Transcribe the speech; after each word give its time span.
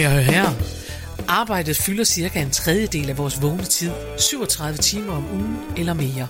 lige 0.00 0.08
at 0.08 0.24
høre 0.24 0.34
her. 0.34 0.50
Arbejdet 1.28 1.76
fylder 1.76 2.04
cirka 2.04 2.42
en 2.42 2.50
tredjedel 2.50 3.10
af 3.10 3.18
vores 3.18 3.42
vågne 3.42 3.64
tid, 3.64 3.90
37 4.18 4.78
timer 4.78 5.12
om 5.12 5.30
ugen 5.32 5.58
eller 5.76 5.94
mere. 5.94 6.28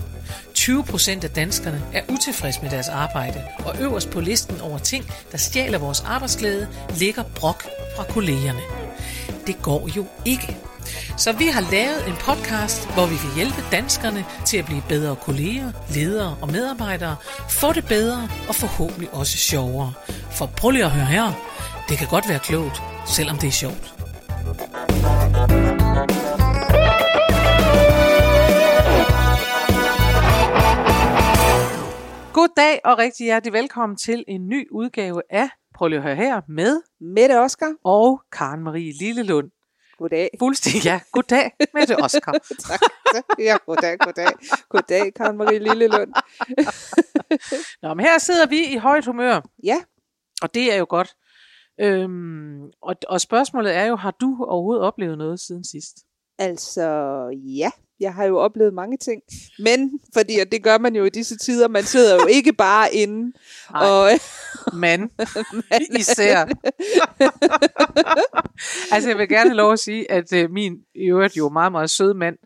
20 0.55 0.85
procent 0.85 1.25
af 1.25 1.31
danskerne 1.31 1.83
er 1.93 2.03
utilfredse 2.09 2.63
med 2.63 2.71
deres 2.71 2.89
arbejde, 2.89 3.43
og 3.65 3.77
øverst 3.81 4.11
på 4.11 4.21
listen 4.21 4.61
over 4.61 4.79
ting, 4.79 5.05
der 5.33 5.39
stjæler 5.39 5.79
vores 5.79 6.01
arbejdsglæde, 6.01 6.69
ligger 6.99 7.23
brok 7.23 7.63
fra 7.97 8.05
kollegerne. 8.05 8.61
Det 9.47 9.63
går 9.63 9.89
jo 9.97 10.07
ikke. 10.25 10.70
Så 11.17 11.33
vi 11.33 11.47
har 11.47 11.65
lavet 11.71 12.09
en 12.09 12.15
podcast, 12.29 12.81
hvor 12.95 13.07
vi 13.07 13.17
vil 13.25 13.35
hjælpe 13.37 13.61
danskerne 13.73 14.25
til 14.47 14.57
at 14.57 14.65
blive 14.65 14.83
bedre 14.89 15.17
kolleger, 15.17 15.73
ledere 15.95 16.37
og 16.43 16.49
medarbejdere, 16.49 17.17
få 17.51 17.73
det 17.73 17.85
bedre 17.89 18.29
og 18.49 18.55
forhåbentlig 18.55 19.09
også 19.15 19.37
sjovere. 19.37 19.93
For 20.31 20.47
prøv 20.47 20.71
lige 20.71 20.85
at 20.85 20.91
høre 20.91 21.07
her. 21.07 21.33
Det 21.89 21.99
kan 21.99 22.09
godt 22.09 22.29
være 22.29 22.39
klogt, 22.39 22.83
selvom 23.07 23.39
det 23.39 23.47
er 23.49 23.53
sjovt. 23.53 23.95
Goddag 32.33 32.81
og 32.85 32.99
rigtig 32.99 33.25
hjertelig 33.25 33.53
velkommen 33.53 33.97
til 33.97 34.25
en 34.29 34.49
ny 34.49 34.69
udgave 34.71 35.23
af 35.31 35.49
Prøv 35.75 35.89
lige 35.89 35.99
at 35.99 36.03
høre 36.05 36.17
her 36.17 36.41
med 36.49 36.81
Mette 37.01 37.41
Oskar. 37.41 37.73
og 37.85 38.21
Karen 38.33 38.65
Marie 38.65 38.93
Lillelund. 39.01 39.60
Goddag. 40.01 40.31
Fuldstændig 40.39 40.85
ja. 40.85 41.01
Goddag 41.13 41.51
med 41.75 41.87
det 41.87 41.97
Oscar. 42.05 42.33
tak. 42.69 42.81
Ja, 43.39 43.57
goddag, 43.67 43.99
goddag. 43.99 44.33
Goddag, 44.69 45.15
Karen 45.15 45.37
Marie 45.37 45.59
Lillelund. 45.59 46.13
Nå, 47.83 47.95
men 47.95 48.07
her 48.07 48.19
sidder 48.19 48.47
vi 48.47 48.65
i 48.73 48.77
højt 48.77 49.07
humør, 49.07 49.41
Ja, 49.65 49.77
og 50.43 50.55
det 50.55 50.73
er 50.73 50.77
jo 50.77 50.87
godt. 50.89 51.15
Øhm, 51.81 52.65
og, 52.83 52.97
og 53.09 53.21
spørgsmålet 53.21 53.77
er 53.77 53.85
jo, 53.85 53.97
har 53.97 54.11
du 54.11 54.45
overhovedet 54.49 54.83
oplevet 54.85 55.19
noget 55.19 55.41
siden 55.41 55.65
sidst? 55.65 55.97
altså 56.39 56.89
ja, 57.33 57.71
jeg 58.01 58.15
har 58.15 58.25
jo 58.25 58.39
oplevet 58.39 58.75
mange 58.75 58.97
ting. 58.97 59.23
Men, 59.59 60.01
fordi 60.15 60.39
at 60.39 60.53
det 60.53 60.63
gør 60.63 60.79
man 60.79 60.97
jo 60.97 61.05
i 61.05 61.09
disse 61.11 61.37
tider, 61.39 61.69
man 61.69 61.85
sidder 61.85 62.15
jo 62.15 62.27
ikke 62.27 62.53
bare 62.53 62.95
inde. 62.95 63.33
Nej. 63.73 63.87
Og, 63.87 64.11
Men 64.73 65.11
især. 66.01 66.45
altså 68.93 69.09
jeg 69.09 69.19
vil 69.19 69.29
gerne 69.29 69.51
have 69.51 69.57
lov 69.57 69.73
at 69.73 69.79
sige, 69.79 70.11
at 70.11 70.33
øh, 70.33 70.51
min 70.51 70.79
i 70.95 71.05
øvrigt 71.05 71.37
jo 71.37 71.49
meget, 71.49 71.73
meget 71.73 71.91
søde 71.91 72.15
mand, 72.15 72.37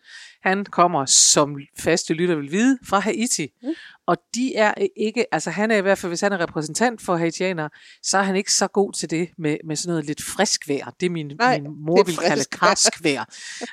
han 0.43 0.65
kommer, 0.65 1.07
som 1.07 1.57
faste 1.79 2.15
lytter 2.15 2.35
vil 2.35 2.53
vide, 2.53 2.79
fra 2.87 2.99
Haiti. 2.99 3.49
Mm. 3.63 3.69
Og 4.07 4.17
de 4.35 4.57
er 4.57 4.75
ikke, 4.97 5.35
altså 5.35 5.51
han 5.51 5.71
er 5.71 5.77
i 5.77 5.81
hvert 5.81 5.99
fald, 5.99 6.11
hvis 6.11 6.21
han 6.21 6.33
er 6.33 6.41
repræsentant 6.41 7.03
for 7.03 7.17
haitianere, 7.17 7.71
så 8.03 8.19
er 8.19 8.23
han 8.23 8.37
ikke 8.37 8.53
så 8.53 8.67
god 8.67 8.93
til 8.93 9.11
det 9.11 9.29
med, 9.39 9.57
med 9.65 9.77
sådan 9.77 9.91
noget 9.91 10.05
lidt 10.05 10.23
frisk 10.23 10.69
vejr. 10.69 10.91
Det 11.01 11.11
min, 11.11 11.33
Nej, 11.39 11.61
min 11.61 11.85
mor 11.85 12.03
vil 12.03 12.17
kalde 12.17 12.45
karsk 12.53 13.05
vejr. 13.05 13.25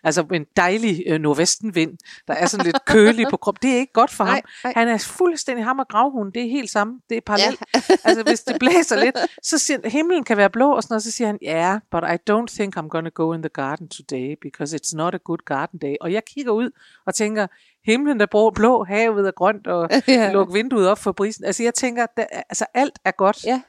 Altså 0.04 0.26
en 0.34 0.46
dejlig 0.56 1.04
øh, 1.08 1.20
nordvestenvind, 1.20 1.98
der 2.28 2.34
er 2.34 2.46
sådan 2.46 2.66
lidt 2.66 2.86
kølig 2.86 3.28
på 3.30 3.38
kroppen. 3.38 3.70
Det 3.70 3.76
er 3.76 3.80
ikke 3.80 3.94
godt 3.94 4.12
for 4.12 4.24
Nej, 4.24 4.34
ham. 4.34 4.44
nej. 4.64 4.74
Han 4.76 4.88
er 4.88 4.98
fuldstændig 4.98 5.66
ham 5.66 5.80
og 5.80 5.88
gravhunden. 5.88 6.34
Det 6.34 6.46
er 6.46 6.50
helt 6.50 6.70
samme. 6.70 7.00
Det 7.10 7.18
er 7.18 7.22
parallelt. 7.26 7.64
Ja. 7.74 7.82
altså 8.08 8.24
hvis 8.24 8.40
det 8.40 8.60
blæser 8.60 8.96
lidt, 9.04 9.18
så 9.44 9.58
siger 9.58 9.90
himlen 9.90 10.24
kan 10.24 10.38
være 10.38 10.50
blå 10.50 10.72
og 10.72 10.84
sådan 10.84 10.94
noget. 10.94 11.04
Så 11.04 11.12
siger 11.12 11.28
han, 11.28 11.38
ja, 11.42 11.56
yeah, 11.56 11.80
but 11.92 12.04
I 12.04 12.32
don't 12.32 12.56
think 12.56 12.78
I'm 12.78 12.88
gonna 12.88 13.10
go 13.10 13.34
in 13.34 13.42
the 13.42 13.50
garden 13.50 13.88
today, 13.90 14.36
because 14.42 14.78
it's 14.78 14.96
not 14.96 15.16
a 15.16 15.20
good 15.24 15.46
garden 15.46 15.80
day. 15.80 15.96
Og 16.02 16.14
jeg 16.14 16.26
kigger 16.26 16.52
ud 16.52 16.70
og 17.06 17.16
tænker, 17.16 17.48
himlen 17.86 18.22
er 18.22 18.52
blå, 18.56 18.84
havet 18.84 19.28
er 19.28 19.32
grønt, 19.32 19.68
og 19.68 19.90
Ja. 20.08 20.32
luk 20.32 20.54
vinduet 20.54 20.88
op 20.90 20.98
for 20.98 21.12
brisen. 21.12 21.46
Altså 21.46 21.64
jeg 21.64 21.74
tænker, 21.74 22.06
der, 22.18 22.26
altså 22.50 22.66
alt 22.74 23.00
er 23.06 23.12
godt. 23.12 23.46
Ja. 23.46 23.62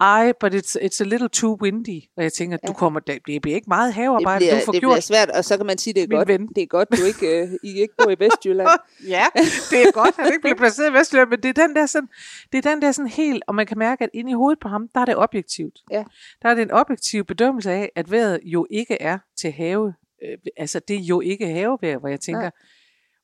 Ej, 0.00 0.32
but 0.40 0.54
it's, 0.54 0.76
it's 0.82 1.00
a 1.00 1.04
little 1.04 1.28
too 1.28 1.58
windy. 1.62 2.02
Og 2.16 2.22
jeg 2.22 2.32
tænker, 2.32 2.56
du 2.56 2.62
Ja. 2.68 2.72
kommer, 2.72 3.00
det 3.00 3.18
bliver 3.24 3.54
ikke 3.56 3.68
meget 3.68 3.86
det, 3.86 3.94
havearbejde, 3.94 4.38
bliver, 4.38 4.58
du 4.58 4.64
får 4.64 4.72
det 4.72 4.80
gjort. 4.80 4.90
bliver 4.90 5.00
svært, 5.00 5.30
og 5.30 5.44
så 5.44 5.56
kan 5.56 5.66
man 5.66 5.78
sige, 5.78 5.94
det 5.94 6.02
er 6.02 6.06
godt. 6.06 6.28
ven. 6.28 6.46
Det 6.48 6.62
er 6.62 6.66
godt, 6.66 6.88
du 6.90 7.04
ikke, 7.06 7.42
øh, 7.42 7.48
I 7.62 7.80
ikke 7.80 7.94
bor 7.98 8.10
i 8.10 8.16
Vestjylland. 8.18 8.68
Ja, 9.08 9.24
det 9.70 9.82
er 9.82 9.92
godt, 9.92 10.08
at 10.08 10.14
han 10.16 10.26
ikke 10.26 10.40
bliver 10.40 10.54
placeret 10.56 10.90
i 10.90 10.92
Vestjylland, 10.94 11.30
men 11.30 11.40
det 11.42 11.58
er 11.58 11.66
den 11.66 11.76
der 11.76 11.86
sådan, 11.86 12.08
det 12.52 12.66
er 12.66 12.70
den 12.70 12.82
der 12.82 12.92
sådan 12.92 13.08
helt, 13.10 13.42
og 13.46 13.54
man 13.54 13.66
kan 13.66 13.78
mærke, 13.78 14.04
at 14.04 14.10
inde 14.14 14.30
i 14.30 14.34
hovedet 14.34 14.58
på 14.60 14.68
ham, 14.68 14.88
der 14.94 15.00
er 15.00 15.04
det 15.04 15.16
objektivt. 15.16 15.78
Ja. 15.90 16.04
Der 16.42 16.48
er 16.48 16.54
det 16.54 16.62
en 16.62 16.70
objektiv 16.70 17.24
bedømmelse 17.24 17.70
af, 17.70 17.90
at 17.96 18.10
vejret 18.10 18.40
jo 18.44 18.66
ikke 18.70 19.02
er 19.02 19.18
til 19.40 19.52
have, 19.52 19.94
øh, 20.24 20.38
altså 20.56 20.80
det 20.88 20.96
er 20.96 21.00
jo 21.00 21.20
ikke 21.20 21.46
havevejr, 21.46 21.98
hvor 21.98 22.08
jeg 22.08 22.20
tænker, 22.20 22.40
Nej. 22.40 22.50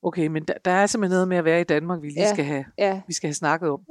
Okay, 0.02 0.26
men 0.26 0.44
der, 0.44 0.54
der 0.64 0.70
er 0.70 0.86
simpelthen 0.86 1.14
noget 1.14 1.28
med 1.28 1.36
at 1.36 1.44
være 1.44 1.60
i 1.60 1.64
Danmark, 1.64 2.02
vi 2.02 2.08
lige 2.08 2.20
Ja. 2.20 2.32
skal 2.34 2.44
have, 2.44 2.64
Ja, 2.78 3.00
vi 3.06 3.12
skal 3.12 3.28
have 3.28 3.34
snakket 3.34 3.70
om. 3.70 3.80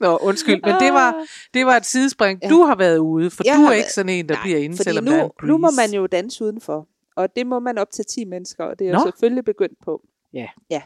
Nå, 0.00 0.16
undskyld, 0.16 0.60
men 0.64 0.74
det 0.80 0.92
var, 0.92 1.26
det 1.54 1.66
var 1.66 1.76
et 1.76 1.86
sidespring. 1.86 2.40
Ja. 2.42 2.48
Du 2.48 2.62
har 2.62 2.74
været 2.76 2.98
ude, 2.98 3.30
for 3.30 3.42
Jeg 3.46 3.56
du 3.56 3.62
er 3.62 3.72
ikke 3.72 3.82
været- 3.82 3.92
sådan 3.92 4.08
en, 4.12 4.28
der 4.28 4.34
Nej, 4.34 4.42
bliver 4.42 4.58
inde, 4.58 4.76
selvom 4.76 5.04
nu, 5.04 5.10
der 5.10 5.18
er 5.18 5.24
en 5.24 5.30
nu 5.48 5.58
må 5.58 5.70
man 5.70 5.90
jo 5.94 6.06
danse 6.06 6.44
udenfor. 6.44 6.88
Og 7.16 7.36
det 7.36 7.46
må 7.46 7.58
man 7.58 7.78
op 7.78 7.90
til 7.90 8.04
10 8.04 8.24
mennesker, 8.24 8.64
og 8.64 8.78
det 8.78 8.88
er 8.88 8.92
Nå. 8.92 8.98
jo 8.98 9.04
selvfølgelig 9.04 9.44
begyndt 9.44 9.78
på. 9.84 10.02
Ja. 10.34 10.48
Ja. 10.70 10.82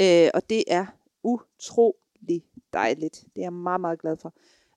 Øh, 0.00 0.30
og 0.34 0.50
det 0.50 0.64
er 0.68 0.86
utrolig 1.22 2.42
dejligt. 2.72 3.14
Det 3.14 3.38
er 3.40 3.42
jeg 3.42 3.52
meget, 3.52 3.80
meget 3.80 4.00
glad 4.00 4.16
for. 4.22 4.32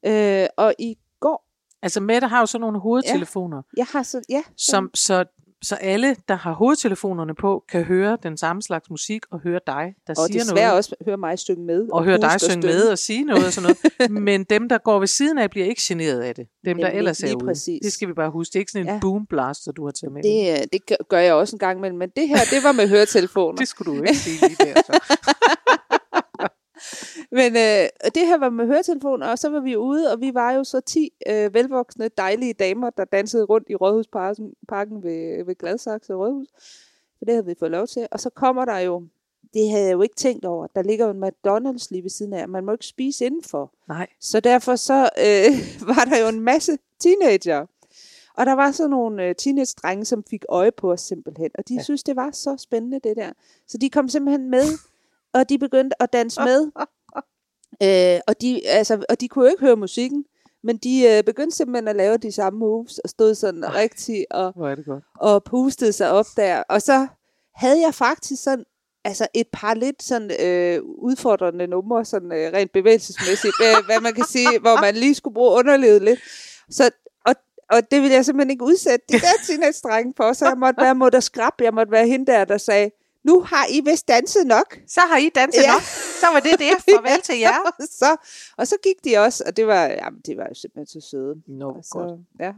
Øh, 0.06 0.48
og 0.58 0.74
i 0.80 0.98
går, 1.20 1.48
Altså 1.84 2.00
Mette 2.02 2.28
har 2.28 2.40
jo 2.40 2.46
sådan 2.46 2.62
nogle 2.62 2.80
hovedtelefoner, 2.80 3.62
jeg 3.78 3.86
har 3.86 4.04
så, 4.04 4.22
ja, 4.30 4.44
som, 4.58 4.90
så, 4.94 5.26
så 5.64 5.76
alle, 5.76 6.16
der 6.28 6.36
har 6.36 6.52
hovedtelefonerne 6.54 7.36
på, 7.36 7.64
kan 7.72 7.84
høre 7.84 8.18
den 8.24 8.38
samme 8.38 8.62
slags 8.62 8.90
musik 8.90 9.22
og 9.32 9.40
høre 9.40 9.60
dig, 9.68 9.94
der 10.08 10.14
og 10.18 10.28
siger 10.28 10.44
desværre 10.44 10.66
noget. 10.66 10.78
også 10.78 10.96
høre 11.06 11.18
mig 11.18 11.40
synge 11.40 11.66
med. 11.66 11.88
og 11.94 12.04
høre 12.04 12.18
dig 12.18 12.34
at 12.34 12.42
synge 12.42 12.68
med 12.68 12.84
og 12.88 12.98
sige 12.98 13.24
noget 13.24 13.46
og 13.46 13.54
sådan 13.54 13.76
noget. 14.00 14.12
Men 14.24 14.44
dem, 14.44 14.70
der 14.70 14.78
går 14.78 15.00
ved 15.00 15.08
siden 15.08 15.38
af, 15.38 15.50
bliver 15.50 15.66
ikke 15.68 15.82
generet 15.86 16.20
af 16.22 16.36
det. 16.36 16.48
Dem, 16.66 16.78
der 16.78 16.84
Nemlig, 16.86 16.98
ellers 16.98 17.24
er 17.24 17.36
ude. 17.36 17.46
præcis. 17.46 17.80
Det 17.84 17.94
skal 17.94 18.08
vi 18.08 18.14
bare 18.14 18.30
huske. 18.32 18.52
Det 18.54 18.56
er 18.56 18.60
ikke 18.60 18.72
sådan 18.72 18.88
en 18.88 18.94
Ja. 18.94 19.00
boom 19.02 19.26
blaster, 19.26 19.72
du 19.72 19.86
har 19.86 19.92
taget 19.92 20.14
med. 20.14 20.24
Det, 20.24 20.52
øh, 20.52 20.68
det 20.74 20.86
gør- 20.86 21.06
gør 21.10 21.20
jeg 21.20 21.34
også 21.34 21.56
en 21.56 21.60
gang 21.60 21.78
imellem, 21.78 21.98
men 22.00 22.10
det 22.16 22.28
her, 22.28 22.38
det 22.52 22.64
var 22.64 22.72
med 22.72 22.88
høretelefoner. 22.90 23.58
det 23.62 23.68
skulle 23.68 23.98
du 23.98 24.04
ikke 24.04 24.16
sige 24.18 24.40
lige 24.48 24.56
der. 24.60 24.82
Så. 24.86 25.00
Men 27.32 27.56
øh, 27.56 28.12
det 28.16 28.28
her 28.28 28.38
var 28.38 28.50
med 28.50 28.66
høretelefoner, 28.66 29.28
og 29.28 29.40
så 29.40 29.50
var 29.50 29.60
vi 29.60 29.78
ude, 29.78 30.12
og 30.12 30.22
vi 30.22 30.34
var 30.34 30.52
jo 30.52 30.64
så 30.64 30.82
10 30.82 31.14
øh, 31.28 31.54
velvoksne, 31.54 32.10
dejlige 32.18 32.54
damer, 32.54 32.90
der 32.90 33.06
dansede 33.06 33.44
rundt 33.44 33.70
i 33.70 33.76
Rådhusparken 33.76 34.54
parken 34.68 35.04
ved, 35.04 35.46
ved 35.46 35.56
Gladsaxe 35.56 36.14
Rådhus. 36.14 36.48
For 37.18 37.26
det 37.26 37.34
havde 37.34 37.46
vi 37.46 37.56
fået 37.60 37.72
lov 37.72 37.88
til. 37.88 38.08
Og 38.12 38.20
så 38.20 38.30
kommer 38.30 38.66
der 38.66 38.78
jo, 38.78 39.04
det 39.54 39.70
havde 39.70 39.86
jeg 39.86 39.94
jo 39.94 40.02
ikke 40.02 40.16
tænkt 40.16 40.46
over, 40.46 40.68
der 40.68 40.82
ligger 40.82 41.06
jo 41.06 41.12
en 41.12 41.24
McDonald's 41.24 41.88
lige 41.92 42.04
ved 42.04 42.10
siden 42.10 42.34
af, 42.34 42.50
man 42.50 42.66
må 42.66 42.72
ikke 42.72 42.86
spise 42.86 43.26
indenfor. 43.26 43.74
Nej. 43.88 44.08
Så 44.20 44.40
derfor 44.40 44.76
så 44.76 45.10
øh, 45.20 45.52
var 45.96 46.06
der 46.06 46.20
jo 46.22 46.28
en 46.28 46.40
masse 46.40 46.78
teenager. 47.00 47.66
Og 48.34 48.46
der 48.46 48.54
var 48.54 48.72
så 48.72 48.88
nogle 48.88 49.24
øh, 49.26 49.36
teenage-drenge, 49.36 50.06
som 50.06 50.24
fik 50.30 50.46
øje 50.50 50.72
på 50.72 50.92
os 50.92 51.02
simpelthen. 51.02 51.50
Og 51.58 51.68
de 51.68 51.76
ja. 51.76 51.84
synes, 51.84 52.04
det 52.04 52.16
var 52.16 52.32
så 52.32 52.56
spændende, 52.58 53.00
det 53.04 53.18
der. 53.18 53.32
Så 53.68 53.78
de 53.78 53.90
kom 53.90 54.10
simpelthen 54.10 54.50
med, 54.50 54.64
og 55.34 55.50
de 55.50 55.58
begyndte 55.58 56.02
at 56.02 56.14
danse 56.14 56.42
med. 56.50 56.72
Øh, 57.84 58.20
og, 58.28 58.42
de, 58.42 58.68
altså, 58.68 59.06
og 59.10 59.22
de 59.22 59.28
kunne 59.28 59.46
jo 59.46 59.52
ikke 59.52 59.66
høre 59.66 59.76
musikken, 59.76 60.26
men 60.64 60.78
de 60.78 61.04
øh, 61.10 61.24
begyndte 61.24 61.58
simpelthen 61.58 61.88
at 61.88 61.96
lave 61.96 62.18
de 62.18 62.32
samme 62.32 62.60
moves, 62.60 63.00
og 63.00 63.10
stod 63.10 63.36
sådan 63.36 63.64
Ej. 63.64 63.82
rigtig 63.82 64.26
og, 64.32 64.54
Hvor 64.56 64.70
er 64.70 64.76
det 64.76 64.86
godt. 64.86 65.04
og 65.20 65.44
pustede 65.44 65.94
sig 65.94 66.12
op 66.12 66.26
der. 66.38 66.64
Og 66.70 66.82
så 66.82 67.08
havde 67.56 67.82
jeg 67.82 67.94
faktisk 67.94 68.44
sådan, 68.44 68.66
altså 69.04 69.28
et 69.34 69.48
par 69.54 69.74
lidt 69.74 70.04
sådan 70.04 70.32
øh, 70.40 70.82
udfordrende 70.84 71.68
numre, 71.68 72.06
sådan 72.06 72.32
øh, 72.32 72.54
rent 72.54 72.72
bevægelsesmæssigt, 72.72 73.54
øh, 73.64 73.86
hvad 73.86 74.00
man 74.02 74.14
kan 74.14 74.26
sige, 74.26 74.60
hvor 74.60 74.82
man 74.82 74.96
lige 74.96 75.16
skulle 75.16 75.34
bruge 75.34 75.60
underlivet 75.60 76.02
lidt. 76.02 76.20
Så, 76.70 76.92
og, 77.26 77.36
og 77.70 77.92
det 77.92 78.02
ville 78.02 78.16
jeg 78.16 78.26
simpelthen 78.26 78.52
ikke 78.52 78.66
udsætte 78.66 79.06
de 79.10 79.20
der 79.20 79.38
teenage-drenge 79.48 80.14
for, 80.18 80.34
så 80.34 80.46
jeg 80.48 80.58
måtte 80.58 80.82
være 80.82 80.96
mod 80.96 81.22
skrab, 81.22 81.54
jeg 81.62 81.74
måtte 81.74 81.92
være 81.92 82.08
hende 82.08 82.32
der, 82.32 82.46
der 82.46 82.58
sagde, 82.58 82.92
nu 83.24 83.42
har 83.42 83.66
I 83.70 83.82
vist 83.90 84.08
danset 84.08 84.48
nok. 84.48 84.80
Så 84.88 85.02
har 85.02 85.18
I 85.18 85.30
danset 85.30 85.62
Ja. 85.62 85.72
nok. 85.74 85.82
Så 86.22 86.26
var 86.34 86.40
det 86.40 86.60
det. 86.60 86.72
Farvel 86.96 87.22
til 87.22 87.40
jer. 87.40 87.60
og, 87.68 87.74
så, 87.80 88.18
og 88.58 88.68
så 88.68 88.76
gik 88.84 89.04
de 89.06 89.18
også, 89.18 89.44
og 89.48 89.58
det 89.58 89.68
var, 89.68 89.84
jamen, 89.86 90.22
det 90.22 90.38
var 90.38 90.48
jo 90.50 90.54
simpelthen 90.54 91.02
så 91.02 91.08
søde. 91.10 91.42
Nå, 91.48 91.68
Og 91.68 91.74
godt. 91.74 91.86
så, 91.86 92.24
ja, 92.40 92.54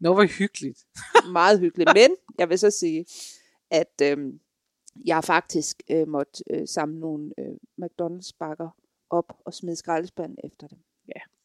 Nå, 0.00 0.14
hvor 0.14 0.24
hyggeligt. 0.24 0.78
meget 1.32 1.60
hyggeligt. 1.60 1.90
Men 1.94 2.16
jeg 2.38 2.48
vil 2.48 2.58
så 2.58 2.70
sige, 2.70 3.04
at 3.70 4.00
øhm, 4.02 4.40
jeg 5.04 5.24
faktisk 5.24 5.82
øh, 5.90 6.08
måtte 6.08 6.44
øh, 6.50 6.68
samle 6.68 7.00
nogle 7.00 7.32
øh, 7.38 7.54
McDonald's-bakker 7.82 8.76
op 9.10 9.32
og 9.46 9.54
smide 9.54 9.76
skraldespanden 9.76 10.38
efter 10.44 10.66
dem. 10.68 10.78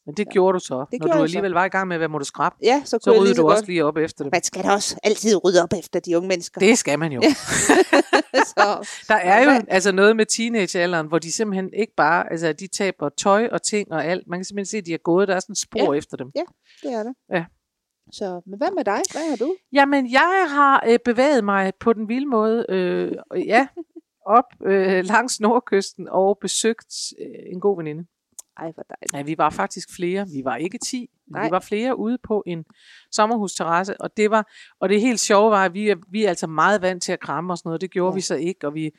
Men 0.07 0.15
det 0.15 0.25
Ja. 0.25 0.31
gjorde 0.31 0.53
du 0.53 0.59
så. 0.59 0.85
Det 0.91 0.99
Når 1.01 1.07
du 1.07 1.23
alligevel 1.23 1.51
var 1.51 1.65
i 1.65 1.69
gang 1.69 1.87
med 1.87 1.95
at 1.95 1.99
være 1.99 2.09
motorskrab, 2.09 2.51
Ja, 2.63 2.81
så 2.85 2.99
så 3.01 3.11
ryddede 3.11 3.35
så 3.35 3.41
du 3.41 3.47
godt. 3.47 3.53
også 3.57 3.65
lige 3.65 3.85
op 3.85 3.97
efter 3.97 4.23
dem. 4.23 4.29
Man 4.33 4.43
skal 4.43 4.63
da 4.63 4.71
også 4.71 4.99
altid 5.03 5.43
rydde 5.45 5.63
op 5.63 5.73
efter 5.79 5.99
de 5.99 6.17
unge 6.17 6.27
mennesker. 6.27 6.59
Det 6.59 6.77
skal 6.77 6.99
man 6.99 7.11
jo. 7.11 7.21
så, 8.53 8.87
Der 9.07 9.15
er 9.15 9.43
jo 9.43 9.49
Ja. 9.51 9.61
altså 9.67 9.91
noget 9.91 10.15
med 10.15 10.25
teenagealderen, 10.25 11.07
hvor 11.07 11.19
de 11.19 11.31
simpelthen 11.31 11.69
ikke 11.73 11.93
bare, 11.97 12.31
altså 12.31 12.53
de 12.53 12.67
taber 12.67 13.09
tøj 13.09 13.47
og 13.51 13.61
ting 13.63 13.91
og 13.91 14.05
alt. 14.05 14.27
Man 14.27 14.39
kan 14.39 14.45
simpelthen 14.45 14.65
se, 14.65 14.77
at 14.77 14.85
de 14.85 14.93
er 14.93 14.97
gået, 14.97 15.27
der 15.27 15.35
er 15.35 15.39
sådan 15.39 15.51
en 15.51 15.55
spor 15.55 15.93
Ja. 15.93 15.97
efter 15.97 16.17
dem. 16.17 16.31
det 16.83 16.91
er 16.93 17.03
det. 17.03 17.13
Ja. 17.33 17.45
Så, 18.13 18.41
men 18.45 18.57
hvad 18.57 18.67
med 18.75 18.83
dig? 18.85 19.01
Hvad 19.11 19.29
har 19.29 19.35
du? 19.35 19.55
Jamen, 19.73 20.11
jeg 20.11 20.45
har 20.49 20.83
øh, 20.87 20.99
bevæget 21.05 21.43
mig 21.43 21.73
på 21.79 21.93
den 21.93 22.09
vilde 22.09 22.25
måde, 22.29 22.65
øh, 22.69 23.11
ja, 23.47 23.67
op 24.37 24.43
øh, 24.65 25.05
langs 25.05 25.39
nordkysten 25.39 26.07
og 26.09 26.37
besøgt 26.41 26.95
øh, 27.21 27.53
en 27.53 27.59
god 27.59 27.77
veninde. 27.77 28.05
Ej, 28.57 28.71
hvor 28.71 28.83
dejligt. 28.83 29.13
Ja, 29.13 29.21
vi 29.21 29.37
var 29.37 29.49
faktisk 29.49 29.95
flere. 29.95 30.27
Vi 30.27 30.41
var 30.43 30.55
ikke 30.55 30.77
10, 30.77 31.09
Nej. 31.31 31.45
Vi 31.45 31.51
var 31.51 31.59
flere 31.59 31.99
ude 31.99 32.17
på 32.23 32.43
en 32.45 32.65
sommerhusterrasse, 33.11 34.01
og 34.01 34.17
det 34.17 34.31
var, 34.31 34.51
og 34.79 34.89
det 34.89 35.01
helt 35.01 35.19
sjove 35.19 35.51
var, 35.51 35.65
at 35.65 35.73
vi 35.73 35.89
er, 35.89 35.95
vi 36.11 36.23
er 36.23 36.29
altså 36.29 36.47
meget 36.47 36.81
vant 36.81 37.03
til 37.03 37.11
at 37.11 37.19
kramme 37.19 37.53
og 37.53 37.57
sådan 37.57 37.69
noget. 37.69 37.81
Det 37.81 37.91
gjorde 37.91 38.13
ja. 38.13 38.15
Vi 38.15 38.21
så 38.21 38.35
ikke, 38.35 38.67
og 38.67 38.73
vi, 38.73 38.91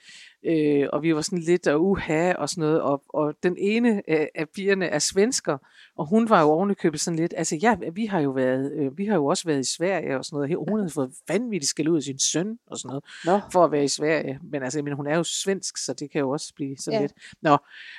øh, 0.46 0.88
og 0.92 1.02
vi 1.02 1.14
var 1.14 1.20
sådan 1.20 1.38
lidt 1.38 1.66
og 1.66 1.84
uha 1.84 2.32
og 2.32 2.48
sådan 2.48 2.62
noget. 2.62 2.80
Og, 2.80 3.02
og 3.08 3.34
den 3.42 3.56
ene 3.58 4.02
af, 4.08 4.46
pigerne 4.54 4.86
er 4.86 4.98
svensker, 4.98 5.58
og 5.98 6.06
hun 6.06 6.28
var 6.28 6.40
jo 6.40 6.48
ovenikøbet 6.48 7.00
sådan 7.00 7.18
lidt, 7.18 7.34
altså 7.36 7.56
ja, 7.56 7.76
vi 7.92 8.06
har 8.06 8.20
jo 8.20 8.30
været, 8.30 8.72
øh, 8.72 8.98
vi 8.98 9.06
har 9.06 9.14
jo 9.14 9.26
også 9.26 9.44
været 9.44 9.60
i 9.60 9.76
Sverige 9.76 10.18
og 10.18 10.24
sådan 10.24 10.36
noget. 10.36 10.68
Hun 10.68 10.78
havde 10.78 10.92
fået 10.92 11.10
vanvittigt 11.28 11.70
skæld 11.70 11.88
ud 11.88 11.96
af 11.96 12.02
sin 12.02 12.18
søn 12.18 12.58
og 12.66 12.78
sådan 12.78 12.88
noget 12.88 13.04
Nå, 13.24 13.40
for 13.52 13.64
at 13.64 13.72
være 13.72 13.84
i 13.84 13.88
Sverige. 13.88 14.38
Men 14.52 14.62
altså, 14.62 14.82
men 14.82 14.92
hun 14.92 15.06
er 15.06 15.16
jo 15.16 15.24
svensk, 15.24 15.76
så 15.84 15.92
det 15.92 16.10
kan 16.10 16.20
jo 16.20 16.30
også 16.30 16.52
blive 16.56 16.76
sådan 16.76 17.00
ja. 17.00 17.00
Lidt. 17.00 17.12
Nå, 17.42 17.56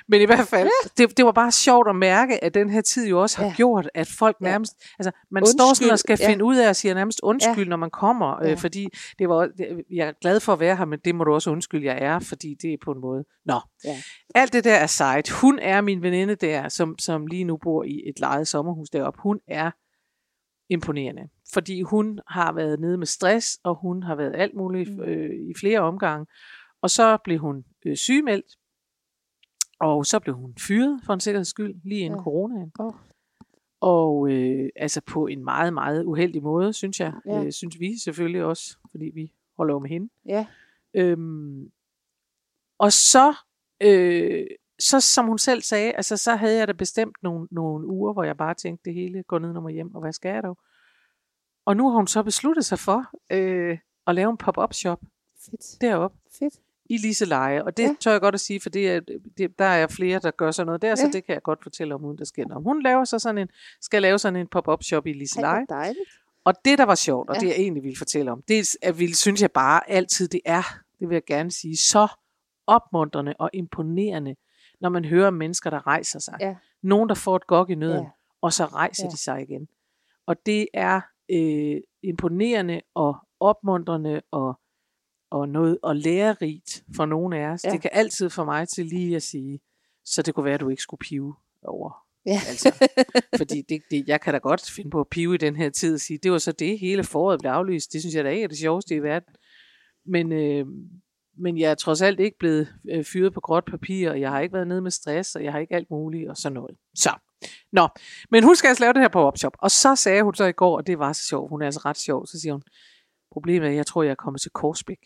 men 0.08 0.20
i 0.20 0.24
hvert 0.24 0.48
fald, 0.48 0.68
ja. 0.84 0.88
det, 0.98 1.16
det 1.16 1.24
var 1.24 1.32
bare 1.32 1.52
sjovt 1.52 1.88
at 1.88 1.96
mærke, 1.96 2.44
at 2.44 2.54
den 2.54 2.70
her 2.70 2.80
tid 2.80 3.08
jo 3.08 3.22
også 3.22 3.38
har. 3.38 3.44
Ja. 3.44 3.54
gjort, 3.56 3.90
at 3.94 4.06
folk 4.24 4.36
Ja. 4.40 4.44
nærmest, 4.50 4.72
altså 4.98 5.10
man 5.30 5.40
undskyld, 5.42 5.58
står 5.58 5.74
sådan 5.74 5.92
og 5.92 5.98
skal 5.98 6.18
ja. 6.20 6.28
finde 6.30 6.44
ud 6.44 6.56
af 6.56 6.68
at 6.68 6.76
sige 6.76 6.94
nærmest 6.94 7.20
undskyld, 7.22 7.64
ja. 7.64 7.68
når 7.68 7.76
man 7.76 7.90
kommer, 7.90 8.42
øh, 8.42 8.48
Ja. 8.48 8.54
fordi 8.54 8.86
det 9.18 9.28
var, 9.28 9.46
det, 9.58 9.84
jeg 9.90 10.08
er 10.08 10.12
glad 10.20 10.40
for 10.40 10.52
at 10.52 10.60
være 10.60 10.76
her, 10.76 10.84
men 10.84 10.98
det 11.04 11.14
må 11.14 11.24
du 11.24 11.32
også 11.34 11.50
undskylde, 11.50 11.86
jeg 11.86 11.98
er, 12.00 12.18
fordi 12.18 12.54
det 12.62 12.72
er 12.72 12.76
på 12.84 12.92
en 12.92 13.00
måde. 13.00 13.24
Nå, 13.44 13.60
Ja. 13.84 13.96
alt 14.34 14.52
det 14.52 14.64
der 14.64 14.74
er 14.74 14.86
sejt. 14.86 15.28
Hun 15.30 15.58
er 15.58 15.80
min 15.80 16.02
veninde 16.02 16.34
der, 16.34 16.68
som, 16.68 16.98
som 16.98 17.26
lige 17.26 17.44
nu 17.44 17.56
bor 17.62 17.84
i 17.84 18.02
et 18.08 18.20
lejet 18.20 18.48
sommerhus 18.48 18.90
deroppe. 18.90 19.20
Hun 19.22 19.40
er 19.48 19.70
imponerende, 20.72 21.22
fordi 21.54 21.82
hun 21.82 22.20
har 22.28 22.52
været 22.52 22.80
nede 22.80 22.98
med 22.98 23.06
stress, 23.06 23.58
og 23.64 23.74
hun 23.82 24.02
har 24.02 24.14
været 24.14 24.34
alt 24.36 24.54
muligt 24.56 24.90
Mm. 24.96 25.00
øh, 25.02 25.30
i 25.50 25.52
flere 25.60 25.80
omgange. 25.80 26.26
Og 26.82 26.90
så 26.90 27.18
blev 27.24 27.38
hun 27.38 27.64
øh, 27.86 27.96
sygemeldt, 27.96 28.46
og 29.80 30.06
så 30.06 30.18
blev 30.20 30.34
hun 30.34 30.54
fyret 30.60 31.00
for 31.06 31.14
en 31.14 31.20
sikkerheds 31.20 31.48
skyld, 31.48 31.74
lige 31.84 32.00
inden 32.00 32.10
ja. 32.16 32.20
Ja. 32.20 32.22
coronaen. 32.24 32.72
Åh. 32.80 32.92
Og 33.80 34.30
øh, 34.30 34.68
altså 34.76 35.00
på 35.00 35.26
en 35.26 35.44
meget, 35.44 35.74
meget 35.74 36.04
uheldig 36.04 36.42
måde, 36.42 36.72
synes 36.72 37.00
jeg. 37.00 37.12
Ja. 37.26 37.44
Øh, 37.44 37.52
synes 37.52 37.80
vi 37.80 37.98
selvfølgelig 37.98 38.44
også, 38.44 38.76
fordi 38.90 39.10
vi 39.14 39.32
holder 39.56 39.78
med 39.78 39.88
hende. 39.90 40.08
ja. 40.26 40.46
Øhm, 40.94 41.70
og 42.78 42.92
så, 42.92 43.34
øh, 43.82 44.46
så 44.78 45.00
som 45.00 45.26
hun 45.26 45.38
selv 45.38 45.62
sagde, 45.62 45.92
altså 45.92 46.16
så 46.16 46.36
havde 46.36 46.58
jeg 46.58 46.68
da 46.68 46.72
bestemt 46.72 47.16
nogle, 47.22 47.48
nogle 47.50 47.86
uger, 47.86 48.12
hvor 48.12 48.24
jeg 48.24 48.36
bare 48.36 48.54
tænkte, 48.54 48.84
det 48.84 48.94
hele 48.94 49.22
går 49.22 49.38
ned 49.38 49.52
mig 49.60 49.72
hjem, 49.72 49.94
og 49.94 50.00
hvad 50.00 50.12
skal 50.12 50.32
jeg 50.32 50.42
dog? 50.42 50.58
Og 51.64 51.76
nu 51.76 51.88
har 51.88 51.96
hun 51.96 52.06
så 52.06 52.22
besluttet 52.22 52.64
sig 52.64 52.78
for 52.78 53.04
øh, 53.32 53.78
at 54.06 54.14
lave 54.14 54.30
en 54.30 54.36
pop-up 54.36 54.72
shop 54.74 55.00
Fedt. 55.44 55.80
deroppe 55.80 56.18
Fedt. 56.38 56.54
I 56.90 56.96
Liseleje. 56.96 57.64
Og 57.64 57.76
det 57.76 57.82
ja. 57.82 57.88
Ja. 57.88 57.94
tør 58.00 58.10
jeg 58.12 58.20
godt 58.20 58.34
at 58.34 58.40
sige, 58.40 58.60
for 58.60 58.70
det 58.70 58.90
er, 58.90 59.00
det, 59.38 59.58
der 59.58 59.64
er 59.64 59.86
flere, 59.86 60.18
der 60.18 60.30
gør 60.30 60.50
sådan 60.50 60.66
noget 60.66 60.82
der, 60.82 60.88
ja. 60.88 60.96
så 60.96 61.02
Ja. 61.06 61.10
det 61.10 61.24
kan 61.26 61.32
jeg 61.34 61.42
godt 61.42 61.62
fortælle 61.62 61.94
om, 61.94 62.04
uden 62.04 62.18
der 62.18 62.24
sker 62.24 62.46
noget. 62.46 62.64
Hun 62.64 62.82
laver 62.82 63.04
så 63.04 63.18
sådan 63.18 63.38
en, 63.38 63.48
skal 63.80 64.02
lave 64.02 64.18
sådan 64.18 64.36
en 64.36 64.46
pop-up 64.46 64.82
shop 64.82 65.06
i 65.06 65.10
Ej, 65.10 65.16
Liseleje. 65.16 65.64
hvor 65.68 65.76
dejligt. 65.76 66.10
Og 66.44 66.54
det, 66.64 66.78
der 66.78 66.84
var 66.84 66.94
sjovt, 66.94 67.28
og 67.28 67.34
Ja. 67.34 67.40
det 67.40 67.46
jeg 67.46 67.54
egentlig 67.56 67.82
ville 67.82 67.96
fortælle 67.98 68.32
om, 68.32 68.42
det 68.48 68.58
er, 68.58 68.76
at 68.88 68.98
vi 68.98 69.12
synes 69.14 69.42
jeg 69.42 69.50
bare 69.52 69.90
altid, 69.90 70.28
det 70.28 70.40
er, 70.44 70.62
det 71.00 71.08
vil 71.08 71.14
jeg 71.14 71.24
gerne 71.24 71.50
sige, 71.50 71.76
så 71.76 72.08
opmuntrende 72.66 73.34
og 73.38 73.50
imponerende, 73.52 74.34
når 74.80 74.88
man 74.88 75.04
hører 75.04 75.30
mennesker, 75.30 75.70
der 75.70 75.86
rejser 75.86 76.18
sig. 76.18 76.36
Ja. 76.40 76.56
Nogen, 76.82 77.08
der 77.08 77.14
får 77.14 77.36
et 77.36 77.46
gok 77.46 77.70
i 77.70 77.74
nøden, 77.74 78.02
Ja. 78.04 78.10
og 78.42 78.52
så 78.52 78.64
rejser 78.64 79.04
Ja. 79.04 79.08
de 79.10 79.16
sig 79.16 79.42
igen. 79.42 79.68
Og 80.26 80.36
det 80.46 80.66
er 80.74 81.00
øh, 81.32 81.80
imponerende 82.02 82.80
og 82.94 83.16
opmuntrende 83.40 84.20
og, 84.30 84.60
og 85.30 85.48
noget 85.48 85.78
og 85.82 85.96
lærerigt 85.96 86.84
for 86.96 87.06
nogle 87.06 87.38
af 87.38 87.46
os. 87.46 87.64
Ja. 87.64 87.70
Det 87.70 87.80
kan 87.80 87.90
altid 87.92 88.30
få 88.30 88.44
mig 88.44 88.68
til 88.68 88.86
lige 88.86 89.16
at 89.16 89.22
sige, 89.22 89.60
så 90.04 90.22
det 90.22 90.34
kunne 90.34 90.44
være, 90.44 90.54
at 90.54 90.60
du 90.60 90.68
ikke 90.68 90.82
skulle 90.82 90.98
pive 90.98 91.34
over 91.62 92.10
Ja. 92.26 92.40
Altså, 92.48 92.88
fordi 93.36 93.62
det, 93.68 93.82
det, 93.90 94.04
jeg 94.08 94.20
kan 94.20 94.32
da 94.32 94.38
godt 94.38 94.70
finde 94.70 94.90
på 94.90 95.00
at 95.00 95.08
pive 95.08 95.34
i 95.34 95.38
den 95.38 95.56
her 95.56 95.70
tid 95.70 95.94
og 95.94 96.00
sige, 96.00 96.18
det 96.22 96.32
var 96.32 96.38
så 96.38 96.52
det, 96.52 96.78
hele 96.78 97.04
foråret 97.04 97.40
blev 97.40 97.50
aflyst. 97.50 97.92
Det 97.92 98.00
synes 98.00 98.14
jeg 98.14 98.24
da 98.24 98.30
ikke 98.30 98.44
er 98.44 98.48
det 98.48 98.58
sjoveste 98.58 98.94
i 98.94 99.02
verden. 99.02 99.34
Men, 100.06 100.32
øh, 100.32 100.66
men 101.38 101.58
jeg 101.58 101.70
er 101.70 101.74
trods 101.74 102.02
alt 102.02 102.20
ikke 102.20 102.38
blevet 102.38 102.74
øh, 102.90 103.04
fyret 103.04 103.34
på 103.34 103.40
gråt 103.40 103.64
papir, 103.64 104.10
og 104.10 104.20
jeg 104.20 104.30
har 104.30 104.40
ikke 104.40 104.52
været 104.52 104.68
nede 104.68 104.82
med 104.82 104.90
stress, 104.90 105.36
og 105.36 105.44
jeg 105.44 105.52
har 105.52 105.58
ikke 105.58 105.74
alt 105.74 105.90
muligt, 105.90 106.30
og 106.30 106.36
sådan 106.36 106.54
noget. 106.54 106.76
Så, 106.94 107.10
nå. 107.72 107.88
Men 108.30 108.44
hun 108.44 108.56
skal 108.56 108.68
altså 108.68 108.84
lave 108.84 108.92
det 108.92 109.02
her 109.02 109.08
på 109.08 109.20
opshop. 109.20 109.56
Og 109.58 109.70
så 109.70 109.96
sagde 109.96 110.22
hun 110.22 110.34
så 110.34 110.44
i 110.44 110.52
går, 110.52 110.76
og 110.76 110.86
det 110.86 110.98
var 110.98 111.12
så 111.12 111.22
sjovt, 111.22 111.50
hun 111.50 111.62
er 111.62 111.66
altså 111.66 111.80
ret 111.84 111.98
sjov, 111.98 112.26
så 112.26 112.40
siger 112.40 112.52
hun, 112.52 112.62
problemet 113.32 113.66
er, 113.66 113.70
at 113.70 113.76
jeg 113.76 113.86
tror, 113.86 114.02
jeg 114.02 114.10
er 114.10 114.14
kommet 114.14 114.40
til 114.40 114.50
Korsbæk. 114.50 114.98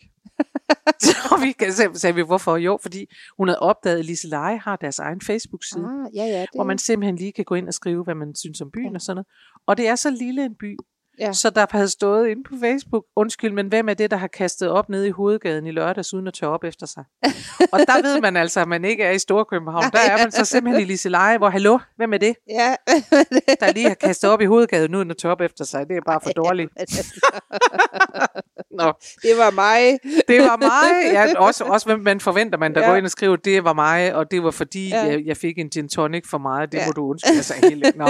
så 1.05 1.39
vi 1.43 1.51
kan, 1.51 1.73
sagde 1.73 2.15
vi, 2.15 2.21
hvorfor? 2.21 2.57
Jo, 2.57 2.79
fordi 2.81 3.05
hun 3.37 3.47
havde 3.47 3.59
opdaget, 3.59 3.99
at 3.99 4.05
Lise 4.05 4.27
Leje 4.27 4.57
har 4.57 4.75
deres 4.75 4.99
egen 4.99 5.21
Facebook-side 5.21 5.85
Ah, 5.85 6.15
ja, 6.15 6.25
ja. 6.25 6.41
Det, 6.41 6.49
hvor 6.55 6.63
man 6.63 6.77
simpelthen 6.77 7.15
lige 7.15 7.31
kan 7.31 7.45
gå 7.45 7.55
ind 7.55 7.67
og 7.67 7.73
skrive, 7.73 8.03
hvad 8.03 8.15
man 8.15 8.35
synes 8.35 8.61
om 8.61 8.71
byen 8.71 8.85
Ja. 8.91 8.93
og 8.95 9.01
sådan 9.01 9.15
noget. 9.15 9.27
Og 9.67 9.77
det 9.77 9.87
er 9.87 9.95
så 9.95 10.09
lille 10.09 10.45
en 10.45 10.55
by, 10.55 10.77
Ja. 11.19 11.33
så 11.33 11.49
der 11.49 11.65
havde 11.71 11.89
stået 11.89 12.27
inde 12.27 12.43
på 12.43 12.55
Facebook, 12.61 13.05
undskyld, 13.15 13.53
men 13.53 13.67
hvem 13.67 13.89
er 13.89 13.93
det, 13.93 14.11
der 14.11 14.17
har 14.17 14.27
kastet 14.27 14.69
op 14.69 14.89
nede 14.89 15.07
i 15.07 15.11
hovedgaden 15.11 15.67
i 15.67 15.71
lørdags, 15.71 16.13
uden 16.13 16.27
at 16.27 16.33
tørre 16.33 16.51
op 16.51 16.63
efter 16.63 16.85
sig? 16.85 17.03
og 17.73 17.79
der 17.79 18.01
ved 18.01 18.21
man 18.21 18.37
altså, 18.37 18.59
at 18.61 18.67
man 18.67 18.85
ikke 18.85 19.03
er 19.03 19.11
i 19.11 19.19
Storkøbenhavn. 19.19 19.83
Der 19.91 19.99
er 19.99 20.17
man 20.17 20.31
så 20.31 20.45
simpelthen 20.45 20.81
i 20.83 20.85
Liseleje, 20.85 21.37
hvor, 21.37 21.49
hallo, 21.49 21.79
hvem 21.97 22.13
er 22.13 22.17
det, 22.17 22.35
Ja. 22.49 22.75
der 23.59 23.73
lige 23.73 23.87
har 23.87 23.95
kastet 23.95 24.29
op 24.29 24.41
i 24.41 24.45
hovedgaden, 24.45 24.95
uden 24.95 25.11
at 25.11 25.17
tørre 25.17 25.31
op 25.31 25.41
efter 25.41 25.65
sig? 25.65 25.87
Det 25.87 25.97
er 25.97 26.01
bare 26.05 26.19
for 26.23 26.29
dårligt. 26.29 26.71
Nå, 28.79 28.93
det 29.21 29.37
var 29.37 29.51
mig. 29.51 29.99
det 30.27 30.41
var 30.41 30.57
mig. 30.57 31.13
Ja, 31.13 31.39
også, 31.39 31.63
også 31.63 31.85
hvem 31.85 31.99
man 31.99 32.19
forventer 32.19 32.57
man, 32.57 32.75
der 32.75 32.81
ja. 32.81 32.87
Går 32.89 32.95
ind 32.95 33.05
og 33.05 33.11
skriver, 33.11 33.35
det 33.35 33.63
var 33.63 33.73
mig, 33.73 34.15
og 34.15 34.31
det 34.31 34.43
var 34.43 34.51
fordi, 34.51 34.89
ja. 34.89 35.03
Jeg, 35.03 35.21
jeg 35.25 35.37
fik 35.37 35.57
en 35.57 35.69
gin 35.69 35.89
tonic 35.89 36.23
for 36.29 36.37
meget. 36.37 36.71
Det 36.71 36.77
ja. 36.77 36.85
Må 36.85 36.91
du 36.91 37.09
undskylde. 37.09 37.35
Altså, 37.35 37.53
helt, 37.63 37.95
nå. 37.95 38.07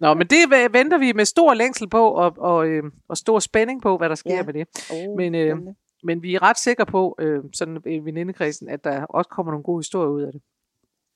nå, 0.00 0.14
men 0.14 0.26
det 0.26 0.38
venter 0.72 0.98
vi 0.98 1.12
med 1.12 1.24
stor 1.24 1.54
længsel 1.54 1.88
på, 1.88 2.08
og, 2.08 2.32
og, 2.40 2.68
øh, 2.68 2.82
og 3.08 3.16
stor 3.16 3.38
spænding 3.38 3.82
på, 3.82 3.96
hvad 3.96 4.08
der 4.08 4.14
sker 4.14 4.34
ja. 4.36 4.42
Med 4.42 4.54
det. 4.54 4.66
Oh, 4.92 5.16
Men, 5.16 5.34
øh, 5.34 5.48
spændende. 5.50 5.74
Men 6.04 6.22
vi 6.22 6.34
er 6.34 6.42
ret 6.42 6.58
sikre 6.58 6.86
på, 6.86 7.16
øh, 7.18 7.44
sådan 7.54 7.78
i 7.86 7.98
venindekredsen, 7.98 8.68
at 8.68 8.84
der 8.84 9.04
også 9.04 9.28
kommer 9.28 9.52
nogle 9.52 9.64
gode 9.64 9.78
historier 9.78 10.10
ud 10.10 10.22
af 10.22 10.32
det. 10.32 10.42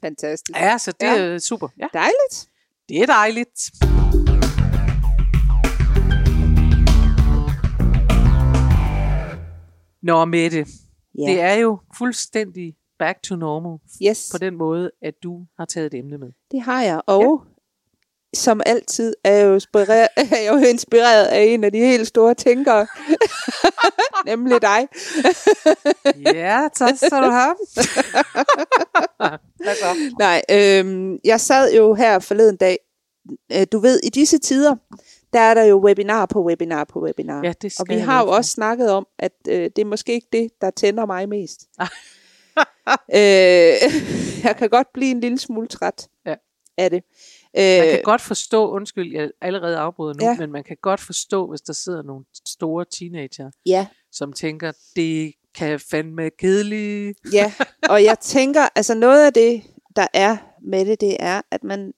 Fantastisk. 0.05 0.59
Ja, 0.61 0.79
så 0.79 0.93
det 1.01 1.07
Ja. 1.07 1.23
er 1.35 1.39
super. 1.39 1.69
Ja, 1.79 1.87
Dejligt. 1.93 2.49
det 2.89 2.97
er 3.03 3.07
dejligt. 3.07 3.71
Nå, 10.03 10.25
Mette, 10.25 10.67
Ja. 11.19 11.23
det 11.27 11.41
er 11.41 11.55
jo 11.55 11.79
fuldstændig 11.99 12.75
back 12.99 13.23
to 13.23 13.37
normal 13.37 13.79
Yes, 14.09 14.29
på 14.33 14.39
den 14.39 14.57
måde, 14.57 14.91
at 15.03 15.15
du 15.23 15.47
har 15.59 15.65
taget 15.65 15.87
et 15.95 15.99
emne 15.99 16.19
med. 16.19 16.33
det 16.51 16.61
har 16.63 16.83
jeg. 16.83 17.01
Og. 17.07 17.45
Som 18.35 18.61
altid 18.67 19.15
er 19.25 19.33
jeg, 19.33 19.45
jo 19.47 19.55
inspireret, 19.55 20.09
er 20.33 20.37
jeg 20.37 20.49
jo 20.53 20.57
inspireret 20.69 21.25
af 21.27 21.43
en 21.45 21.65
af 21.65 21.73
de 21.73 21.79
helt 21.79 22.07
store 22.09 22.35
tænkere. 22.35 22.87
Nemlig 24.27 24.63
dig. 24.63 24.89
Ja, 26.35 26.69
tak 26.75 26.97
skal 26.97 27.11
du 27.23 27.31
have. 27.31 27.55
Så? 29.75 29.87
Nej, 30.19 30.43
øhm, 30.51 31.19
jeg 31.25 31.41
sad 31.41 31.75
jo 31.75 31.95
her 31.95 32.19
forleden 32.19 32.57
dag. 32.57 32.79
Øh, 33.53 33.67
Du 33.73 33.79
ved, 33.79 34.01
i 34.05 34.09
disse 34.09 34.39
tider, 34.39 34.77
der 35.33 35.41
er 35.41 35.55
der 35.55 35.63
jo 35.65 35.79
webinar 35.85 36.27
på 36.27 36.45
webinar 36.45 36.85
på 36.85 37.03
webinar. 37.05 37.41
Ja, 37.45 37.53
det 37.63 37.75
Og 37.81 37.87
vi 37.89 37.95
har 37.95 38.23
jo 38.25 38.31
også 38.31 38.51
snakket 38.51 38.91
om, 38.91 39.07
at 39.19 39.33
øh, 39.49 39.71
det 39.77 39.79
er 39.79 39.85
måske 39.85 40.13
ikke 40.13 40.29
det, 40.33 40.51
der 40.61 40.71
tænder 40.71 41.07
mig 41.07 41.29
mest. 41.29 41.61
Øh, 43.15 43.19
jeg 44.45 44.55
kan 44.59 44.69
godt 44.71 44.93
blive 44.95 45.11
en 45.11 45.21
lille 45.21 45.39
smule 45.39 45.67
træt 45.69 46.09
Ja. 46.27 46.35
af 46.79 46.91
det. 46.91 47.03
Man 47.57 47.83
Øh, 47.85 47.91
kan 47.91 48.01
godt 48.05 48.21
forstå, 48.21 48.71
undskyld, 48.71 49.13
jeg 49.13 49.31
allerede 49.41 49.77
afbryder 49.79 50.15
nu, 50.15 50.25
ja. 50.27 50.37
Men 50.39 50.53
man 50.53 50.65
kan 50.65 50.77
godt 50.83 51.01
forstå, 51.01 51.47
hvis 51.51 51.61
der 51.61 51.73
sidder 51.73 52.03
nogle 52.03 52.25
store 52.47 52.85
teenager, 52.99 53.51
ja, 53.67 53.87
som 54.13 54.33
tænker, 54.33 54.73
det 54.97 55.33
kan 55.55 55.81
fandme 55.81 56.31
kedeligt. 56.31 57.19
ja, 57.33 57.53
og 57.89 58.05
jeg 58.05 58.19
tænker, 58.19 58.69
altså 58.75 58.95
noget 58.95 59.27
af 59.27 59.33
det, 59.33 59.63
der 59.97 60.07
er 60.15 60.37
med 60.63 60.87
det, 60.87 61.01
det 61.01 61.17
er, 61.21 61.43
at 61.51 61.65
man, 61.65 61.93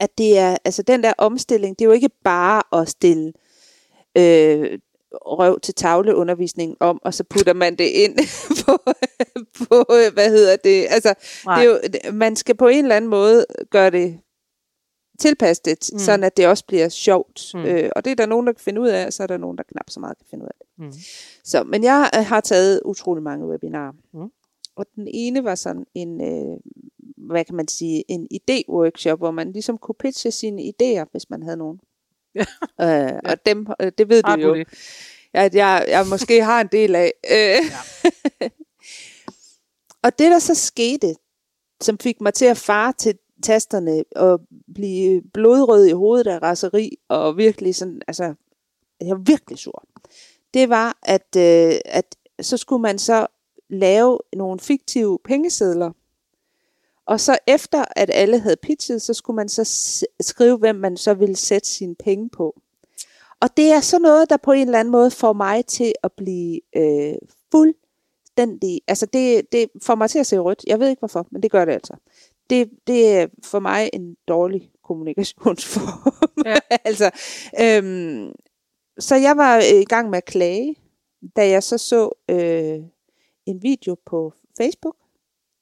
at 0.00 0.18
det 0.18 0.38
er, 0.38 0.56
altså 0.64 0.82
den 0.82 1.02
der 1.02 1.12
omstilling, 1.18 1.78
det 1.78 1.84
er 1.84 1.88
jo 1.88 1.92
ikke 1.92 2.10
bare 2.24 2.80
at 2.80 2.88
stille 2.88 3.32
øh, 4.18 4.78
røv 5.12 5.60
til 5.60 5.74
tavleundervisning 5.74 6.76
om, 6.80 7.00
og 7.02 7.14
så 7.14 7.24
putter 7.24 7.52
man 7.54 7.76
det 7.76 7.84
ind 7.84 8.16
på, 8.64 8.76
på 9.58 9.84
hvad 10.12 10.30
hedder 10.30 10.56
det, 10.56 10.86
altså 10.90 11.14
Nej. 11.44 11.62
det 11.62 11.70
er 11.70 12.08
jo, 12.08 12.12
man 12.12 12.36
skal 12.36 12.56
på 12.56 12.68
en 12.68 12.84
eller 12.84 12.96
anden 12.96 13.10
måde 13.10 13.46
gøre 13.70 13.90
det 13.90 14.20
tilpasse 15.18 15.62
det, 15.64 15.90
Mm. 15.92 15.98
sådan 15.98 16.24
at 16.24 16.36
det 16.36 16.46
også 16.46 16.64
bliver 16.66 16.88
sjovt. 16.88 17.50
Mm. 17.54 17.60
Mm. 17.60 17.66
Øh, 17.66 17.90
og 17.96 18.04
det 18.04 18.10
er 18.10 18.14
der 18.14 18.26
nogen, 18.26 18.46
der 18.46 18.52
kan 18.52 18.60
finde 18.60 18.80
ud 18.80 18.88
af, 18.88 19.06
og 19.06 19.12
så 19.12 19.22
er 19.22 19.26
der 19.26 19.36
nogen, 19.36 19.56
der 19.58 19.64
knap 19.72 19.90
så 19.90 20.00
meget 20.00 20.18
kan 20.18 20.26
finde 20.30 20.44
ud 20.44 20.48
af 20.48 20.54
det. 20.60 20.84
Mm. 20.86 20.92
Så, 21.44 21.64
men 21.64 21.84
jeg 21.84 22.10
øh, 22.18 22.24
har 22.26 22.40
taget 22.40 22.80
utrolig 22.84 23.22
mange 23.22 23.46
webinarer. 23.46 23.92
Mm. 24.12 24.30
Og 24.76 24.86
den 24.94 25.08
ene 25.10 25.44
var 25.44 25.54
sådan 25.54 25.86
en, 25.94 26.20
øh, 26.20 26.56
hvad 27.28 27.44
kan 27.44 27.54
man 27.54 27.68
sige, 27.68 28.04
en 28.08 28.28
idé-workshop, 28.34 29.16
hvor 29.18 29.30
man 29.30 29.52
ligesom 29.52 29.78
kunne 29.78 29.94
pitche 29.98 30.30
sine 30.30 30.62
idéer, 30.62 31.04
hvis 31.12 31.30
man 31.30 31.42
havde 31.42 31.56
nogen. 31.56 31.80
Ja. 32.34 32.44
Øh, 32.80 33.20
og 33.24 33.46
dem, 33.46 33.66
øh, 33.80 33.92
det 33.98 34.08
ved 34.08 34.22
Har 34.24 34.36
du 34.36 34.42
jo, 34.42 34.54
det? 34.54 34.68
at 35.34 35.54
jeg, 35.54 35.84
jeg 35.88 36.06
måske 36.06 36.44
har 36.44 36.60
en 36.60 36.68
del 36.72 36.94
af. 36.94 37.12
Øh. 37.30 37.62
og 40.04 40.18
det, 40.18 40.30
der 40.30 40.38
så 40.38 40.54
skete, 40.54 41.14
som 41.80 41.98
fik 41.98 42.20
mig 42.20 42.34
til 42.34 42.44
at 42.44 42.56
fare 42.56 42.92
til 42.92 43.18
tasterne 43.42 44.04
og 44.16 44.40
blive 44.74 45.22
blodrød 45.34 45.86
i 45.86 45.92
hovedet 45.92 46.26
af 46.26 46.42
raseri, 46.42 46.96
og 47.08 47.36
virkelig 47.36 47.74
sådan, 47.74 48.02
altså, 48.08 48.34
jeg 49.00 49.10
var 49.10 49.22
virkelig 49.26 49.58
sur. 49.58 49.84
Det 50.54 50.68
var, 50.68 50.98
at, 51.02 51.36
øh, 51.36 51.80
at 51.84 52.16
så 52.40 52.56
skulle 52.56 52.82
man 52.82 52.98
så 52.98 53.26
lave 53.70 54.18
nogle 54.32 54.60
fiktive 54.60 55.18
pengesedler, 55.24 55.90
og 57.08 57.20
så 57.20 57.38
efter, 57.46 57.84
at 57.96 58.10
alle 58.14 58.38
havde 58.38 58.56
pitchet, 58.62 59.02
så 59.02 59.14
skulle 59.14 59.34
man 59.36 59.48
så 59.48 59.64
skrive, 60.20 60.58
hvem 60.58 60.76
man 60.76 60.96
så 60.96 61.14
ville 61.14 61.36
sætte 61.36 61.68
sine 61.68 61.94
penge 61.94 62.30
på. 62.30 62.60
Og 63.40 63.56
det 63.56 63.72
er 63.72 63.80
så 63.80 63.98
noget, 63.98 64.30
der 64.30 64.36
på 64.36 64.52
en 64.52 64.66
eller 64.66 64.80
anden 64.80 64.92
måde 64.92 65.10
får 65.10 65.32
mig 65.32 65.66
til 65.66 65.92
at 66.02 66.12
blive 66.12 66.60
øh, 66.76 67.14
fuldstændig... 67.50 68.80
Altså 68.88 69.06
det, 69.06 69.52
det 69.52 69.68
får 69.82 69.94
mig 69.94 70.10
til 70.10 70.18
at 70.18 70.26
se 70.26 70.38
rødt. 70.38 70.64
Jeg 70.66 70.80
ved 70.80 70.88
ikke 70.88 71.00
hvorfor, 71.00 71.26
men 71.30 71.42
det 71.42 71.50
gør 71.50 71.64
det 71.64 71.72
altså. 71.72 71.94
Det, 72.50 72.70
det 72.86 73.12
er 73.16 73.26
for 73.44 73.58
mig 73.58 73.90
en 73.92 74.16
dårlig 74.28 74.70
kommunikationsform. 74.84 76.14
Ja. 76.46 76.58
altså, 76.84 77.10
øhm, 77.60 78.32
så 78.98 79.16
jeg 79.16 79.36
var 79.36 79.58
i 79.58 79.84
gang 79.84 80.10
med 80.10 80.18
at 80.18 80.24
klage, 80.24 80.76
da 81.36 81.48
jeg 81.48 81.62
så 81.62 81.78
så 81.78 82.10
øh, 82.30 82.78
en 83.46 83.62
video 83.62 83.96
på 84.06 84.32
Facebook. 84.58 84.96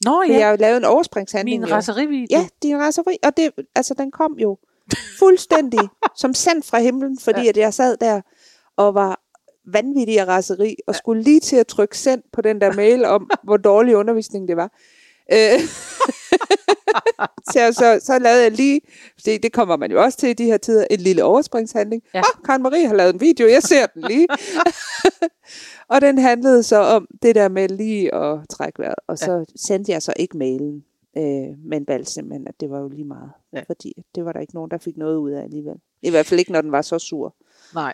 Nå 0.07 0.23
ja. 0.29 0.39
Jeg 0.39 0.49
har 0.49 0.57
lavet 0.57 0.77
en 0.77 0.85
overspringshandling. 0.85 1.61
Min 1.61 1.71
raserivideo. 1.73 2.27
Ja, 2.31 2.49
din 2.63 2.79
raseri. 2.79 3.17
Og 3.23 3.37
det, 3.37 3.51
altså, 3.75 3.95
den 3.95 4.11
kom 4.11 4.33
jo 4.39 4.59
fuldstændig 5.19 5.81
som 6.23 6.35
sendt 6.35 6.67
fra 6.67 6.79
himlen, 6.79 7.19
fordi 7.19 7.43
ja. 7.43 7.49
at 7.49 7.57
jeg 7.57 7.75
sad 7.75 7.97
der 7.97 8.21
og 8.77 8.95
var 8.95 9.21
vanvittig 9.73 10.21
af 10.21 10.27
raseri, 10.27 10.77
og 10.87 10.95
skulle 10.95 11.23
lige 11.23 11.41
til 11.41 11.57
at 11.57 11.67
trykke 11.67 11.99
send 11.99 12.23
på 12.33 12.41
den 12.41 12.61
der 12.61 12.73
mail 12.73 13.05
om, 13.05 13.31
hvor 13.45 13.57
dårlig 13.57 13.97
undervisning 13.97 14.49
det 14.49 14.57
var. 14.57 14.71
Øh, 15.33 15.61
så, 17.53 17.73
så, 17.73 18.01
så 18.03 18.19
lavede 18.19 18.43
jeg 18.43 18.53
lige, 18.53 18.81
fordi 19.21 19.39
det 19.39 19.53
kommer 19.53 19.77
man 19.77 19.91
jo 19.91 20.03
også 20.03 20.19
til 20.19 20.29
i 20.29 20.33
de 20.33 20.45
her 20.45 20.57
tider, 20.57 20.87
en 20.91 21.01
lille 21.01 21.25
overspringshandling. 21.25 22.03
Ja. 22.15 22.19
Oh, 22.19 22.45
Karen 22.45 22.63
Marie 22.63 22.87
har 22.87 22.95
lavet 22.95 23.15
en 23.15 23.21
video, 23.21 23.49
jeg 23.49 23.63
ser 23.63 23.87
den 23.87 24.03
lige. 24.09 24.27
og 25.89 26.01
den 26.01 26.19
handlede 26.19 26.63
så 26.63 26.77
om 26.77 27.09
det 27.23 27.35
der 27.35 27.49
med 27.49 27.69
lige 27.69 28.15
at 28.15 28.49
trække 28.51 28.79
vejret, 28.79 28.99
og 29.07 29.19
så 29.19 29.33
ja. 29.33 29.45
sendte 29.57 29.93
jeg 29.93 30.03
så 30.03 30.13
ikke 30.17 30.37
mailen. 30.37 30.85
Øh, 31.17 31.59
men 31.59 31.85
valgte 31.89 32.13
simpelthen, 32.13 32.49
at 32.49 32.61
det 32.61 32.71
var 32.71 32.81
jo 32.81 32.89
lige 32.89 33.05
meget. 33.05 33.31
Ja. 33.53 33.63
Fordi 33.67 33.93
det 34.15 34.25
var 34.25 34.33
der 34.33 34.41
ikke 34.41 34.55
nogen, 34.55 34.71
der 34.71 34.79
fik 34.79 34.97
noget 34.97 35.17
ud 35.17 35.31
af 35.31 35.43
alligevel. 35.43 35.77
I 36.03 36.11
hvert 36.11 36.27
fald 36.27 36.41
ikke, 36.41 36.53
når 36.53 36.61
den 36.61 36.73
var 36.73 36.83
så 36.83 36.99
sur. 36.99 37.35
Nej. 37.75 37.93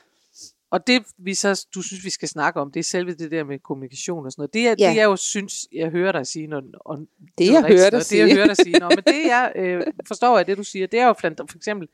Og 0.71 0.87
det, 0.87 1.03
vi 1.19 1.35
så, 1.35 1.67
du 1.75 1.83
synes, 1.83 2.05
vi 2.05 2.11
skal 2.11 2.29
snakke 2.29 2.61
om, 2.61 2.71
det 2.71 2.81
er 2.81 2.85
selve 2.85 3.15
det 3.15 3.31
der 3.31 3.45
med 3.45 3.59
kommunikation 3.59 4.27
og 4.27 4.33
sådan 4.33 4.41
noget. 4.41 4.55
Det 4.55 4.67
er, 4.67 4.75
ja. 4.79 4.91
det 4.91 4.97
jeg 4.97 5.05
jo 5.05 5.17
synes, 5.17 5.69
jeg 5.73 5.91
hører 5.91 6.13
dig 6.13 6.27
sige. 6.27 6.47
Når, 6.47 6.63
og, 6.75 6.99
det 7.39 7.47
jeg 7.47 7.65
hører 7.69 7.91
dig 7.91 8.03
sige. 8.03 8.23
Det 8.23 8.29
jeg 8.29 8.37
hører 8.37 8.47
dig 8.47 8.57
sige. 8.57 8.79
Nå, 8.79 8.89
men 8.89 8.99
det 9.07 9.27
jeg 9.27 9.53
øh, 9.61 9.83
forstår 10.07 10.39
af 10.39 10.47
det, 10.47 10.57
du 10.57 10.65
siger, 10.65 10.87
det 10.87 11.01
er 11.01 11.07
jo 11.07 11.13
for 11.13 11.57
eksempel, 11.57 11.89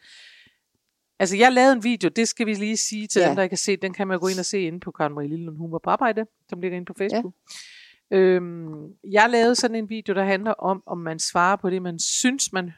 altså 1.18 1.36
jeg 1.36 1.52
lavede 1.52 1.72
en 1.72 1.84
video, 1.84 2.08
det 2.08 2.28
skal 2.28 2.46
vi 2.46 2.54
lige 2.54 2.76
sige 2.76 3.06
til 3.06 3.20
ja. 3.20 3.28
dem, 3.28 3.36
der 3.36 3.42
ikke 3.42 3.52
har 3.52 3.56
set, 3.56 3.82
den 3.82 3.92
kan 3.92 4.08
man 4.08 4.18
gå 4.18 4.28
ind 4.28 4.38
og 4.38 4.44
se 4.44 4.62
inde 4.62 4.80
på 4.80 4.90
Karen 4.90 5.14
Marie 5.14 5.28
Lille, 5.28 5.50
hun 5.50 5.72
var 5.72 5.80
på 5.84 5.90
arbejde, 5.90 6.26
som 6.48 6.60
ligger 6.60 6.76
inde 6.76 6.86
på 6.86 6.94
Facebook. 6.98 7.34
Ja. 8.10 8.16
Øhm, 8.16 8.92
jeg 9.12 9.30
lavede 9.30 9.54
sådan 9.54 9.76
en 9.76 9.90
video, 9.90 10.14
der 10.14 10.24
handler 10.24 10.52
om, 10.52 10.82
om 10.86 10.98
man 10.98 11.18
svarer 11.18 11.56
på 11.56 11.70
det, 11.70 11.82
man 11.82 11.98
synes, 11.98 12.52
man 12.52 12.72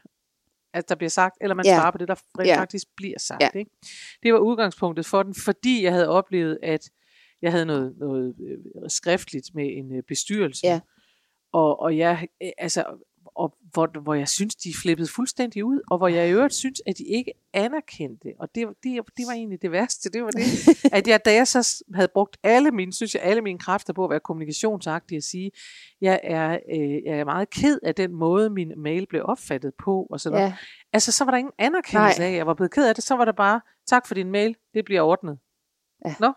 at 0.73 0.89
der 0.89 0.95
bliver 0.95 1.09
sagt, 1.09 1.37
eller 1.41 1.55
man 1.55 1.65
ja. 1.65 1.75
svarer 1.75 1.91
på 1.91 1.97
det, 1.97 2.07
der 2.07 2.15
rent 2.39 2.47
ja. 2.47 2.59
faktisk 2.59 2.87
bliver 2.97 3.19
sagt. 3.19 3.41
Ja. 3.41 3.49
Ikke? 3.55 3.71
Det 4.23 4.33
var 4.33 4.39
udgangspunktet 4.39 5.05
for 5.05 5.23
den, 5.23 5.35
fordi 5.35 5.83
jeg 5.83 5.91
havde 5.91 6.09
oplevet, 6.09 6.57
at 6.63 6.89
jeg 7.41 7.51
havde 7.51 7.65
noget, 7.65 7.97
noget 7.97 8.35
øh, 8.39 8.89
skriftligt 8.89 9.55
med 9.55 9.77
en 9.77 9.95
øh, 9.95 10.03
bestyrelse, 10.07 10.67
ja. 10.67 10.79
og, 11.53 11.79
og 11.79 11.97
jeg, 11.97 12.27
altså, 12.57 12.85
og 13.25 13.57
hvor, 13.73 13.99
hvor 14.01 14.13
jeg 14.13 14.27
synes, 14.27 14.55
de 14.55 14.73
flippede 14.81 15.07
fuldstændig 15.07 15.65
ud, 15.65 15.81
og 15.91 15.97
hvor 15.97 16.07
jeg 16.07 16.29
i 16.29 16.31
øvrigt 16.31 16.53
synes, 16.53 16.81
at 16.85 16.97
de 16.97 17.03
ikke 17.03 17.33
anerkendte, 17.53 18.33
og 18.39 18.55
det, 18.55 18.67
det, 18.83 19.01
det 19.17 19.25
var 19.27 19.33
egentlig 19.33 19.61
det 19.61 19.71
værste, 19.71 20.09
det 20.09 20.23
var 20.23 20.29
det, 20.31 20.43
at 20.97 21.07
jeg, 21.07 21.25
da 21.25 21.33
jeg 21.33 21.47
så 21.47 21.83
havde 21.93 22.07
brugt 22.13 22.37
alle 22.43 22.71
mine, 22.71 22.93
synes 22.93 23.15
jeg, 23.15 23.23
alle 23.23 23.41
mine 23.41 23.59
kræfter 23.59 23.93
på 23.93 24.03
at 24.03 24.09
være 24.09 24.19
kommunikationsagtig 24.19 25.17
og 25.17 25.23
sige, 25.23 25.51
jeg 26.01 26.19
er, 26.23 26.59
øh, 26.73 27.03
jeg 27.05 27.19
er 27.19 27.25
meget 27.25 27.49
ked 27.49 27.79
af 27.83 27.95
den 27.95 28.13
måde, 28.13 28.49
min 28.49 28.71
mail 28.77 29.07
blev 29.09 29.21
opfattet 29.25 29.73
på, 29.83 30.07
og 30.09 30.19
sådan 30.19 30.39
ja. 30.39 30.53
Altså, 30.93 31.11
så 31.11 31.23
var 31.23 31.31
der 31.31 31.37
ingen 31.37 31.53
anerkendelse 31.57 32.19
Nej. 32.19 32.29
af, 32.29 32.35
jeg 32.35 32.47
var 32.47 32.53
blevet 32.53 32.71
ked 32.71 32.87
af 32.87 32.95
det, 32.95 33.03
så 33.03 33.15
var 33.15 33.25
der 33.25 33.31
bare, 33.31 33.61
tak 33.87 34.07
for 34.07 34.15
din 34.15 34.31
mail, 34.31 34.55
det 34.73 34.85
bliver 34.85 35.01
ordnet. 35.01 35.39
Ja. 36.05 36.15
Nå, 36.19 36.33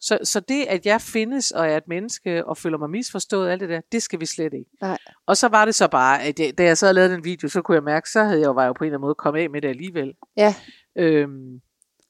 så, 0.00 0.18
så 0.22 0.40
det, 0.40 0.64
at 0.64 0.86
jeg 0.86 1.00
findes 1.00 1.50
og 1.50 1.66
er 1.68 1.76
et 1.76 1.88
menneske 1.88 2.46
og 2.46 2.56
føler 2.56 2.78
mig 2.78 2.90
misforstået, 2.90 3.50
alt 3.50 3.60
det 3.60 3.68
der, 3.68 3.80
det 3.92 4.02
skal 4.02 4.20
vi 4.20 4.26
slet 4.26 4.54
ikke. 4.54 4.70
Nej. 4.80 4.98
Og 5.26 5.36
så 5.36 5.48
var 5.48 5.64
det 5.64 5.74
så 5.74 5.88
bare, 5.88 6.22
at 6.22 6.40
jeg, 6.40 6.58
da 6.58 6.64
jeg 6.64 6.78
så 6.78 6.86
havde 6.86 6.94
lavet 6.94 7.10
den 7.10 7.24
video, 7.24 7.48
så 7.48 7.62
kunne 7.62 7.74
jeg 7.74 7.84
mærke, 7.84 8.10
så 8.10 8.24
havde 8.24 8.40
jeg 8.40 8.46
jo, 8.46 8.52
var 8.52 8.62
jeg 8.62 8.68
jo 8.68 8.72
på 8.72 8.84
en 8.84 8.86
eller 8.86 8.98
anden 8.98 9.06
måde 9.06 9.14
kommet 9.14 9.40
af 9.40 9.50
med 9.50 9.62
det 9.62 9.68
alligevel. 9.68 10.12
Ja. 10.36 10.54
Øhm, 10.96 11.60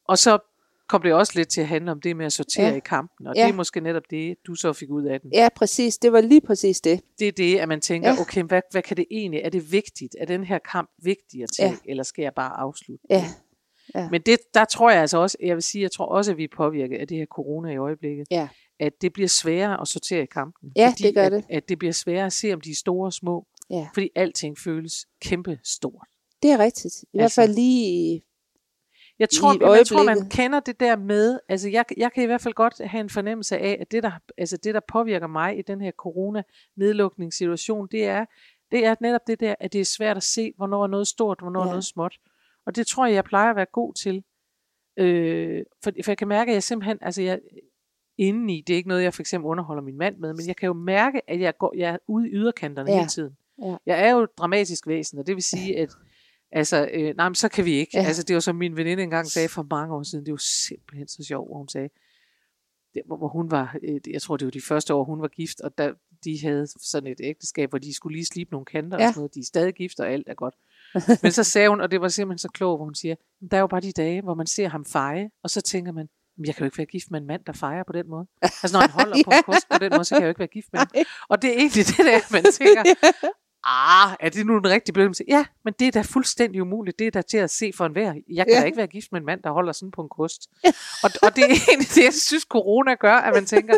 og 0.08 0.18
så 0.18 0.38
kom 0.88 1.02
det 1.02 1.12
også 1.12 1.32
lidt 1.36 1.48
til 1.48 1.60
at 1.60 1.66
handle 1.66 1.90
om 1.90 2.00
det 2.00 2.16
med 2.16 2.26
at 2.26 2.32
sortere 2.32 2.66
ja. 2.66 2.76
i 2.76 2.80
kampen, 2.80 3.26
og 3.26 3.34
ja. 3.36 3.42
det 3.42 3.50
er 3.50 3.54
måske 3.54 3.80
netop 3.80 4.02
det, 4.10 4.36
du 4.46 4.54
så 4.54 4.72
fik 4.72 4.90
ud 4.90 5.04
af 5.04 5.20
den. 5.20 5.30
Ja, 5.34 5.48
præcis. 5.56 5.98
Det 5.98 6.12
var 6.12 6.20
lige 6.20 6.40
præcis 6.40 6.80
det. 6.80 7.00
Det 7.18 7.28
er 7.28 7.32
det, 7.32 7.58
at 7.58 7.68
man 7.68 7.80
tænker, 7.80 8.08
ja. 8.08 8.20
okay, 8.20 8.42
hvad, 8.42 8.62
hvad 8.70 8.82
kan 8.82 8.96
det 8.96 9.06
egentlig, 9.10 9.40
er 9.40 9.48
det 9.48 9.72
vigtigt? 9.72 10.16
Er 10.20 10.26
den 10.26 10.44
her 10.44 10.58
kamp 10.58 10.90
vigtig 11.02 11.42
at 11.42 11.48
tage, 11.56 11.70
ja. 11.70 11.90
eller 11.90 12.02
skal 12.02 12.22
jeg 12.22 12.32
bare 12.34 12.56
afslutte 12.56 13.04
ja. 13.10 13.24
Ja. 13.94 14.08
Men 14.10 14.20
det, 14.20 14.38
der 14.54 14.64
tror 14.64 14.90
jeg 14.90 15.00
altså 15.00 15.18
også, 15.18 15.36
jeg 15.42 15.54
vil 15.54 15.62
sige, 15.62 15.82
jeg 15.82 15.92
tror 15.92 16.06
også, 16.06 16.30
at 16.30 16.36
vi 16.36 16.44
er 16.44 16.48
påvirket 16.56 16.96
af 16.96 17.08
det 17.08 17.16
her 17.16 17.26
corona 17.26 17.72
i 17.72 17.76
øjeblikket. 17.76 18.26
Ja. 18.30 18.48
At 18.80 18.92
det 19.00 19.12
bliver 19.12 19.28
sværere 19.28 19.80
at 19.80 19.88
sortere 19.88 20.22
i 20.22 20.26
kampen. 20.26 20.72
Ja, 20.76 20.88
fordi 20.88 21.02
det 21.02 21.14
gør 21.14 21.26
at, 21.26 21.32
det. 21.32 21.44
At 21.50 21.68
det 21.68 21.78
bliver 21.78 21.92
sværere 21.92 22.26
at 22.26 22.32
se, 22.32 22.52
om 22.52 22.60
de 22.60 22.70
er 22.70 22.74
store 22.74 23.06
og 23.06 23.12
små. 23.12 23.46
Ja. 23.70 23.88
Fordi 23.94 24.08
alting 24.14 24.58
føles 24.58 25.06
kæmpe 25.22 25.58
stort. 25.64 26.06
Det 26.42 26.50
er 26.50 26.58
rigtigt. 26.58 26.94
I 26.94 27.18
altså, 27.18 27.40
hvert 27.40 27.46
fald 27.46 27.54
lige 27.54 28.22
jeg 29.20 29.28
tror, 29.30 29.74
jeg 29.76 29.86
tror, 29.86 30.04
man 30.04 30.28
kender 30.28 30.60
det 30.60 30.80
der 30.80 30.96
med, 30.96 31.38
altså 31.48 31.68
jeg, 31.68 31.84
jeg 31.96 32.12
kan 32.12 32.22
i 32.22 32.26
hvert 32.26 32.40
fald 32.40 32.54
godt 32.54 32.88
have 32.88 33.00
en 33.00 33.10
fornemmelse 33.10 33.58
af, 33.58 33.78
at 33.80 33.92
det 33.92 34.02
der, 34.02 34.10
altså 34.38 34.56
det, 34.56 34.74
der 34.74 34.80
påvirker 34.88 35.26
mig 35.26 35.58
i 35.58 35.62
den 35.62 35.80
her 35.80 35.90
corona-nedlukningssituation, 35.90 37.88
det 37.90 38.04
er, 38.04 38.24
det 38.70 38.86
er 38.86 38.94
netop 39.00 39.20
det 39.26 39.40
der, 39.40 39.54
at 39.60 39.72
det 39.72 39.80
er 39.80 39.84
svært 39.84 40.16
at 40.16 40.22
se, 40.22 40.52
hvornår 40.56 40.82
er 40.82 40.86
noget 40.86 41.08
stort, 41.08 41.38
hvornår 41.40 41.60
ja. 41.60 41.66
er 41.66 41.70
noget 41.70 41.84
småt. 41.84 42.18
Og 42.66 42.76
det 42.76 42.86
tror 42.86 43.06
jeg, 43.06 43.14
jeg 43.14 43.24
plejer 43.24 43.50
at 43.50 43.56
være 43.56 43.66
god 43.72 43.94
til. 43.94 44.24
Øh, 44.96 45.62
for, 45.82 45.92
for 46.04 46.10
jeg 46.10 46.18
kan 46.18 46.28
mærke, 46.28 46.50
at 46.50 46.54
jeg 46.54 46.62
simpelthen, 46.62 46.98
altså 47.00 47.22
jeg, 47.22 47.40
indeni, 48.18 48.64
det 48.66 48.72
er 48.72 48.76
ikke 48.76 48.88
noget, 48.88 49.02
jeg 49.02 49.14
for 49.14 49.22
eksempel 49.22 49.46
underholder 49.46 49.82
min 49.82 49.98
mand 49.98 50.16
med, 50.16 50.34
men 50.34 50.46
jeg 50.46 50.56
kan 50.56 50.66
jo 50.66 50.72
mærke, 50.72 51.30
at 51.30 51.40
jeg, 51.40 51.58
går, 51.58 51.74
jeg 51.76 51.90
er 51.90 51.98
ude 52.06 52.28
i 52.28 52.32
yderkanterne 52.32 52.90
ja. 52.90 52.96
hele 52.96 53.08
tiden. 53.08 53.36
Ja. 53.62 53.76
Jeg 53.86 54.06
er 54.06 54.10
jo 54.10 54.22
et 54.22 54.38
dramatisk 54.38 54.86
væsen, 54.86 55.18
og 55.18 55.26
det 55.26 55.34
vil 55.34 55.42
sige, 55.42 55.78
at 55.78 55.90
altså, 56.52 56.88
øh, 56.92 57.16
nej, 57.16 57.28
men 57.28 57.34
så 57.34 57.48
kan 57.48 57.64
vi 57.64 57.72
ikke. 57.72 57.90
Ja. 57.94 58.04
Altså, 58.04 58.22
det 58.22 58.34
var 58.34 58.40
som 58.40 58.56
min 58.56 58.76
veninde 58.76 59.02
engang 59.02 59.26
sagde 59.26 59.48
for 59.48 59.66
mange 59.70 59.94
år 59.94 60.02
siden, 60.02 60.26
det 60.26 60.32
var 60.32 60.42
simpelthen 60.68 61.08
så 61.08 61.24
sjovt, 61.24 61.48
hvor 61.48 61.58
hun 61.58 61.68
sagde, 61.68 61.88
det, 62.94 63.02
hvor 63.06 63.28
hun 63.28 63.50
var, 63.50 63.76
øh, 63.82 64.00
jeg 64.10 64.22
tror 64.22 64.36
det 64.36 64.44
var 64.44 64.50
de 64.50 64.60
første 64.60 64.94
år, 64.94 65.04
hun 65.04 65.20
var 65.20 65.28
gift, 65.28 65.60
og 65.60 65.78
der, 65.78 65.92
de 66.24 66.40
havde 66.42 66.66
sådan 66.66 67.06
et 67.12 67.20
ægteskab, 67.22 67.70
hvor 67.70 67.78
de 67.78 67.94
skulle 67.94 68.16
lige 68.16 68.26
slibe 68.26 68.50
nogle 68.50 68.64
kanter 68.64 68.98
ja. 68.98 69.06
og 69.06 69.14
sådan 69.14 69.20
noget. 69.20 69.34
De 69.34 69.40
er 69.40 69.44
stadig 69.44 69.74
gift, 69.74 70.00
og 70.00 70.10
alt 70.10 70.28
er 70.28 70.34
godt. 70.34 70.54
Men 71.22 71.32
så 71.32 71.44
sagde 71.44 71.68
hun, 71.68 71.80
og 71.80 71.90
det 71.90 72.00
var 72.00 72.08
simpelthen 72.08 72.38
så 72.38 72.48
klogt, 72.48 72.78
hvor 72.78 72.84
hun 72.84 72.94
siger, 72.94 73.14
der 73.50 73.56
er 73.56 73.60
jo 73.60 73.66
bare 73.66 73.80
de 73.80 73.92
dage, 73.92 74.22
hvor 74.22 74.34
man 74.34 74.46
ser 74.46 74.68
ham 74.68 74.84
feje, 74.84 75.30
og 75.42 75.50
så 75.50 75.60
tænker 75.60 75.92
man, 75.92 76.08
jeg 76.46 76.54
kan 76.54 76.60
jo 76.60 76.64
ikke 76.64 76.78
være 76.78 76.86
gift 76.86 77.10
med 77.10 77.20
en 77.20 77.26
mand, 77.26 77.44
der 77.44 77.52
fejrer 77.52 77.84
på 77.86 77.92
den 77.92 78.08
måde. 78.08 78.26
Altså 78.42 78.70
når 78.72 78.80
han 78.80 78.90
holder 78.90 79.16
ja. 79.16 79.22
på 79.26 79.30
en 79.30 79.42
kost 79.42 79.68
på 79.68 79.78
den 79.78 79.92
måde, 79.92 80.04
så 80.04 80.14
kan 80.14 80.22
jeg 80.22 80.26
jo 80.26 80.28
ikke 80.28 80.38
være 80.38 80.48
gift 80.48 80.68
med 80.72 80.80
ham. 80.80 80.88
Og 81.28 81.42
det 81.42 81.50
er 81.50 81.54
egentlig 81.54 81.86
det 81.86 81.98
der, 81.98 82.20
man 82.32 82.44
tænker, 82.44 82.82
ah, 83.64 84.16
er 84.20 84.28
det 84.28 84.46
nu 84.46 84.56
en 84.56 84.66
rigtig 84.66 84.94
bedømmelse? 84.94 85.24
Ja, 85.28 85.44
men 85.64 85.74
det 85.78 85.86
er 85.86 85.92
da 85.92 86.02
fuldstændig 86.02 86.62
umuligt. 86.62 86.98
Det 86.98 87.06
er 87.06 87.10
da 87.10 87.22
til 87.22 87.38
at 87.38 87.50
se 87.50 87.72
for 87.76 87.86
enhver. 87.86 88.14
Jeg 88.28 88.46
kan 88.46 88.54
ja. 88.54 88.60
da 88.60 88.64
ikke 88.64 88.76
være 88.76 88.86
gift 88.86 89.12
med 89.12 89.20
en 89.20 89.26
mand, 89.26 89.42
der 89.42 89.50
holder 89.50 89.72
sådan 89.72 89.90
på 89.90 90.02
en 90.02 90.08
kost. 90.08 90.48
Ja. 90.64 90.72
Og, 91.02 91.10
og 91.22 91.36
det 91.36 91.44
er 91.44 91.48
egentlig 91.68 91.88
det, 91.94 92.04
jeg 92.04 92.14
synes, 92.14 92.42
corona 92.42 92.94
gør, 92.94 93.14
at 93.14 93.34
man 93.34 93.46
tænker, 93.46 93.74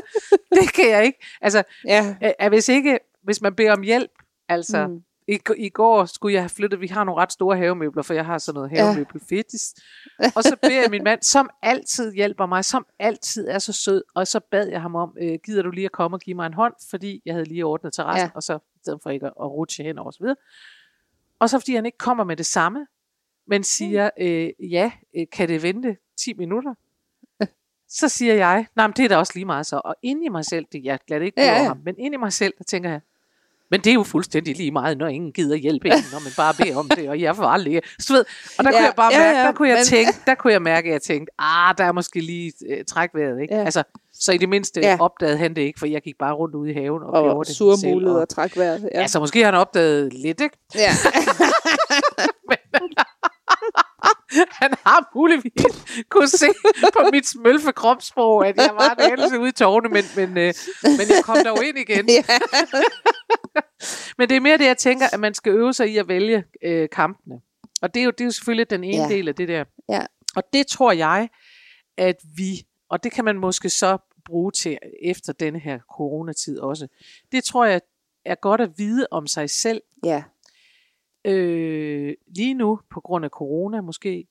det 0.52 0.72
kan 0.74 0.90
jeg 0.90 1.04
ikke. 1.04 1.18
Altså, 1.40 1.62
ja. 1.86 2.16
at 2.38 2.50
hvis 2.50 2.68
ikke, 2.68 2.98
hvis 3.22 3.40
man 3.40 3.54
beder 3.54 3.72
om 3.72 3.82
hjælp, 3.82 4.10
altså, 4.48 4.86
mm 4.86 5.02
i, 5.28 5.38
I 5.56 5.68
går 5.68 6.04
skulle 6.04 6.34
jeg 6.34 6.42
have 6.42 6.48
flyttet, 6.48 6.80
vi 6.80 6.86
har 6.86 7.04
nogle 7.04 7.22
ret 7.22 7.32
store 7.32 7.56
havemøbler, 7.56 8.02
for 8.02 8.14
jeg 8.14 8.26
har 8.26 8.38
sådan 8.38 8.54
noget 8.54 8.70
havemøbel 8.70 9.20
ja. 9.30 10.30
Og 10.36 10.42
så 10.42 10.56
beder 10.62 10.80
jeg 10.80 10.90
min 10.90 11.04
mand, 11.04 11.22
som 11.22 11.50
altid 11.62 12.12
hjælper 12.12 12.46
mig, 12.46 12.64
som 12.64 12.86
altid 12.98 13.48
er 13.48 13.58
så 13.58 13.72
sød, 13.72 14.02
og 14.14 14.26
så 14.26 14.40
bad 14.50 14.68
jeg 14.68 14.82
ham 14.82 14.94
om, 14.94 15.16
øh, 15.20 15.38
gider 15.44 15.62
du 15.62 15.70
lige 15.70 15.84
at 15.84 15.92
komme 15.92 16.16
og 16.16 16.20
give 16.20 16.36
mig 16.36 16.46
en 16.46 16.54
hånd, 16.54 16.74
fordi 16.90 17.22
jeg 17.26 17.34
havde 17.34 17.48
lige 17.48 17.64
ordnet 17.64 17.92
terrassen, 17.92 18.26
ja. 18.26 18.30
og 18.34 18.42
så 18.42 18.56
i 18.56 18.78
stedet 18.82 19.00
for 19.02 19.10
ikke 19.10 19.26
at, 19.26 19.32
at 19.40 19.46
rutsche 19.50 19.84
hen 19.84 19.98
og 19.98 20.12
så 20.12 20.18
videre. 20.20 20.36
Og 21.38 21.50
så 21.50 21.58
fordi 21.58 21.74
han 21.74 21.86
ikke 21.86 21.98
kommer 21.98 22.24
med 22.24 22.36
det 22.36 22.46
samme, 22.46 22.86
men 23.46 23.64
siger, 23.64 24.10
øh, 24.20 24.50
ja, 24.60 24.92
øh, 25.16 25.26
kan 25.32 25.48
det 25.48 25.62
vente 25.62 25.96
10 26.16 26.34
minutter? 26.34 26.74
Så 27.88 28.08
siger 28.08 28.34
jeg, 28.34 28.66
nej, 28.76 28.86
men 28.86 28.94
det 28.96 29.04
er 29.04 29.08
da 29.08 29.16
også 29.16 29.32
lige 29.34 29.44
meget 29.44 29.66
så. 29.66 29.80
Og 29.84 29.94
inde 30.02 30.24
i 30.24 30.28
mig 30.28 30.44
selv, 30.44 30.66
det, 30.72 30.84
jeg 30.84 30.98
det 31.08 31.22
ikke 31.22 31.40
ja, 31.40 31.52
ja. 31.52 31.64
ham, 31.64 31.80
men 31.84 31.94
inde 31.98 32.14
i 32.14 32.18
mig 32.18 32.32
selv, 32.32 32.54
der 32.58 32.64
tænker 32.64 32.90
jeg, 32.90 33.00
men 33.72 33.80
det 33.80 33.90
er 33.90 33.94
jo 33.94 34.02
fuldstændig 34.02 34.56
lige 34.56 34.70
meget, 34.70 34.98
når 34.98 35.06
ingen 35.06 35.32
gider 35.32 35.56
hjælpe 35.56 35.88
en, 35.88 35.92
når 36.12 36.20
man 36.20 36.32
bare 36.36 36.54
beder 36.58 36.76
om 36.76 36.88
det, 36.88 37.08
og 37.08 37.20
jeg 37.20 37.36
får 37.36 37.44
aldrig. 37.44 37.80
Så 37.98 38.12
ved, 38.12 38.24
og 38.58 38.64
der 38.64 38.70
ja, 38.70 38.76
kunne 38.76 38.84
jeg 38.84 38.92
bare 38.96 39.12
mærke, 39.18 39.38
ja, 39.38 39.44
der 39.44 39.52
kunne 39.52 39.68
jeg 39.68 39.76
men... 39.76 39.84
tænke, 39.84 40.12
der 40.26 40.34
kunne 40.34 40.52
jeg 40.52 40.62
mærke, 40.62 40.88
at 40.88 40.92
jeg 40.92 41.02
tænkte, 41.02 41.32
ah, 41.38 41.74
der 41.78 41.84
er 41.84 41.92
måske 41.92 42.20
lige 42.20 42.52
uh, 42.70 42.76
trækvejret, 42.88 43.42
ikke? 43.42 43.54
Ja. 43.54 43.64
Altså, 43.64 43.82
så 44.12 44.32
i 44.32 44.38
det 44.38 44.48
mindste 44.48 44.80
ja. 44.80 44.96
opdagede 45.00 45.38
han 45.38 45.56
det 45.56 45.62
ikke, 45.62 45.78
for 45.78 45.86
jeg 45.86 46.02
gik 46.02 46.14
bare 46.18 46.34
rundt 46.34 46.54
ude 46.54 46.70
i 46.70 46.74
haven 46.74 47.02
og, 47.02 47.10
og 47.10 47.24
gjorde 47.24 47.48
det 47.48 47.56
surmulede 47.56 48.14
og, 48.14 48.20
og 48.20 48.28
træk 48.28 48.56
vejret. 48.56 48.88
Ja. 48.94 49.00
Altså, 49.00 49.20
måske 49.20 49.38
har 49.38 49.46
han 49.46 49.60
opdaget 49.60 50.12
lidt, 50.12 50.40
ikke? 50.40 50.56
Ja. 50.74 50.90
han 54.62 54.74
har 54.86 55.10
muligvis 55.14 55.52
kunne 56.08 56.28
se 56.28 56.46
på 56.92 57.08
mit 57.12 57.26
smølfe 57.26 57.72
kropssprog, 57.72 58.46
at 58.46 58.56
jeg 58.56 58.70
var 58.74 58.94
en 58.94 59.12
anelse 59.12 59.38
ude 59.38 59.48
i 59.48 59.52
tårne, 59.52 59.88
men, 59.88 60.04
men, 60.16 60.28
øh, 60.28 60.54
men 60.82 61.08
jeg 61.08 61.22
kom 61.24 61.36
dog 61.44 61.64
ind 61.64 61.78
igen. 61.78 62.08
Ja. 62.16 62.22
Men 64.18 64.28
det 64.28 64.36
er 64.36 64.40
mere 64.40 64.58
det, 64.58 64.64
jeg 64.64 64.78
tænker, 64.78 65.06
at 65.12 65.20
man 65.20 65.34
skal 65.34 65.52
øve 65.52 65.72
sig 65.72 65.88
i 65.92 65.96
at 65.98 66.08
vælge 66.08 66.44
øh, 66.64 66.88
kampene. 66.92 67.40
Og 67.82 67.94
det 67.94 68.00
er, 68.00 68.04
jo, 68.04 68.10
det 68.10 68.20
er 68.20 68.24
jo 68.24 68.30
selvfølgelig 68.30 68.70
den 68.70 68.84
ene 68.84 69.02
Ja. 69.02 69.08
del 69.08 69.28
af 69.28 69.34
det 69.34 69.48
der. 69.48 69.64
Ja. 69.88 70.06
Og 70.36 70.42
det 70.52 70.66
tror 70.66 70.92
jeg, 70.92 71.28
at 71.98 72.16
vi, 72.36 72.66
og 72.90 73.04
det 73.04 73.12
kan 73.12 73.24
man 73.24 73.38
måske 73.38 73.70
så 73.70 73.98
bruge 74.24 74.52
til 74.52 74.78
efter 75.02 75.32
denne 75.32 75.58
her 75.58 75.78
coronatid 75.96 76.58
også, 76.58 76.88
det 77.32 77.44
tror 77.44 77.64
jeg 77.64 77.80
er 78.24 78.34
godt 78.34 78.60
at 78.60 78.70
vide 78.76 79.06
om 79.10 79.26
sig 79.26 79.50
selv, 79.50 79.80
ja. 80.04 80.22
Øh, 81.24 82.14
lige 82.36 82.54
nu 82.54 82.78
på 82.90 83.00
grund 83.00 83.24
af 83.24 83.30
corona 83.30 83.80
måske, 83.80 84.26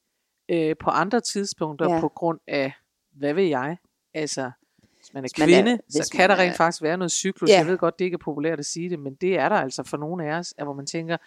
øh, 0.50 0.76
på 0.80 0.90
andre 0.90 1.22
tidspunkter 1.22 1.94
Ja. 1.94 2.00
på 2.00 2.08
grund 2.10 2.40
af, 2.48 2.74
hvad 3.16 3.34
ved 3.34 3.44
jeg, 3.44 3.78
altså 4.14 4.52
hvis 4.98 5.14
man 5.14 5.24
er 5.24 5.24
Hvis 5.24 5.38
man 5.40 5.50
er- 5.50 5.54
kvinde, 5.64 5.80
så 5.90 6.10
kan 6.16 6.30
der 6.30 6.36
rent 6.40 6.52
er- 6.54 6.58
faktisk 6.58 6.84
være 6.84 6.98
noget 6.98 7.12
cyklus. 7.12 7.50
Ja. 7.50 7.58
Jeg 7.58 7.68
ved 7.68 7.78
godt, 7.78 8.00
det 8.00 8.06
ikke 8.06 8.16
er 8.16 8.24
populært 8.24 8.60
at 8.60 8.66
sige 8.66 8.90
det, 8.90 9.00
men 9.00 9.14
det 9.16 9.38
er 9.40 9.50
der 9.50 9.56
altså 9.56 9.84
for 9.84 9.98
nogle 9.98 10.26
af 10.26 10.38
os, 10.40 10.54
at 10.58 10.66
hvor 10.66 10.74
man 10.74 10.86
tænker, 10.86 11.18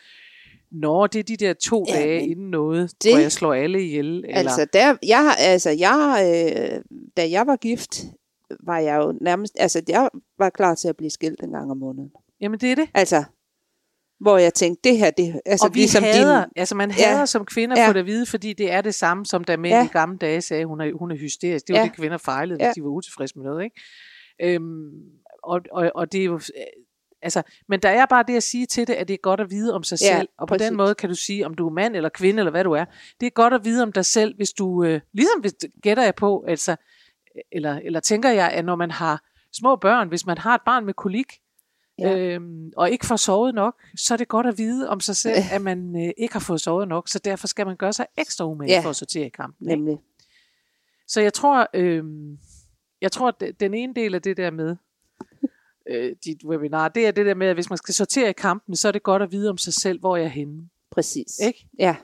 Nå, 0.71 1.07
det 1.07 1.19
er 1.19 1.23
de 1.23 1.37
der 1.37 1.53
to 1.53 1.85
Ja, 1.89 1.93
dage 1.95 2.27
inden 2.27 2.51
noget, 2.51 2.93
det... 3.03 3.13
hvor 3.13 3.21
jeg 3.21 3.33
slår 3.33 3.55
alle 3.55 3.83
ihjel. 3.85 4.07
Eller... 4.17 4.35
Altså, 4.39 4.67
der, 4.73 4.97
jeg, 5.07 5.35
altså 5.39 5.71
jeg, 5.71 6.21
øh, 6.77 7.01
da 7.17 7.31
jeg 7.31 7.47
var 7.47 7.57
gift, 7.57 8.05
var 8.61 8.79
jeg 8.79 8.97
jo 8.97 9.19
nærmest, 9.21 9.57
altså 9.61 9.83
jeg 9.89 10.09
var 10.39 10.51
klar 10.51 10.75
til 10.75 10.89
at 10.89 10.97
blive 10.97 11.11
skilt 11.11 11.43
en 11.43 11.51
gang 11.51 11.71
om 11.71 11.77
måneden. 11.77 12.13
Jamen, 12.41 12.61
det 12.61 12.73
er 12.73 12.75
det. 12.75 12.89
Altså, 12.95 13.25
hvor 14.21 14.39
jeg 14.39 14.55
tænkte, 14.55 14.91
det 14.91 14.99
her, 14.99 15.11
det 15.11 15.41
altså 15.47 15.67
og 15.67 15.75
vi 15.75 15.79
ligesom 15.79 16.03
hader, 16.05 16.45
din, 16.45 16.53
altså 16.57 16.75
man 16.75 16.91
Ja. 16.99 17.09
hader 17.09 17.25
som 17.25 17.45
kvinder 17.45 17.81
Ja. 17.83 17.89
få 17.89 17.93
det 17.93 18.01
at 18.01 18.07
vide, 18.07 18.27
fordi 18.27 18.53
det 18.53 18.73
er 18.73 18.81
det 18.81 18.95
samme, 18.95 19.27
som 19.27 19.45
da 19.45 19.57
mænd 19.57 19.75
Ja. 19.75 19.85
i 19.85 19.89
gamle 19.89 20.19
dage 20.19 20.41
sagde, 20.41 20.65
hun 20.65 20.81
er, 20.81 20.99
hun 20.99 21.11
er 21.11 21.17
hysterisk. 21.17 21.67
Det 21.67 21.73
var 21.75 21.81
Ja. 21.81 21.85
det, 21.87 21.97
kvinder 21.97 22.19
fejlede, 22.19 22.59
Ja. 22.61 22.67
hvis 22.69 22.75
de 22.75 22.83
var 22.83 22.89
utilfredse 22.89 23.39
med 23.39 23.45
noget. 23.45 23.65
Ikke? 23.65 24.55
Øhm, 24.55 24.91
og, 25.43 25.61
og, 25.73 25.91
og 25.95 26.13
det 26.13 26.21
er 26.21 26.25
jo... 26.25 26.35
øh, 26.35 26.41
Altså, 27.23 27.43
men 27.69 27.81
der 27.81 27.89
er 27.89 28.07
bare 28.07 28.25
det 28.29 28.37
at 28.37 28.43
sige 28.43 28.67
til 28.67 28.87
det, 28.87 28.95
at 28.95 29.09
det 29.09 29.15
er 29.15 29.19
godt 29.23 29.41
at 29.41 29.51
vide 29.51 29.75
om 29.75 29.83
sig 29.83 29.99
Ja, 30.03 30.17
selv. 30.19 30.29
Og 30.39 30.49
på 30.49 30.55
præcis. 30.55 30.69
den 30.69 30.77
måde 30.77 30.95
kan 30.95 31.09
du 31.09 31.15
sige, 31.15 31.47
om 31.47 31.55
du 31.55 31.67
er 31.69 31.73
mand 31.73 31.97
eller 31.97 32.09
kvinde, 32.09 32.39
eller 32.41 32.51
hvad 32.51 32.65
du 32.65 32.73
er. 32.73 32.85
Det 33.21 33.27
er 33.27 33.31
godt 33.31 33.55
at 33.55 33.65
vide 33.65 33.83
om 33.83 33.93
dig 33.93 34.05
selv, 34.05 34.37
hvis 34.37 34.51
du... 34.53 34.85
Øh, 34.85 35.01
ligesom 35.13 35.41
hvis, 35.41 35.53
gætter 35.83 36.03
jeg 36.03 36.15
på, 36.15 36.45
altså, 36.49 36.77
eller, 37.53 37.81
eller 37.85 38.01
tænker 38.01 38.31
jeg, 38.31 38.51
at 38.51 38.65
når 38.65 38.77
man 38.77 38.91
har 38.91 39.23
små 39.53 39.77
børn, 39.77 40.09
hvis 40.09 40.27
man 40.27 40.39
har 40.39 40.55
et 40.55 40.61
barn 40.67 40.85
med 40.87 40.95
kolik, 40.95 41.27
Ja. 41.99 42.19
øhm, 42.19 42.73
og 42.77 42.91
ikke 42.91 43.07
får 43.07 43.17
sovet 43.17 43.55
nok, 43.55 43.75
så 43.97 44.15
er 44.15 44.19
det 44.19 44.29
godt 44.29 44.47
at 44.47 44.59
vide 44.59 44.89
om 44.89 45.01
sig 45.01 45.17
selv, 45.17 45.37
at 45.53 45.63
man 45.63 45.97
øh, 46.07 46.13
ikke 46.17 46.33
har 46.33 46.41
fået 46.41 46.61
sovet 46.61 46.89
nok, 46.89 47.09
så 47.09 47.19
derfor 47.19 47.47
skal 47.47 47.67
man 47.67 47.77
gøre 47.77 47.93
sig 47.93 48.07
ekstra 48.19 48.47
umage 48.47 48.71
Ja. 48.71 48.81
for 48.81 48.91
at 48.91 48.97
sortere 48.97 49.27
i 49.27 49.29
kampen. 49.29 49.71
Ikke? 49.71 49.77
nemlig. 49.83 49.99
Så 51.09 51.21
jeg 51.21 51.33
tror, 51.33 51.69
øhm, 51.75 52.39
jeg 53.01 53.13
tror, 53.13 53.29
at 53.29 53.35
de- 53.41 53.53
den 53.53 53.75
ene 53.75 53.95
del 53.95 54.15
af 54.15 54.23
det 54.23 54.37
der 54.37 54.51
med 54.51 54.77
øh, 55.91 56.17
dit 56.25 56.45
webinar, 56.45 56.89
det 56.89 57.07
er 57.07 57.11
det 57.11 57.27
der 57.27 57.35
med, 57.35 57.47
at 57.47 57.57
hvis 57.57 57.71
man 57.71 57.77
skal 57.77 57.95
sortere 57.95 58.31
i 58.31 58.33
kampen, 58.33 58.77
så 58.77 58.89
er 58.89 58.93
det 58.93 59.03
godt 59.03 59.23
at 59.23 59.33
vide 59.33 59.51
om 59.51 59.59
sig 59.59 59.75
selv, 59.75 60.01
hvor 60.01 60.17
jeg 60.17 60.25
er 60.25 60.29
henne. 60.29 60.69
Præcis. 60.91 61.39
Ikke? 61.47 61.67
Ja. 61.79 61.97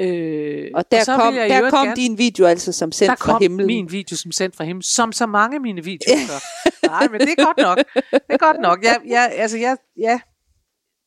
Øh, 0.00 0.70
Og 0.74 0.90
der 0.90 1.04
så 1.04 1.16
kom, 1.16 1.34
jeg 1.34 1.48
der 1.48 1.70
kom 1.70 1.86
gerne- 1.86 1.96
din 1.96 2.18
video 2.18 2.46
altså 2.46 2.72
som 2.72 2.92
sendt 2.92 3.10
der 3.10 3.16
fra 3.16 3.32
kom 3.32 3.42
himlen. 3.42 3.66
min 3.66 3.92
video 3.92 4.16
som 4.16 4.32
sendt 4.32 4.56
fra 4.56 4.64
himlen, 4.64 4.82
som 4.82 5.12
så 5.12 5.26
mange 5.26 5.54
af 5.54 5.60
mine 5.60 5.84
videoer 5.84 6.16
gør. 6.28 6.86
Nej, 6.86 7.08
men 7.08 7.20
det 7.20 7.28
er 7.38 7.44
godt 7.44 7.56
nok. 7.58 7.78
Det 8.12 8.22
er 8.28 8.36
godt 8.36 8.60
nok. 8.60 8.82
Jeg, 8.84 9.00
jeg, 9.08 9.32
altså, 9.36 9.58
jeg, 9.58 9.76
jeg, 9.96 10.20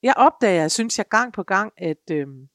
jeg 0.04 0.14
opdager, 0.18 0.68
synes 0.68 0.98
jeg 0.98 1.08
gang 1.10 1.34
på 1.34 1.44
gang, 1.44 1.72
at, 1.78 2.12
øhm, 2.12 2.48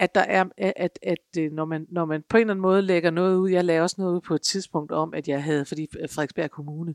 at 0.00 0.14
der 0.14 0.20
er, 0.20 0.44
at, 0.58 0.72
at, 0.76 0.98
at 1.02 1.38
øh, 1.38 1.52
når, 1.52 1.64
man, 1.64 1.86
når 1.92 2.04
man 2.04 2.22
på 2.28 2.36
en 2.36 2.40
eller 2.40 2.52
anden 2.54 2.62
måde 2.62 2.82
lægger 2.82 3.10
noget 3.10 3.36
ud, 3.36 3.50
jeg 3.50 3.64
lagde 3.64 3.80
også 3.82 3.96
noget 3.98 4.14
ud 4.14 4.20
på 4.20 4.34
et 4.34 4.42
tidspunkt 4.42 4.92
om, 4.92 5.14
at 5.14 5.28
jeg 5.28 5.42
havde, 5.42 5.64
fordi 5.64 5.86
Frederiksberg 6.10 6.50
Kommune 6.50 6.90
øh, 6.90 6.94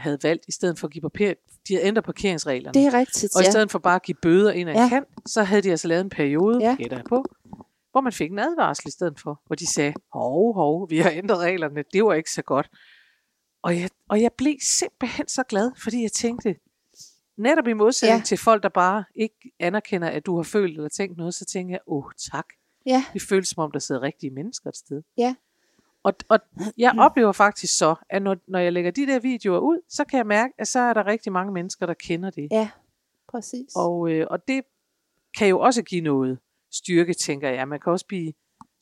havde 0.00 0.18
valgt, 0.22 0.44
i 0.48 0.52
stedet 0.52 0.78
for 0.78 0.86
at 0.86 0.92
give 0.92 1.02
papir, 1.02 1.34
de 1.68 1.74
havde 1.74 1.86
ændret 1.86 2.04
parkeringsreglerne. 2.04 2.74
Det 2.74 2.86
er 2.86 2.94
rigtigt, 2.98 3.36
Og 3.36 3.42
i 3.42 3.44
ja. 3.44 3.50
stedet 3.50 3.70
for 3.70 3.78
bare 3.78 3.94
at 3.94 4.02
give 4.02 4.16
bøder 4.22 4.52
ind 4.52 4.68
ad 4.70 4.74
en 4.74 4.80
Ja. 4.80 4.88
kant, 4.88 5.08
så 5.26 5.42
havde 5.42 5.62
de 5.62 5.70
altså 5.70 5.88
lavet 5.88 6.00
en 6.04 6.10
periode, 6.10 6.58
Ja. 6.60 6.74
gætter 6.78 7.02
på, 7.08 7.24
hvor 7.90 8.00
man 8.00 8.12
fik 8.12 8.30
en 8.30 8.38
advarsel 8.38 8.88
i 8.88 8.90
stedet 8.90 9.20
for, 9.20 9.42
hvor 9.46 9.56
de 9.56 9.66
sagde, 9.66 9.94
hov, 10.12 10.54
hov, 10.54 10.90
vi 10.90 10.98
har 10.98 11.10
ændret 11.10 11.38
reglerne, 11.38 11.84
det 11.92 12.04
var 12.04 12.14
ikke 12.14 12.30
så 12.32 12.42
godt. 12.42 12.70
Og 13.62 13.76
jeg, 13.80 13.90
og 14.08 14.22
jeg 14.22 14.30
blev 14.38 14.54
simpelthen 14.78 15.28
så 15.28 15.42
glad, 15.42 15.70
fordi 15.82 16.02
jeg 16.02 16.12
tænkte, 16.12 16.56
netop 17.38 17.66
i 17.68 17.72
modsætning 17.72 18.18
ja. 18.20 18.24
Til 18.24 18.38
folk, 18.38 18.62
der 18.62 18.68
bare 18.68 19.04
ikke 19.14 19.52
anerkender, 19.60 20.08
at 20.08 20.26
du 20.26 20.36
har 20.36 20.42
følt 20.42 20.76
eller 20.76 20.88
tænkt 20.88 21.16
noget, 21.16 21.34
så 21.34 21.44
tænker 21.44 21.74
jeg, 21.74 21.80
åh 21.86 22.04
tak. 22.32 22.46
Ja. 22.86 23.04
Det 23.12 23.22
føles 23.22 23.48
som 23.48 23.62
om, 23.62 23.70
der 23.72 23.78
sidder 23.78 24.02
rigtige 24.02 24.30
mennesker 24.30 24.70
et 24.70 24.76
sted. 24.76 25.02
Ja. 25.18 25.34
Og, 26.02 26.12
og 26.28 26.38
jeg 26.78 26.92
oplever 26.98 27.32
faktisk 27.32 27.78
så, 27.78 27.94
at 28.10 28.22
når, 28.22 28.36
når 28.48 28.58
jeg 28.58 28.72
lægger 28.72 28.90
de 28.90 29.06
der 29.06 29.18
videoer 29.18 29.58
ud, 29.58 29.78
så 29.88 30.04
kan 30.04 30.16
jeg 30.18 30.26
mærke, 30.26 30.54
at 30.58 30.68
så 30.68 30.78
er 30.80 30.94
der 30.94 31.06
rigtig 31.06 31.32
mange 31.32 31.52
mennesker, 31.52 31.86
der 31.86 31.94
kender 31.94 32.30
det. 32.30 32.48
Ja, 32.50 32.68
præcis. 33.28 33.72
Og, 33.76 34.10
øh, 34.10 34.26
og 34.30 34.48
det 34.48 34.62
kan 35.38 35.48
jo 35.48 35.60
også 35.60 35.82
give 35.82 36.00
noget 36.00 36.38
styrke, 36.72 37.14
tænker 37.14 37.50
jeg. 37.50 37.68
Man 37.68 37.80
kan 37.80 37.92
også 37.92 38.06
blive 38.06 38.32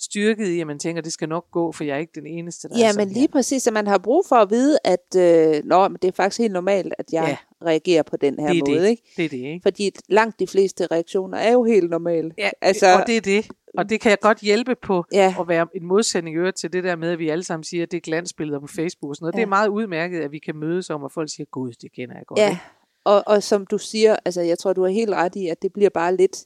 styrket 0.01 0.47
i, 0.47 0.61
at 0.61 0.67
man 0.67 0.79
tænker, 0.79 1.03
det 1.03 1.13
skal 1.13 1.29
nok 1.29 1.51
gå, 1.51 1.73
for 1.73 1.85
jeg 1.85 1.95
er 1.95 1.99
ikke 1.99 2.13
den 2.15 2.27
eneste, 2.27 2.69
der 2.69 2.75
er 2.75 2.79
Ja, 2.79 2.93
sådan 2.93 3.07
men 3.07 3.15
lige 3.15 3.29
præcis, 3.29 3.67
at 3.67 3.73
man 3.73 3.87
har 3.87 3.99
brug 3.99 4.25
for 4.29 4.37
at 4.37 4.51
vide, 4.51 4.79
at 4.85 5.17
øh, 5.19 5.65
nå, 5.65 5.89
men 5.89 5.99
det 6.03 6.09
er 6.09 6.13
faktisk 6.13 6.39
helt 6.41 6.53
normalt, 6.53 6.95
at 6.99 7.13
jeg 7.13 7.25
Ja. 7.63 7.67
reagerer 7.67 8.03
på 8.03 8.17
den 8.17 8.39
her 8.41 8.49
Det 8.53 8.59
er 8.59 8.63
måde. 8.71 8.81
det. 8.83 8.89
Ikke? 8.89 9.03
Det 9.17 9.25
er 9.25 9.29
det, 9.29 9.37
ikke? 9.37 9.61
Fordi 9.63 9.91
langt 10.09 10.41
de 10.41 10.47
fleste 10.47 10.87
reaktioner 10.87 11.39
er 11.39 11.53
jo 11.53 11.65
helt 11.65 11.91
normale. 11.91 12.31
Ja, 12.39 12.51
altså, 12.61 12.87
og 13.01 13.07
det 13.07 13.17
er 13.17 13.21
det. 13.21 13.47
Og 13.79 13.91
det 13.91 14.01
kan 14.01 14.11
jeg 14.11 14.21
godt 14.21 14.39
hjælpe 14.39 14.75
på 14.75 15.05
Ja. 15.13 15.35
at 15.41 15.49
være 15.49 15.67
en 15.75 15.85
modsætning 15.87 16.37
øvrigt 16.37 16.57
til 16.57 16.73
det 16.73 16.85
der 16.85 16.97
med, 16.97 17.11
at 17.11 17.19
vi 17.19 17.29
alle 17.29 17.45
sammen 17.45 17.65
siger, 17.65 17.83
at 17.83 17.91
det 17.91 17.97
er 17.97 18.01
glansbilleder 18.01 18.61
på 18.61 18.67
Facebook 18.67 19.09
og 19.09 19.17
sådan 19.17 19.25
noget. 19.25 19.35
Ja. 19.35 19.37
Det 19.37 19.43
er 19.43 19.49
meget 19.49 19.69
udmærket, 19.69 20.21
at 20.21 20.33
vi 20.33 20.39
kan 20.39 20.57
mødes 20.57 20.91
om, 20.91 21.03
og 21.03 21.13
folk 21.13 21.31
siger, 21.31 21.47
gud, 21.47 21.73
det 21.73 21.93
kender 21.93 22.17
jeg 22.17 22.27
godt. 22.27 22.41
Ja, 22.41 22.49
ikke? 22.51 22.61
og, 23.05 23.23
og 23.27 23.43
som 23.43 23.67
du 23.67 23.79
siger, 23.79 24.17
altså 24.25 24.41
jeg 24.41 24.59
tror, 24.59 24.73
du 24.73 24.83
har 24.83 24.91
helt 24.91 25.11
ret 25.11 25.37
i, 25.37 25.49
at 25.49 25.63
det 25.63 25.73
bliver 25.73 25.91
bare 25.91 26.17
lidt, 26.17 26.45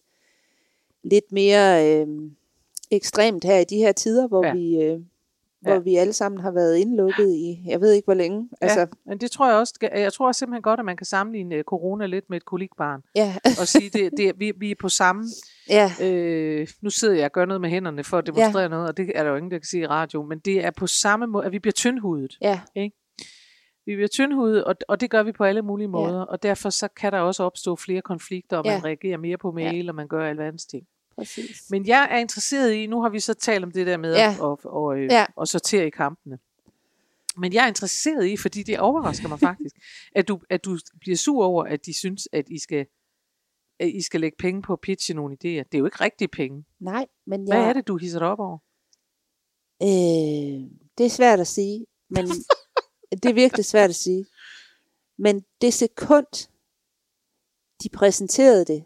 lidt 1.04 1.32
mere 1.32 1.86
øh, 2.00 2.06
ekstremt 2.90 3.44
her 3.44 3.58
i 3.58 3.64
de 3.64 3.76
her 3.76 3.92
tider, 3.92 4.28
hvor, 4.28 4.46
ja. 4.46 4.54
vi, 4.54 4.82
øh, 4.82 5.00
hvor 5.60 5.72
Ja. 5.72 5.78
vi 5.78 5.96
alle 5.96 6.12
sammen 6.12 6.40
har 6.40 6.50
været 6.50 6.76
indlukket 6.76 7.28
i, 7.28 7.62
jeg 7.66 7.80
ved 7.80 7.92
ikke 7.92 8.04
hvor 8.06 8.14
længe. 8.14 8.48
Altså, 8.60 8.80
Ja, 8.80 8.86
men 9.06 9.18
det 9.18 9.30
tror 9.30 9.48
jeg 9.48 9.56
også, 9.58 9.74
jeg 9.94 10.12
tror 10.12 10.32
simpelthen 10.32 10.62
godt, 10.62 10.80
at 10.80 10.86
man 10.86 10.96
kan 10.96 11.04
sammenligne 11.06 11.54
øh, 11.54 11.64
corona 11.64 12.06
lidt 12.06 12.24
med 12.30 12.36
et 12.36 12.44
kolikbarn, 12.44 13.00
ja, 13.16 13.34
og 13.60 13.68
sige, 13.68 13.90
det, 13.90 14.10
det, 14.16 14.32
vi, 14.38 14.52
vi 14.56 14.70
er 14.70 14.74
på 14.80 14.88
samme 14.88 15.24
ja, 15.70 15.90
Øh, 16.02 16.68
nu 16.82 16.90
sidder 16.90 17.14
jeg 17.14 17.24
og 17.24 17.32
gør 17.32 17.44
noget 17.44 17.60
med 17.60 17.70
hænderne 17.70 18.04
for 18.04 18.18
at 18.18 18.26
demonstrere 18.26 18.62
ja. 18.62 18.68
noget, 18.68 18.88
og 18.88 18.96
det 18.96 19.12
er 19.14 19.22
der 19.22 19.30
jo 19.30 19.36
ingen, 19.36 19.50
der 19.50 19.58
kan 19.58 19.64
sige 19.66 19.82
i 19.82 19.86
radio, 19.86 20.22
men 20.22 20.38
det 20.38 20.64
er 20.64 20.70
på 20.70 20.86
samme 20.86 21.26
måde, 21.26 21.46
at 21.46 21.52
vi 21.52 21.58
bliver 21.58 21.72
tyndhudet. 21.72 22.36
ja, 22.40 22.60
Vi 23.86 23.94
bliver 23.94 24.08
tyndhudet, 24.08 24.64
og, 24.64 24.74
og 24.88 25.00
det 25.00 25.10
gør 25.10 25.22
vi 25.22 25.32
på 25.32 25.44
alle 25.44 25.62
mulige 25.62 25.88
måder, 25.88 26.18
ja. 26.18 26.24
og 26.24 26.42
derfor 26.42 26.70
så 26.70 26.88
kan 26.88 27.12
der 27.12 27.18
også 27.20 27.42
opstå 27.42 27.76
flere 27.76 28.02
konflikter, 28.02 28.56
og 28.56 28.62
man 28.66 28.74
Ja. 28.78 28.84
reagerer 28.84 29.18
mere 29.18 29.38
på 29.38 29.50
mail, 29.52 29.88
og 29.88 29.94
man 29.94 30.08
gør 30.08 30.24
alverdens 30.26 30.66
ting. 30.66 30.84
Præcis. 31.16 31.70
Men 31.70 31.86
jeg 31.86 32.08
er 32.10 32.16
interesseret 32.18 32.72
i, 32.72 32.86
nu 32.86 33.02
har 33.02 33.08
vi 33.08 33.20
så 33.20 33.34
talt 33.34 33.64
om 33.64 33.70
det 33.70 33.86
der 33.86 33.96
med 33.96 34.14
Ja. 34.14 34.32
at, 34.34 34.40
og, 34.40 34.60
og, 34.64 34.98
øh, 34.98 35.04
Ja. 35.10 35.26
at 35.40 35.48
sortere 35.48 35.86
i 35.86 35.90
kampene. 35.90 36.38
Men 37.36 37.52
jeg 37.52 37.64
er 37.64 37.68
interesseret 37.68 38.26
i, 38.26 38.36
fordi 38.36 38.62
det 38.62 38.78
overrasker 38.78 39.28
mig 39.28 39.38
faktisk, 39.50 39.76
at 40.14 40.28
du, 40.28 40.40
at 40.50 40.64
du 40.64 40.78
bliver 41.00 41.16
sur 41.16 41.44
over, 41.44 41.64
at 41.64 41.86
de 41.86 41.94
synes, 41.94 42.28
at 42.32 42.48
I 42.48 42.58
skal, 42.58 42.86
at 43.80 43.88
I 43.88 44.02
skal 44.02 44.20
lægge 44.20 44.36
penge 44.38 44.62
på 44.62 44.72
at 44.72 44.80
pitche 44.80 45.14
nogle 45.14 45.34
idéer. 45.34 45.62
Det 45.62 45.74
er 45.74 45.78
jo 45.78 45.84
ikke 45.84 46.00
rigtige 46.04 46.28
penge. 46.28 46.64
Nej, 46.80 47.06
men 47.26 47.44
Hvad 47.44 47.58
jeg, 47.58 47.68
er 47.68 47.72
det, 47.72 47.88
du 47.88 47.96
hisser 47.96 48.18
dig 48.18 48.28
op 48.28 48.38
over? 48.40 48.58
Øh, 49.82 50.70
det 50.98 51.06
er 51.06 51.10
svært 51.10 51.40
at 51.40 51.46
sige, 51.46 51.86
men 52.10 52.26
det 53.22 53.24
er 53.24 53.32
virkelig 53.32 53.64
svært 53.64 53.90
at 53.90 53.96
sige. 53.96 54.26
Men 55.18 55.44
det 55.60 55.74
sekund, 55.74 56.48
de 57.82 57.88
præsenterede 57.88 58.64
det, 58.64 58.84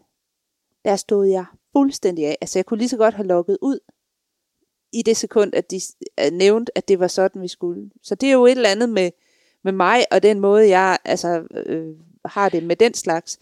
der 0.85 0.95
stod 0.95 1.25
jeg 1.27 1.45
fuldstændig 1.75 2.25
af. 2.25 2.37
Altså 2.41 2.59
jeg 2.59 2.65
kunne 2.65 2.77
lige 2.77 2.89
så 2.89 2.97
godt 2.97 3.13
have 3.13 3.27
logget 3.27 3.57
ud 3.61 3.79
i 4.93 5.01
det 5.01 5.17
sekund, 5.17 5.55
at 5.55 5.71
de 5.71 5.81
nævnte, 6.31 6.77
at 6.77 6.87
det 6.87 6.99
var 6.99 7.07
sådan, 7.07 7.41
vi 7.41 7.47
skulle. 7.47 7.89
Så 8.03 8.15
det 8.15 8.29
er 8.29 8.33
jo 8.33 8.45
et 8.45 8.51
eller 8.51 8.69
andet 8.69 8.89
med, 8.89 9.11
med 9.63 9.71
mig 9.71 10.05
og 10.11 10.23
den 10.23 10.39
måde, 10.39 10.69
jeg 10.69 10.97
altså, 11.05 11.43
øh, 11.65 11.85
har 12.25 12.49
det 12.49 12.63
med 12.63 12.75
den 12.75 12.93
slags. 12.93 13.39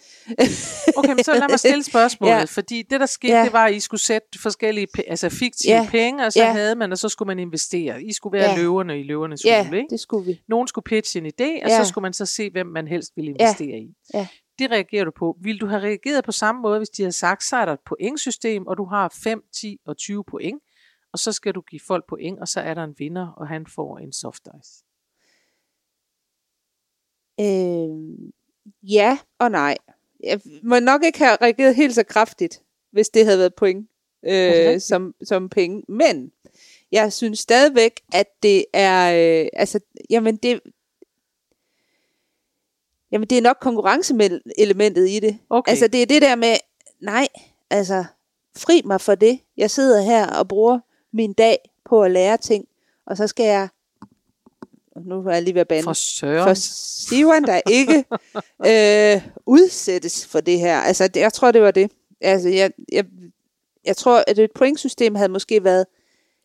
Okay, 0.98 1.14
men 1.14 1.24
så 1.24 1.34
lad 1.34 1.50
mig 1.50 1.60
stille 1.60 1.84
spørgsmålet, 1.94 2.32
ja. 2.34 2.38
Ja. 2.38 2.44
fordi 2.46 2.82
det 2.82 3.00
der 3.00 3.06
skete, 3.06 3.34
Ja. 3.34 3.44
det 3.44 3.54
var, 3.54 3.66
at 3.66 3.74
I 3.76 3.80
skulle 3.80 4.02
sætte 4.02 4.28
forskellige, 4.42 4.88
altså 5.08 5.30
fiktive 5.30 5.74
Ja. 5.74 5.88
penge, 5.92 6.26
og 6.26 6.34
så 6.34 6.40
Ja. 6.40 6.52
havde 6.52 6.76
man, 6.76 6.92
og 6.92 6.98
så 6.98 7.10
skulle 7.10 7.28
man 7.28 7.40
investere. 7.40 8.04
I 8.04 8.14
skulle 8.14 8.38
være 8.40 8.50
Ja. 8.52 8.58
løverne 8.58 9.00
i 9.00 9.04
løvernes 9.04 9.46
ja, 9.46 9.66
hule, 9.66 9.78
ikke? 9.78 9.90
det 9.90 10.00
skulle 10.00 10.26
vi. 10.26 10.42
Nogen 10.48 10.68
skulle 10.68 10.84
pitche 10.84 11.20
en 11.20 11.26
idé, 11.26 11.64
og 11.64 11.70
Ja. 11.70 11.84
så 11.84 11.90
skulle 11.90 12.02
man 12.04 12.14
så 12.14 12.26
se, 12.26 12.50
hvem 12.50 12.66
man 12.68 12.88
helst 12.88 13.12
ville 13.16 13.30
investere 13.30 13.78
i. 13.78 13.94
Ja. 14.14 14.28
Det 14.64 14.72
reagerer 14.72 15.06
du 15.06 15.12
på. 15.12 15.38
Vil 15.42 15.62
du 15.62 15.66
have 15.66 15.82
reageret 15.82 16.24
på 16.24 16.32
samme 16.32 16.62
måde, 16.62 16.78
hvis 16.78 16.90
de 16.90 17.02
havde 17.02 17.12
sagt, 17.12 17.44
så 17.44 17.56
er 17.58 17.66
der 17.66 17.74
et 17.74 17.80
pointsystem, 17.86 18.68
og 18.68 18.78
du 18.78 18.86
har 18.86 19.16
5, 19.24 19.44
10 19.54 19.80
og 19.86 19.98
20 19.98 20.24
point, 20.24 20.64
og 21.14 21.20
så 21.20 21.32
skal 21.32 21.54
du 21.56 21.62
give 21.62 21.80
folk 21.88 22.06
point, 22.10 22.40
og 22.40 22.48
så 22.48 22.62
er 22.62 22.74
der 22.74 22.84
en 22.84 22.96
vinder, 22.98 23.28
og 23.28 23.48
han 23.48 23.68
får 23.68 23.98
en 23.98 24.14
soft 24.14 24.48
ice. 24.60 24.84
Øh, 27.40 28.30
ja 28.84 29.18
og 29.40 29.52
nej. 29.52 29.78
Jeg 30.24 30.42
må 30.64 30.80
nok 30.80 31.04
ikke 31.04 31.20
have 31.20 31.38
reageret 31.42 31.76
helt 31.76 31.96
så 31.96 32.04
kraftigt, 32.04 32.64
hvis 32.92 33.10
det 33.10 33.26
havde 33.26 33.40
været 33.40 33.56
point. 33.56 33.90
øh, 34.26 34.80
som, 34.80 35.16
som 35.24 35.50
penge. 35.50 35.84
Men 35.88 36.32
jeg 36.92 37.14
synes 37.14 37.40
stadigvæk, 37.40 38.02
at 38.14 38.28
det 38.44 38.66
er, 38.74 39.42
øh, 39.44 39.50
altså, 39.54 39.80
jamen 40.10 40.38
det, 40.38 40.62
jamen 43.14 43.28
det 43.28 43.38
er 43.38 43.42
nok 43.42 43.58
konkurrenceelementet 43.62 45.10
i 45.10 45.20
det. 45.20 45.38
Okay. 45.50 45.70
Altså 45.70 45.88
det 45.88 46.02
er 46.02 46.06
det 46.06 46.22
der 46.22 46.36
med, 46.36 46.56
nej, 47.02 47.28
altså 47.70 48.06
fri 48.58 48.82
mig 48.86 49.02
for 49.02 49.16
det. 49.16 49.40
Jeg 49.58 49.72
sidder 49.72 50.02
her 50.02 50.28
og 50.28 50.48
bruger 50.48 50.80
min 51.12 51.34
dag 51.34 51.58
på 51.86 52.04
at 52.04 52.12
lære 52.12 52.38
ting, 52.38 52.66
og 53.06 53.18
så 53.18 53.28
skal 53.28 53.46
jeg, 53.46 53.68
nu 55.06 55.28
er 55.28 55.34
jeg 55.34 55.44
lige 55.44 55.54
ved 55.54 55.62
at 55.62 55.68
bande, 55.68 55.84
For 55.84 55.94
søren. 55.94 56.48
for 56.48 56.54
Sivan, 56.54 57.44
der 57.44 57.62
ikke 57.70 58.06
øh, 58.70 59.22
udsættes 59.46 60.28
for 60.28 60.40
det 60.40 60.60
her. 60.60 60.80
Altså, 60.80 61.08
det, 61.08 61.20
jeg 61.20 61.34
tror, 61.34 61.52
det 61.52 61.62
var 61.62 61.72
det. 61.72 61.92
Altså, 62.22 62.50
jeg, 62.50 62.72
jeg, 62.92 63.06
jeg 63.86 63.98
tror, 63.98 64.24
at 64.28 64.40
et 64.40 64.52
pointsystem 64.52 65.16
havde 65.16 65.30
måske 65.30 65.64
været 65.64 65.86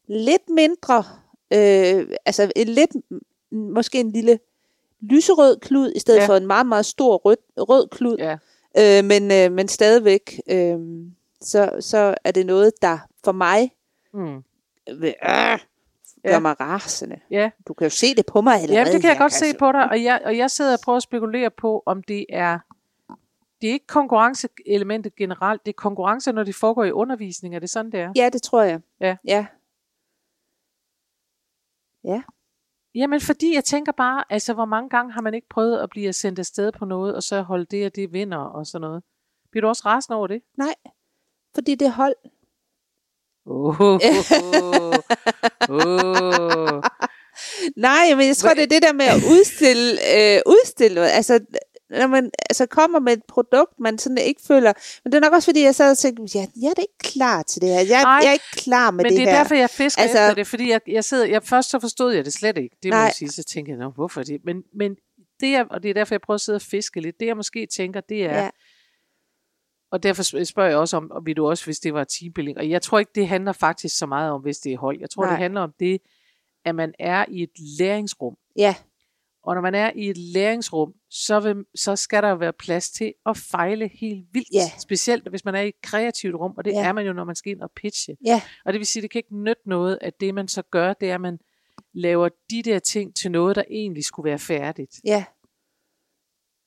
lidt 0.08 0.48
mindre, 0.50 1.04
øh, 1.52 2.06
altså 2.26 2.52
en 2.56 2.68
lidt, 2.68 2.90
måske 3.52 4.00
en 4.00 4.12
lille 4.12 4.38
lyserød 5.00 5.60
klud, 5.60 5.92
i 5.96 5.98
stedet 5.98 6.18
Ja. 6.18 6.22
ja. 6.22 6.28
for 6.28 6.36
en 6.36 6.46
meget, 6.46 6.66
meget 6.66 6.86
stor 6.86 7.16
rød, 7.16 7.36
rød 7.56 7.88
klud. 7.88 8.16
Ja. 8.18 8.36
Øh, 8.78 9.04
men, 9.04 9.22
øh, 9.32 9.52
men 9.52 9.68
stadigvæk, 9.68 10.40
øh, 10.50 10.78
så, 11.40 11.76
så 11.80 12.14
er 12.24 12.30
det 12.30 12.46
noget, 12.46 12.72
der 12.82 12.98
for 13.24 13.32
mig 13.32 13.72
Mm. 14.12 14.36
øh, 14.88 15.02
øh, 15.04 15.12
gør 15.22 15.58
Ja. 16.24 16.38
mig 16.38 16.60
rasende. 16.60 17.20
Ja. 17.30 17.50
Du 17.68 17.72
kan 17.74 17.84
jo 17.84 17.90
se 17.90 18.14
det 18.14 18.26
på 18.26 18.40
mig 18.40 18.54
allerede. 18.54 18.78
Ja, 18.78 18.84
det 18.92 19.00
kan 19.00 19.08
jeg 19.08 19.16
her, 19.16 19.18
godt 19.24 19.32
se 19.32 19.44
Kasse. 19.44 19.58
på 19.58 19.72
dig, 19.72 19.88
og 19.90 20.02
jeg, 20.04 20.20
og 20.24 20.36
jeg 20.36 20.50
sidder 20.50 20.72
og 20.72 20.78
prøver 20.84 20.96
at 20.96 21.02
spekulere 21.02 21.50
på, 21.50 21.82
om 21.86 22.02
det 22.02 22.26
er, 22.28 22.58
det 23.60 23.68
er 23.68 23.72
ikke 23.72 23.86
konkurrenceelementet 23.86 25.16
generelt, 25.16 25.66
det 25.66 25.72
er 25.72 25.76
konkurrence, 25.76 26.32
når 26.32 26.42
det 26.44 26.54
foregår 26.54 26.84
i 26.84 26.92
undervisning, 26.92 27.54
er 27.54 27.58
det 27.58 27.70
sådan, 27.70 27.92
det 27.92 28.00
er? 28.00 28.12
Ja, 28.16 28.28
det 28.32 28.42
tror 28.42 28.62
jeg. 28.62 28.80
Ja. 29.00 29.16
Ja. 29.24 29.46
Jamen, 32.98 33.20
fordi 33.20 33.54
jeg 33.54 33.64
tænker 33.64 33.92
bare, 33.92 34.24
altså, 34.30 34.54
hvor 34.54 34.64
mange 34.64 34.90
gange 34.90 35.12
har 35.12 35.20
man 35.20 35.34
ikke 35.34 35.48
prøvet 35.48 35.78
at 35.78 35.90
blive 35.90 36.12
sendt 36.12 36.38
afsted 36.38 36.72
på 36.72 36.84
noget, 36.84 37.14
og 37.14 37.22
så 37.22 37.42
holde 37.42 37.64
det 37.64 37.86
og 37.86 37.96
det 37.96 38.12
vinder 38.12 38.38
og 38.38 38.66
sådan 38.66 38.80
noget? 38.80 39.02
Bliver 39.50 39.60
du 39.60 39.68
også 39.68 39.82
rasende 39.86 40.16
over 40.16 40.26
det? 40.26 40.42
Nej, 40.58 40.74
fordi 41.54 41.74
det 41.74 41.92
hold. 41.92 42.14
Åh, 43.46 43.80
oh, 43.80 44.00
oh. 45.68 46.82
Nej, 47.76 48.14
men 48.16 48.26
jeg 48.26 48.36
tror, 48.36 48.54
det 48.54 48.62
er 48.62 48.66
det 48.66 48.82
der 48.82 48.92
med 48.92 49.04
at 49.06 49.22
udstille, 49.34 49.90
øh, 50.14 50.40
udstille 50.46 50.94
noget. 50.94 51.10
Altså, 51.10 51.40
når 51.90 52.06
man 52.06 52.30
altså 52.50 52.66
kommer 52.66 52.98
med 52.98 53.12
et 53.12 53.22
produkt, 53.28 53.80
man 53.80 53.98
sådan 53.98 54.18
ikke 54.18 54.40
føler... 54.46 54.72
Men 55.04 55.12
det 55.12 55.16
er 55.18 55.20
nok 55.20 55.32
også, 55.32 55.46
fordi 55.50 55.62
jeg 55.62 55.74
sad 55.74 55.90
og 55.90 55.98
tænkte, 55.98 56.38
ja, 56.38 56.46
jeg 56.62 56.68
er 56.68 56.74
da 56.74 56.80
ikke 56.82 56.98
klar 56.98 57.42
til 57.42 57.62
det 57.62 57.68
her. 57.68 57.80
Jeg, 57.80 58.02
Nej, 58.02 58.12
jeg 58.22 58.28
er 58.28 58.32
ikke 58.32 58.44
klar 58.52 58.90
med 58.90 59.04
Men 59.04 59.12
det, 59.12 59.18
det 59.20 59.26
er 59.28 59.30
her. 59.30 59.38
derfor, 59.38 59.54
jeg 59.54 59.70
fisker 59.70 60.02
altså, 60.02 60.18
efter 60.18 60.34
det, 60.34 60.46
fordi 60.46 60.70
jeg, 60.70 60.80
jeg 60.86 61.04
sidder, 61.04 61.26
jeg, 61.26 61.42
først 61.42 61.70
så 61.70 61.80
forstod 61.80 62.12
jeg 62.12 62.24
det 62.24 62.32
slet 62.32 62.58
ikke, 62.58 62.76
det 62.82 62.88
må 62.90 62.94
Nej. 62.96 63.00
jeg 63.02 63.12
sige, 63.14 63.28
så 63.30 63.42
tænkte 63.44 63.70
jeg, 63.70 63.78
Nå, 63.78 63.88
hvorfor 63.90 64.22
det? 64.22 64.40
Men, 64.44 64.62
men 64.74 64.96
det 65.40 65.48
er, 65.54 65.64
og 65.64 65.82
det 65.82 65.88
er 65.90 65.94
derfor, 65.94 66.14
jeg 66.14 66.20
prøver 66.20 66.34
at 66.34 66.40
sidde 66.40 66.56
og 66.56 66.62
fiske 66.62 67.00
lidt, 67.00 67.20
det 67.20 67.26
jeg 67.26 67.36
måske 67.36 67.66
tænker, 67.66 68.00
det 68.00 68.24
er, 68.24 68.38
Ja. 68.42 68.50
og 69.90 70.02
derfor 70.02 70.22
sp- 70.22 70.44
spørger 70.44 70.68
jeg 70.70 70.78
også 70.78 70.96
om, 70.96 71.10
og 71.10 71.26
vil 71.26 71.36
du 71.36 71.48
også, 71.48 71.64
hvis 71.64 71.80
det 71.80 71.94
var 71.94 72.04
teambuilding, 72.04 72.58
og 72.58 72.70
jeg 72.70 72.82
tror 72.82 72.98
ikke, 72.98 73.12
det 73.14 73.28
handler 73.28 73.52
faktisk 73.52 73.98
så 73.98 74.06
meget 74.06 74.30
om, 74.32 74.40
hvis 74.42 74.58
det 74.58 74.72
er 74.72 74.78
hold, 74.78 75.00
jeg 75.00 75.10
tror, 75.10 75.22
Nej. 75.22 75.30
det 75.32 75.38
handler 75.38 75.60
om 75.60 75.72
det, 75.80 76.00
at 76.64 76.74
man 76.74 76.94
er 76.98 77.24
i 77.28 77.42
et 77.42 77.50
læringsrum, 77.78 78.34
Ja, 78.56 78.74
og 79.42 79.54
når 79.54 79.62
man 79.62 79.74
er 79.74 79.92
i 79.96 80.08
et 80.10 80.16
læringsrum, 80.18 80.92
så, 81.10 81.40
vil, 81.40 81.64
så 81.74 81.96
skal 81.96 82.22
der 82.22 82.28
jo 82.28 82.34
være 82.36 82.52
plads 82.52 82.90
til 82.90 83.14
at 83.26 83.36
fejle 83.36 83.88
helt 83.94 84.26
vildt. 84.32 84.48
Ja. 84.52 84.70
Specielt 84.78 85.28
hvis 85.28 85.44
man 85.44 85.54
er 85.54 85.60
i 85.60 85.68
et 85.68 85.80
kreativt 85.82 86.34
rum, 86.34 86.54
og 86.56 86.64
det 86.64 86.72
Ja. 86.72 86.84
er 86.88 86.92
man 86.92 87.06
jo, 87.06 87.12
når 87.12 87.24
man 87.24 87.34
skal 87.36 87.52
ind 87.52 87.60
og 87.60 87.70
pitche. 87.76 88.16
ja, 88.24 88.42
Og 88.64 88.72
det 88.72 88.78
vil 88.78 88.86
sige, 88.86 89.02
det 89.02 89.10
kan 89.10 89.18
ikke 89.18 89.36
nytte 89.36 89.62
noget, 89.66 89.98
at 90.00 90.20
det 90.20 90.34
man 90.34 90.48
så 90.48 90.62
gør, 90.62 90.92
det 90.92 91.10
er, 91.10 91.14
at 91.14 91.20
man 91.20 91.38
laver 91.92 92.28
de 92.50 92.62
der 92.62 92.78
ting 92.78 93.16
til 93.16 93.30
noget, 93.30 93.56
der 93.56 93.62
egentlig 93.70 94.04
skulle 94.04 94.28
være 94.30 94.38
færdigt. 94.38 95.00
ja, 95.04 95.24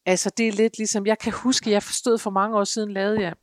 Altså 0.06 0.30
det 0.38 0.48
er 0.48 0.52
lidt 0.52 0.78
ligesom, 0.78 1.06
jeg 1.06 1.20
kan 1.20 1.34
huske, 1.34 1.72
jeg 1.72 1.84
forstod 1.84 2.18
for 2.18 2.30
mange 2.30 2.58
år 2.58 2.64
siden, 2.64 2.92
lavede 2.92 3.22
jeg, 3.22 3.34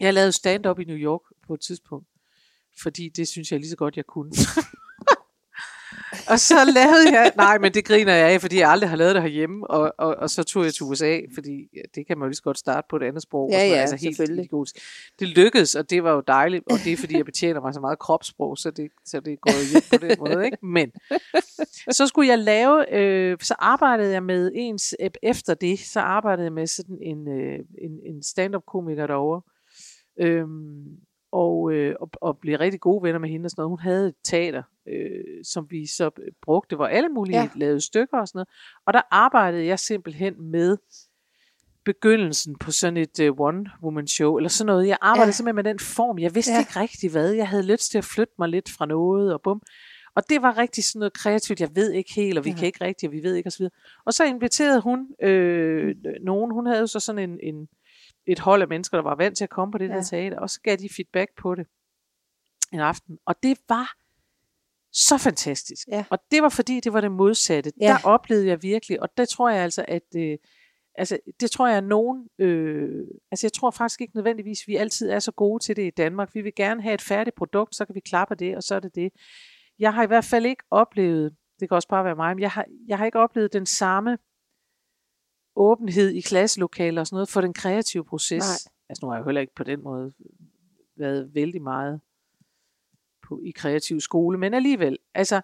jeg 0.00 0.14
lavede 0.14 0.32
stand-up 0.32 0.78
i 0.78 0.84
New 0.84 0.96
York 0.96 1.20
på 1.46 1.54
et 1.54 1.60
tidspunkt, 1.60 2.08
fordi 2.82 3.08
det 3.08 3.28
synes 3.28 3.52
jeg 3.52 3.60
lige 3.60 3.70
så 3.70 3.76
godt, 3.76 3.96
jeg 3.96 4.06
kunne. 4.06 4.30
og 6.30 6.40
så 6.40 6.54
lavede 6.74 7.12
jeg, 7.12 7.32
nej, 7.36 7.58
men 7.58 7.74
det 7.74 7.84
griner 7.84 8.14
jeg 8.14 8.30
af, 8.30 8.40
fordi 8.40 8.58
jeg 8.58 8.70
aldrig 8.70 8.90
har 8.90 8.96
lavet 8.96 9.14
det 9.14 9.22
herhjemme, 9.22 9.70
og, 9.70 9.94
og, 9.98 10.16
og 10.16 10.30
så 10.30 10.42
tog 10.42 10.64
jeg 10.64 10.74
til 10.74 10.82
USA, 10.82 11.20
fordi 11.34 11.68
det 11.94 12.06
kan 12.06 12.18
man 12.18 12.26
jo 12.26 12.28
lige 12.28 12.36
så 12.36 12.42
godt 12.42 12.58
starte 12.58 12.86
på 12.90 12.96
et 12.96 13.02
andet 13.02 13.22
sprog. 13.22 13.50
Ja, 13.50 13.56
og 13.56 13.60
sådan 13.60 13.70
ja, 13.70 13.80
altså 13.80 13.96
helt 13.96 14.16
selvfølgelig. 14.16 14.44
idiotisk. 14.44 14.76
Det 15.18 15.28
lykkedes, 15.28 15.74
og 15.74 15.90
det 15.90 16.04
var 16.04 16.12
jo 16.12 16.22
dejligt, 16.26 16.64
og 16.66 16.78
det 16.84 16.92
er 16.92 16.96
fordi, 16.96 17.16
jeg 17.16 17.24
betjener 17.24 17.60
mig 17.60 17.74
så 17.74 17.80
meget 17.80 17.98
kropssprog, 17.98 18.58
så 18.58 18.70
det, 18.70 18.90
så 19.04 19.20
det 19.20 19.40
går 19.40 19.52
jo 19.52 19.70
hjem 19.72 19.82
på 19.90 20.06
den 20.06 20.16
måde, 20.18 20.44
ikke? 20.44 20.58
Men 20.76 20.92
så 21.90 22.06
skulle 22.06 22.28
jeg 22.28 22.38
lave, 22.38 22.94
øh, 22.94 23.36
så 23.40 23.54
arbejdede 23.58 24.12
jeg 24.12 24.22
med 24.22 24.50
ens, 24.54 24.94
efter 25.22 25.54
det, 25.54 25.78
så 25.78 26.00
arbejdede 26.00 26.44
jeg 26.44 26.52
med 26.52 26.66
sådan 26.66 26.98
en, 27.02 27.28
øh, 27.28 27.58
en, 27.82 28.14
en 28.14 28.22
stand-up 28.22 28.62
komiker 28.66 29.06
derovre, 29.06 29.42
øhm, 30.20 30.84
og, 31.32 31.72
øh, 31.72 31.94
og, 32.00 32.10
og 32.20 32.38
blev 32.38 32.58
rigtig 32.58 32.80
gode 32.80 33.02
venner 33.02 33.18
med 33.18 33.28
hende 33.28 33.46
og 33.46 33.50
sådan 33.50 33.62
noget. 33.62 33.70
Hun 33.70 33.78
havde 33.78 34.08
et 34.08 34.14
teater, 34.24 34.62
øh, 34.88 35.44
som 35.44 35.66
vi 35.70 35.86
så 35.86 36.10
brugte, 36.42 36.76
hvor 36.76 36.86
alle 36.86 37.08
mulige 37.08 37.40
ja. 37.40 37.48
Lavede 37.56 37.80
stykker 37.80 38.18
og 38.18 38.28
sådan 38.28 38.38
noget. 38.38 38.48
Og 38.86 38.94
der 38.94 39.02
arbejdede 39.10 39.66
jeg 39.66 39.78
simpelthen 39.78 40.50
med 40.50 40.76
begyndelsen 41.84 42.58
på 42.58 42.70
sådan 42.70 42.96
et 42.96 43.20
uh, 43.20 43.48
one-woman 43.48 44.06
show, 44.06 44.36
eller 44.36 44.48
sådan 44.48 44.66
noget. 44.66 44.86
Jeg 44.86 44.98
arbejdede 45.00 45.26
ja. 45.26 45.32
Simpelthen 45.32 45.56
med 45.56 45.64
den 45.64 45.78
form. 45.78 46.18
Jeg 46.18 46.34
vidste 46.34 46.52
ja. 46.52 46.58
Ikke 46.58 46.80
rigtig 46.80 47.10
hvad. 47.10 47.32
Jeg 47.32 47.48
havde 47.48 47.66
lyst 47.66 47.90
til 47.90 47.98
at 47.98 48.04
flytte 48.04 48.34
mig 48.38 48.48
lidt 48.48 48.70
fra 48.70 48.86
noget, 48.86 49.32
og 49.32 49.40
bum. 49.42 49.62
Og 50.16 50.22
det 50.30 50.42
var 50.42 50.58
rigtig 50.58 50.84
sådan 50.84 50.98
noget 50.98 51.12
kreativt. 51.12 51.60
Jeg 51.60 51.70
ved 51.74 51.92
ikke 51.92 52.14
helt, 52.14 52.38
og 52.38 52.44
vi 52.44 52.50
ja. 52.50 52.54
Ja. 52.54 52.58
kan 52.58 52.66
ikke 52.66 52.84
rigtigt, 52.84 53.10
og 53.10 53.12
vi 53.12 53.22
ved 53.22 53.34
ikke 53.34 53.46
osv. 53.46 53.66
Og 54.04 54.14
så 54.14 54.24
inviterede 54.24 54.80
hun 54.80 55.08
øh, 55.22 55.94
nogen. 56.22 56.50
Hun 56.50 56.66
havde 56.66 56.80
jo 56.80 56.86
så 56.86 57.00
sådan 57.00 57.30
en, 57.30 57.38
en, 57.42 57.68
et 58.26 58.38
hold 58.38 58.62
af 58.62 58.68
mennesker, 58.68 58.96
der 58.96 59.04
var 59.04 59.14
vant 59.14 59.36
til 59.36 59.44
at 59.44 59.50
komme 59.50 59.72
på 59.72 59.78
det 59.78 59.88
ja. 59.88 59.94
Der 59.94 60.02
teater, 60.02 60.38
og 60.38 60.50
så 60.50 60.60
gav 60.60 60.76
de 60.76 60.88
feedback 60.96 61.30
på 61.38 61.54
det 61.54 61.66
en 62.72 62.80
aften. 62.80 63.18
Og 63.26 63.42
det 63.42 63.58
var 63.68 63.92
så 64.92 65.18
fantastisk. 65.18 65.88
Ja. 65.88 66.04
Og 66.10 66.18
det 66.30 66.42
var 66.42 66.48
fordi, 66.48 66.80
det 66.80 66.92
var 66.92 67.00
det 67.00 67.12
modsatte. 67.12 67.72
Ja. 67.80 67.86
Der 67.86 67.98
oplevede 68.04 68.46
jeg 68.46 68.62
virkelig, 68.62 69.02
og 69.02 69.08
det 69.16 69.28
tror 69.28 69.50
jeg 69.50 69.62
altså, 69.62 69.84
at 69.88 70.02
øh, 70.16 70.38
altså, 70.94 71.18
det 71.40 71.50
tror 71.50 71.68
jeg, 71.68 71.76
at 71.76 71.84
nogen, 71.84 72.28
øh, 72.38 73.06
altså 73.30 73.46
jeg 73.46 73.52
tror 73.52 73.70
faktisk 73.70 74.00
ikke 74.00 74.16
nødvendigvis, 74.16 74.58
vi 74.66 74.76
altid 74.76 75.10
er 75.10 75.18
så 75.18 75.32
gode 75.32 75.62
til 75.62 75.76
det 75.76 75.86
i 75.86 75.90
Danmark. 75.90 76.34
Vi 76.34 76.40
vil 76.40 76.54
gerne 76.54 76.82
have 76.82 76.94
et 76.94 77.02
færdigt 77.02 77.36
produkt, 77.36 77.76
så 77.76 77.84
kan 77.84 77.94
vi 77.94 78.00
klappe 78.00 78.34
det, 78.34 78.56
og 78.56 78.62
så 78.62 78.74
er 78.74 78.80
det 78.80 78.94
det. 78.94 79.12
Jeg 79.78 79.94
har 79.94 80.02
i 80.02 80.06
hvert 80.06 80.24
fald 80.24 80.46
ikke 80.46 80.64
oplevet, 80.70 81.36
det 81.60 81.68
kan 81.68 81.74
også 81.74 81.88
bare 81.88 82.04
være 82.04 82.16
mig, 82.16 82.34
men 82.34 82.42
jeg 82.42 82.50
har, 82.50 82.64
jeg 82.88 82.98
har 82.98 83.06
ikke 83.06 83.18
oplevet 83.18 83.52
den 83.52 83.66
samme 83.66 84.18
åbenhed 85.56 86.10
i 86.10 86.20
klasselokaler 86.20 87.00
og 87.00 87.06
sådan 87.06 87.14
noget 87.16 87.28
for 87.28 87.40
den 87.40 87.52
kreative 87.54 88.04
proces. 88.04 88.42
Nej. 88.44 88.72
Altså 88.88 89.00
nu 89.06 89.08
har 89.10 89.16
jeg 89.16 89.24
heller 89.24 89.40
ikke 89.40 89.54
på 89.56 89.64
den 89.64 89.82
måde 89.82 90.12
været 90.98 91.30
vældig 91.34 91.62
meget 91.62 92.00
på, 93.28 93.40
i 93.44 93.50
kreativ 93.50 94.00
skole, 94.00 94.38
men 94.38 94.54
alligevel, 94.54 94.98
altså 95.14 95.40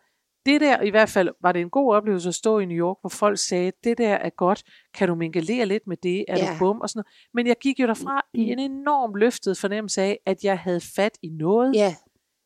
det 0.47 0.61
der, 0.61 0.81
i 0.83 0.91
hvert 0.91 1.09
fald 1.09 1.29
var 1.41 1.53
det 1.53 1.61
en 1.61 1.71
god 1.71 1.95
oplevelse 1.95 2.29
at 2.29 2.35
stå 2.35 2.59
i 2.59 2.65
New 2.65 2.77
York, 2.77 2.97
hvor 3.01 3.09
folk 3.11 3.39
sagde, 3.39 3.73
det 3.85 3.99
der 3.99 4.15
er 4.15 4.31
godt, 4.31 4.63
kan 4.95 5.09
du 5.09 5.15
mingelere 5.15 5.67
lidt 5.67 5.87
med 5.87 5.97
det, 5.97 6.25
er 6.29 6.39
Ja. 6.39 6.53
du 6.53 6.59
bum, 6.59 6.81
og 6.81 6.89
sådan 6.91 6.99
noget. 6.99 7.31
Men 7.35 7.47
jeg 7.47 7.57
gik 7.63 7.81
jo 7.81 7.87
derfra 7.87 8.27
i 8.35 8.41
en 8.41 8.59
enorm 8.59 9.15
løftet 9.15 9.59
fornemmelse 9.59 10.03
af, 10.03 10.19
at 10.27 10.45
jeg 10.45 10.59
havde 10.59 10.81
fat 10.97 11.19
i 11.23 11.29
noget, 11.29 11.75
ja, 11.75 11.95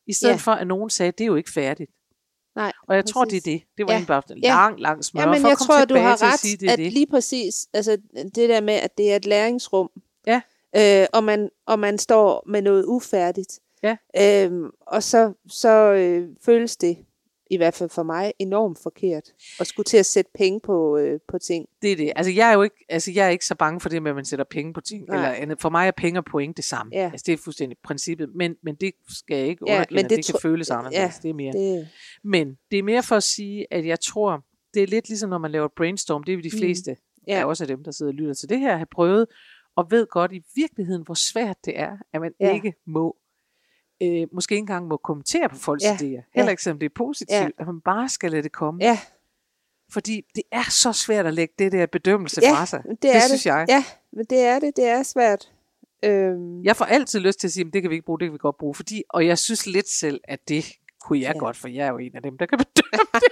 i 0.07 0.13
stedet 0.13 0.33
Ja. 0.33 0.37
for 0.39 0.53
at 0.53 0.67
nogen 0.67 0.91
sagde, 0.91 1.13
det 1.13 1.21
er 1.21 1.27
jo 1.27 1.35
ikke 1.35 1.51
færdigt. 1.51 1.91
Nej. 2.57 2.73
Og 2.89 2.97
jeg 2.97 3.05
tror, 3.05 3.25
det 3.25 3.37
er 3.37 3.41
præcis. 3.41 3.43
det. 3.43 3.63
Det 3.79 3.87
var 3.87 3.93
Ja. 3.93 4.05
bare 4.07 4.23
en 4.31 4.39
Ja. 4.43 4.49
lang, 4.49 4.81
lang 4.81 5.05
smør. 5.05 5.21
Ja, 5.23 5.31
men 5.31 5.41
for 5.41 5.49
jeg 5.49 5.59
tror, 5.59 5.85
du 5.85 5.95
har 5.95 6.17
til 6.17 6.25
at 6.25 6.33
ret, 6.33 6.41
sige, 6.41 6.57
det 6.57 6.71
at 6.71 6.79
det. 6.79 6.93
lige 6.93 7.07
præcis, 7.07 7.69
altså 7.73 7.97
det 8.35 8.49
der 8.49 8.61
med, 8.61 8.75
at 8.75 8.99
det 8.99 9.13
er 9.13 9.17
et 9.17 9.27
læringsrum, 9.27 9.91
Ja. 10.27 10.41
øh, 10.77 11.07
og, 11.13 11.25
man, 11.25 11.51
og 11.67 11.79
man 11.79 11.99
står 11.99 12.43
med 12.47 12.63
noget 12.63 12.85
ufærdigt, 12.85 13.61
Ja. 13.83 13.97
øhm, 14.19 14.71
og 14.81 15.03
så, 15.03 15.33
så 15.49 15.69
øh, 15.93 16.29
føles 16.45 16.77
det, 16.77 16.97
i 17.51 17.57
hvert 17.57 17.75
fald 17.75 17.91
for 17.91 18.03
mig, 18.03 18.33
enormt 18.39 18.79
forkert, 18.83 19.23
at 19.61 19.67
skulle 19.67 19.85
til 19.85 19.97
at 19.97 20.07
sætte 20.07 20.31
penge 20.35 20.61
på, 20.61 20.97
øh, 20.99 21.21
på 21.29 21.39
ting. 21.39 21.67
Det 21.83 21.93
er 21.93 21.97
det. 21.97 22.13
Altså, 22.17 22.33
jeg 22.33 22.49
er 22.51 22.55
jo 22.55 22.63
ikke, 22.63 22.85
altså, 22.89 23.11
jeg 23.13 23.27
er 23.27 23.31
ikke 23.31 23.47
så 23.47 23.55
bange 23.55 23.81
for 23.81 23.89
det 23.89 24.03
med, 24.03 24.11
at 24.11 24.15
man 24.15 24.25
sætter 24.25 24.45
penge 24.51 24.73
på 24.73 24.81
ting. 24.81 25.05
Nej. 25.09 25.17
Eller 25.17 25.29
andet. 25.29 25.61
For 25.61 25.69
mig 25.71 25.87
er 25.87 25.91
penge 25.97 26.21
og 26.21 26.25
point 26.25 26.57
det 26.57 26.65
samme. 26.65 26.91
Ja. 26.95 27.11
Altså, 27.13 27.25
det 27.27 27.33
er 27.33 27.37
fuldstændig 27.37 27.79
princippet. 27.85 28.29
Men, 28.35 28.55
men 28.63 28.75
det 28.75 28.93
skal 29.09 29.37
jeg 29.39 29.47
ikke 29.47 29.65
Ja, 29.67 29.73
underkende, 29.75 30.03
men 30.03 30.11
det 30.11 30.17
det 30.17 30.27
kan 30.27 30.35
føles 30.43 30.71
anderledes. 30.71 30.97
ja, 30.99 31.13
det 31.23 31.29
er 31.31 31.35
mere. 31.35 31.53
Det, 31.53 31.89
Men 32.25 32.57
det 32.71 32.79
er 32.79 32.83
mere 32.83 33.03
for 33.03 33.17
at 33.17 33.23
sige, 33.23 33.67
at 33.71 33.87
jeg 33.87 34.01
tror, 34.01 34.45
det 34.75 34.83
er 34.83 34.87
lidt 34.87 35.09
ligesom, 35.09 35.31
når 35.31 35.39
man 35.39 35.51
laver 35.51 35.69
brainstorm. 35.77 36.23
Det 36.25 36.33
er 36.33 36.37
jo 36.37 36.43
de 36.43 36.51
Mm. 36.53 36.59
fleste, 36.59 36.91
mm. 36.93 36.97
Ja. 37.29 37.39
ja. 37.39 37.45
også 37.45 37.65
af 37.65 37.69
dem, 37.69 37.85
der 37.85 37.91
sidder 37.91 38.13
og 38.13 38.17
lytter 38.17 38.35
til 38.35 38.49
det 38.49 38.59
her, 38.61 38.77
har 38.77 38.89
prøvet, 38.95 39.27
og 39.77 39.91
ved 39.91 40.07
godt 40.07 40.33
i 40.33 40.41
virkeligheden, 40.55 41.03
hvor 41.05 41.15
svært 41.15 41.57
det 41.65 41.79
er, 41.79 41.97
at 42.13 42.21
man 42.21 42.33
ja. 42.41 42.55
ikke 42.55 42.75
må, 42.87 43.17
øh, 44.03 44.27
måske 44.33 44.53
ikke 44.53 44.61
engang 44.61 44.87
må 44.89 44.97
kommentere 44.97 45.49
på 45.49 45.57
folks 45.57 45.85
Ja. 45.85 45.95
idéer. 45.95 46.01
Heller 46.03 46.25
Ja. 46.37 46.49
ikke 46.49 46.63
selvom 46.63 46.79
det 46.79 46.87
er 46.87 46.95
positivt, 46.95 47.31
Ja. 47.31 47.49
at 47.59 47.67
man 47.67 47.81
bare 47.81 48.09
skal 48.09 48.31
lade 48.31 48.43
det 48.43 48.53
komme. 48.53 48.85
ja, 48.85 48.99
Fordi 49.93 50.23
det 50.35 50.43
er 50.53 50.71
så 50.71 50.93
svært 50.93 51.27
at 51.27 51.35
lægge 51.35 51.55
det 51.59 51.73
der 51.73 51.87
bedømmelse 51.87 52.41
Ja, 52.45 52.53
fra 52.53 52.67
sig. 52.67 52.83
det, 52.91 53.03
det 53.03 53.17
er 53.17 53.21
synes 53.21 53.43
det. 53.43 53.47
jeg. 53.51 53.67
Ja, 53.69 53.85
men 54.13 54.25
det 54.31 54.41
er 54.41 54.59
det. 54.59 54.77
Det 54.77 54.85
er 54.89 55.03
svært. 55.03 55.53
Øhm, 56.05 56.63
Jeg 56.65 56.77
får 56.77 56.85
altid 56.85 57.21
lyst 57.21 57.41
til 57.41 57.49
at 57.49 57.53
sige, 57.53 57.67
at 57.67 57.73
det 57.73 57.83
kan 57.83 57.91
vi 57.91 57.95
ikke 57.95 58.07
bruge, 58.07 58.19
det 58.21 58.27
kan 58.27 58.33
vi 58.33 58.39
godt 58.39 58.57
bruge. 58.59 58.75
Fordi, 58.75 59.03
og 59.09 59.27
jeg 59.27 59.39
synes 59.39 59.67
lidt 59.67 59.89
selv, 59.89 60.21
at 60.25 60.49
det 60.49 60.65
kunne 61.01 61.21
jeg 61.21 61.33
Ja. 61.35 61.39
godt, 61.39 61.57
for 61.57 61.69
jeg 61.69 61.87
er 61.87 61.91
jo 61.91 61.99
en 61.99 62.17
af 62.17 62.23
dem, 62.23 62.39
der 62.39 62.47
kan 62.47 62.59
bedømme 62.59 63.05
det. 63.15 63.23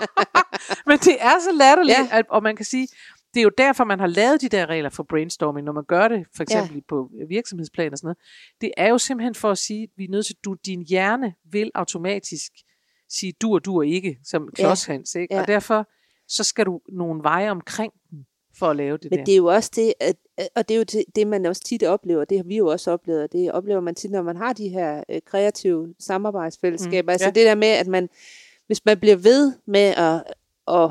Men 0.86 0.98
det 0.98 1.16
er 1.20 1.38
så 1.40 1.52
latterligt, 1.52 1.98
ja. 1.98 2.18
at, 2.18 2.24
og 2.28 2.42
man 2.42 2.56
kan 2.56 2.64
sige, 2.64 2.88
det 3.34 3.40
er 3.40 3.44
jo 3.44 3.50
derfor, 3.58 3.84
man 3.84 4.00
har 4.00 4.06
lavet 4.06 4.40
de 4.40 4.48
der 4.48 4.66
regler 4.66 4.90
for 4.90 5.02
brainstorming, 5.02 5.64
når 5.64 5.72
man 5.72 5.84
gør 5.84 6.08
det, 6.08 6.26
for 6.36 6.42
eksempel 6.42 6.74
ja. 6.74 6.80
på 6.88 7.10
virksomhedsplan 7.28 7.92
og 7.92 7.98
sådan 7.98 8.06
noget. 8.06 8.18
Det 8.60 8.72
er 8.76 8.88
jo 8.88 8.98
simpelthen 8.98 9.34
for 9.34 9.50
at 9.50 9.58
sige, 9.58 9.82
at 9.82 9.88
vi 9.96 10.04
er 10.04 10.08
nødt 10.08 10.26
til, 10.26 10.36
du, 10.44 10.56
din 10.66 10.82
hjerne 10.82 11.34
vil 11.50 11.70
automatisk 11.74 12.52
sige 13.08 13.32
du 13.42 13.54
og 13.54 13.64
du 13.64 13.76
og 13.76 13.86
ikke, 13.86 14.18
som 14.24 14.48
klodshans, 14.54 15.14
ikke? 15.14 15.34
Ja. 15.34 15.40
Og 15.40 15.46
derfor, 15.46 15.88
så 16.28 16.44
skal 16.44 16.66
du 16.66 16.80
nogle 16.88 17.22
veje 17.22 17.50
omkring 17.50 17.92
den, 18.10 18.26
for 18.58 18.66
at 18.66 18.76
lave 18.76 18.96
det 18.96 19.10
Men 19.10 19.18
der. 19.18 19.24
det 19.24 19.32
er 19.32 19.36
jo 19.36 19.46
også 19.46 19.70
det, 19.76 19.94
at, 20.00 20.16
og 20.56 20.68
det 20.68 20.74
er 20.74 20.78
jo 20.78 20.84
det, 20.84 21.04
det, 21.16 21.26
man 21.26 21.46
også 21.46 21.62
tit 21.62 21.82
oplever, 21.82 22.24
det 22.24 22.38
har 22.38 22.44
vi 22.44 22.56
jo 22.56 22.66
også 22.66 22.90
oplevet, 22.90 23.22
og 23.22 23.32
det 23.32 23.52
oplever 23.52 23.80
man 23.80 23.94
tit, 23.94 24.10
når 24.10 24.22
man 24.22 24.36
har 24.36 24.52
de 24.52 24.68
her 24.68 25.04
øh, 25.08 25.20
kreative 25.26 25.94
samarbejdsfællesskaber. 25.98 27.02
Mm, 27.02 27.08
altså 27.08 27.26
ja. 27.26 27.30
det 27.30 27.46
der 27.46 27.54
med, 27.54 27.68
at 27.68 27.86
man, 27.86 28.08
hvis 28.66 28.84
man 28.84 29.00
bliver 29.00 29.16
ved 29.16 29.52
med 29.66 29.94
at, 29.96 30.24
at 30.68 30.90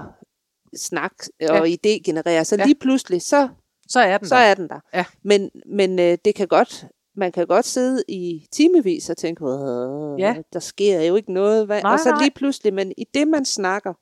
snakke 0.78 1.16
og 1.50 1.70
Ja. 1.70 1.76
idégenerere, 1.76 2.44
så 2.44 2.56
Ja. 2.60 2.66
lige 2.66 2.76
pludselig, 2.80 3.22
så, 3.22 3.50
så 3.90 4.00
er 4.00 4.18
den 4.18 4.28
så 4.28 4.36
der. 4.36 4.42
er 4.42 4.54
den 4.54 4.70
der. 4.70 4.80
Ja. 4.94 5.06
Men, 5.24 5.50
men 5.66 6.00
øh, 6.00 6.18
det 6.26 6.36
kan 6.36 6.48
godt, 6.48 6.86
man 7.16 7.32
kan 7.32 7.48
godt 7.48 7.66
sidde 7.66 8.04
i 8.08 8.46
timevis 8.52 9.10
og 9.10 9.18
tænke, 9.18 9.44
"Åh, 9.46 10.20
Ja. 10.20 10.36
der 10.54 10.60
sker 10.60 11.02
jo 11.02 11.16
ikke 11.16 11.34
noget. 11.34 11.66
Hvad? 11.66 11.82
Nej, 11.82 11.94
og 11.94 12.00
så 12.00 12.18
lige 12.22 12.32
pludselig, 12.36 12.74
men 12.74 12.92
i 12.98 13.06
det 13.14 13.28
man 13.28 13.46
snakker, 13.46 13.94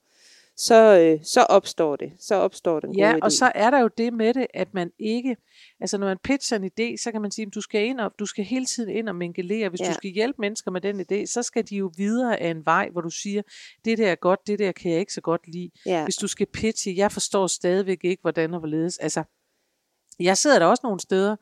så, 0.66 1.00
øh, 1.00 1.20
så 1.26 1.42
opstår 1.42 1.96
det. 1.96 2.12
Så 2.20 2.36
opstår 2.36 2.80
den 2.80 2.96
Ja, 2.98 3.12
gode 3.12 3.24
og 3.24 3.28
idé. 3.28 3.30
så 3.30 3.52
er 3.56 3.70
der 3.70 3.80
jo 3.80 3.90
det 3.98 4.14
med 4.14 4.34
det, 4.34 4.48
at 4.54 4.74
man 4.74 4.92
ikke, 5.00 5.38
altså 5.80 5.98
når 5.98 6.08
man 6.08 6.18
pitcher 6.24 6.58
en 6.58 6.64
idé, 6.66 6.98
så 7.04 7.12
kan 7.12 7.22
man 7.22 7.32
sige, 7.32 7.46
at 7.48 7.54
du 7.56 7.62
skal, 7.62 7.86
ind 7.86 8.00
og, 8.00 8.12
du 8.20 8.26
skal 8.26 8.46
hele 8.46 8.66
tiden 8.66 8.90
ind 8.90 9.10
og 9.10 9.16
mingelere. 9.16 9.70
Hvis 9.70 9.82
Ja. 9.82 9.88
du 9.90 9.94
skal 9.94 10.10
hjælpe 10.12 10.42
mennesker 10.42 10.72
med 10.72 10.82
den 10.82 11.00
idé, 11.02 11.26
så 11.26 11.44
skal 11.44 11.70
de 11.70 11.76
jo 11.76 11.92
videre 11.98 12.38
af 12.42 12.50
en 12.50 12.66
vej, 12.66 12.90
hvor 12.92 13.02
du 13.02 13.10
siger, 13.10 13.42
det 13.86 13.98
der 13.98 14.12
er 14.12 14.16
godt, 14.16 14.40
det 14.48 14.60
der 14.60 14.72
kan 14.72 14.92
jeg 14.92 15.00
ikke 15.00 15.14
så 15.14 15.22
godt 15.22 15.48
lide. 15.48 15.72
ja. 15.86 16.04
Hvis 16.04 16.16
du 16.16 16.28
skal 16.28 16.48
pitche, 16.48 16.94
jeg 16.98 17.12
forstår 17.12 17.48
stadigvæk 17.48 18.00
ikke, 18.04 18.22
hvordan 18.22 18.54
og 18.54 18.60
hvorledes. 18.60 18.98
Altså, 18.98 19.24
jeg 20.20 20.38
sidder 20.38 20.60
der 20.60 20.66
også 20.66 20.82
nogle 20.84 21.00
steder. 21.00 21.36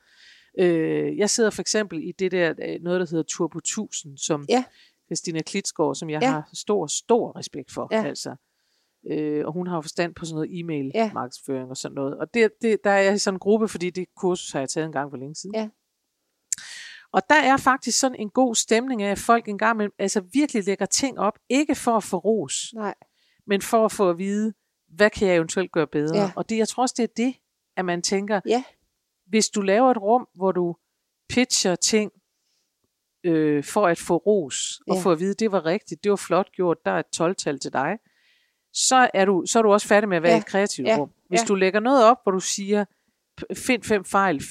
Øh, 0.59 1.17
jeg 1.17 1.29
sidder 1.29 1.49
for 1.49 1.61
eksempel 1.61 2.03
i 2.03 2.11
det 2.11 2.31
der, 2.31 2.53
øh, 2.67 2.81
noget 2.81 2.99
der 2.99 3.05
hedder 3.09 3.23
Turbo 3.23 3.57
1000, 3.57 4.17
som 4.17 4.45
Ja. 4.49 4.63
Christina 5.05 5.41
Klitsgaard, 5.41 5.95
som 5.95 6.09
jeg 6.09 6.21
ja. 6.21 6.29
har 6.31 6.49
stor, 6.53 6.87
stor 6.87 7.37
respekt 7.37 7.71
for. 7.71 7.87
Ja. 7.91 8.03
Altså. 8.05 8.35
Øh, 9.09 9.45
og 9.45 9.53
hun 9.53 9.67
har 9.67 9.75
jo 9.75 9.81
forstand 9.81 10.15
på 10.15 10.25
sådan 10.25 10.35
noget 10.35 10.49
Ja. 10.49 10.59
e-mail-markedsføring 10.59 11.69
og 11.69 11.77
sådan 11.77 11.95
noget. 11.95 12.17
Og 12.17 12.33
det, 12.33 12.51
det, 12.61 12.83
der 12.83 12.89
er 12.89 12.99
jeg 13.01 13.13
i 13.13 13.17
sådan 13.17 13.35
en 13.35 13.39
gruppe, 13.39 13.67
fordi 13.67 13.89
det 13.89 14.05
kursus 14.15 14.51
har 14.51 14.59
jeg 14.59 14.69
taget 14.69 14.85
en 14.85 14.91
gang 14.91 15.11
for 15.11 15.17
længe 15.17 15.35
siden. 15.35 15.55
Ja. 15.55 15.69
Og 17.11 17.21
der 17.29 17.35
er 17.35 17.57
faktisk 17.57 17.99
sådan 17.99 18.15
en 18.19 18.29
god 18.29 18.55
stemning 18.55 19.03
af, 19.03 19.11
at 19.11 19.19
folk 19.19 19.47
engang 19.47 19.75
imellem, 19.75 19.93
altså 19.99 20.21
virkelig 20.33 20.63
lægger 20.65 20.85
ting 20.85 21.19
op, 21.19 21.39
ikke 21.49 21.75
for 21.75 21.97
at 21.97 22.03
få 22.03 22.17
ros, 22.17 22.73
Nej. 22.73 22.95
men 23.47 23.61
for 23.61 23.85
at 23.85 23.91
få 23.91 24.09
at 24.09 24.17
vide, 24.17 24.53
hvad 24.87 25.09
kan 25.09 25.27
jeg 25.27 25.35
eventuelt 25.35 25.71
gøre 25.71 25.87
bedre? 25.87 26.17
Ja. 26.17 26.31
Og 26.35 26.49
det, 26.49 26.57
jeg 26.57 26.67
tror 26.67 26.83
også, 26.83 26.95
det 26.97 27.03
er 27.03 27.13
det, 27.17 27.35
at 27.77 27.85
man 27.85 28.01
tænker, 28.01 28.41
Ja. 28.47 28.63
hvis 29.27 29.49
du 29.49 29.61
laver 29.61 29.91
et 29.91 29.97
rum, 29.97 30.27
hvor 30.35 30.51
du 30.51 30.75
pitcher 31.29 31.75
ting 31.75 32.11
øh, 33.23 33.63
for 33.63 33.87
at 33.87 33.97
få 33.97 34.17
ros, 34.17 34.81
og 34.87 34.95
Ja. 34.95 35.01
få 35.01 35.11
at 35.11 35.19
vide, 35.19 35.33
det 35.33 35.51
var 35.51 35.65
rigtigt, 35.65 36.03
det 36.03 36.09
var 36.09 36.15
flot 36.15 36.51
gjort, 36.51 36.77
der 36.85 36.91
er 36.91 36.99
et 36.99 37.05
12-tal 37.21 37.59
til 37.59 37.73
dig, 37.73 37.97
så 38.87 39.09
er, 39.13 39.25
du, 39.25 39.43
så 39.45 39.59
er 39.59 39.63
du 39.63 39.71
også 39.73 39.87
færdig 39.87 40.09
med 40.09 40.17
at 40.17 40.23
være 40.23 40.31
Ja. 40.31 40.37
i 40.37 40.39
et 40.39 40.45
kreativt 40.45 40.87
Ja. 40.87 40.97
rum. 40.99 41.09
Hvis 41.29 41.39
Ja. 41.41 41.45
du 41.45 41.55
lægger 41.55 41.79
noget 41.79 42.03
op, 42.05 42.17
hvor 42.23 42.31
du 42.31 42.39
siger, 42.39 42.85
"P- 43.41 43.53
find 43.55 43.83
fem 43.83 44.05
fejl, 44.05 44.41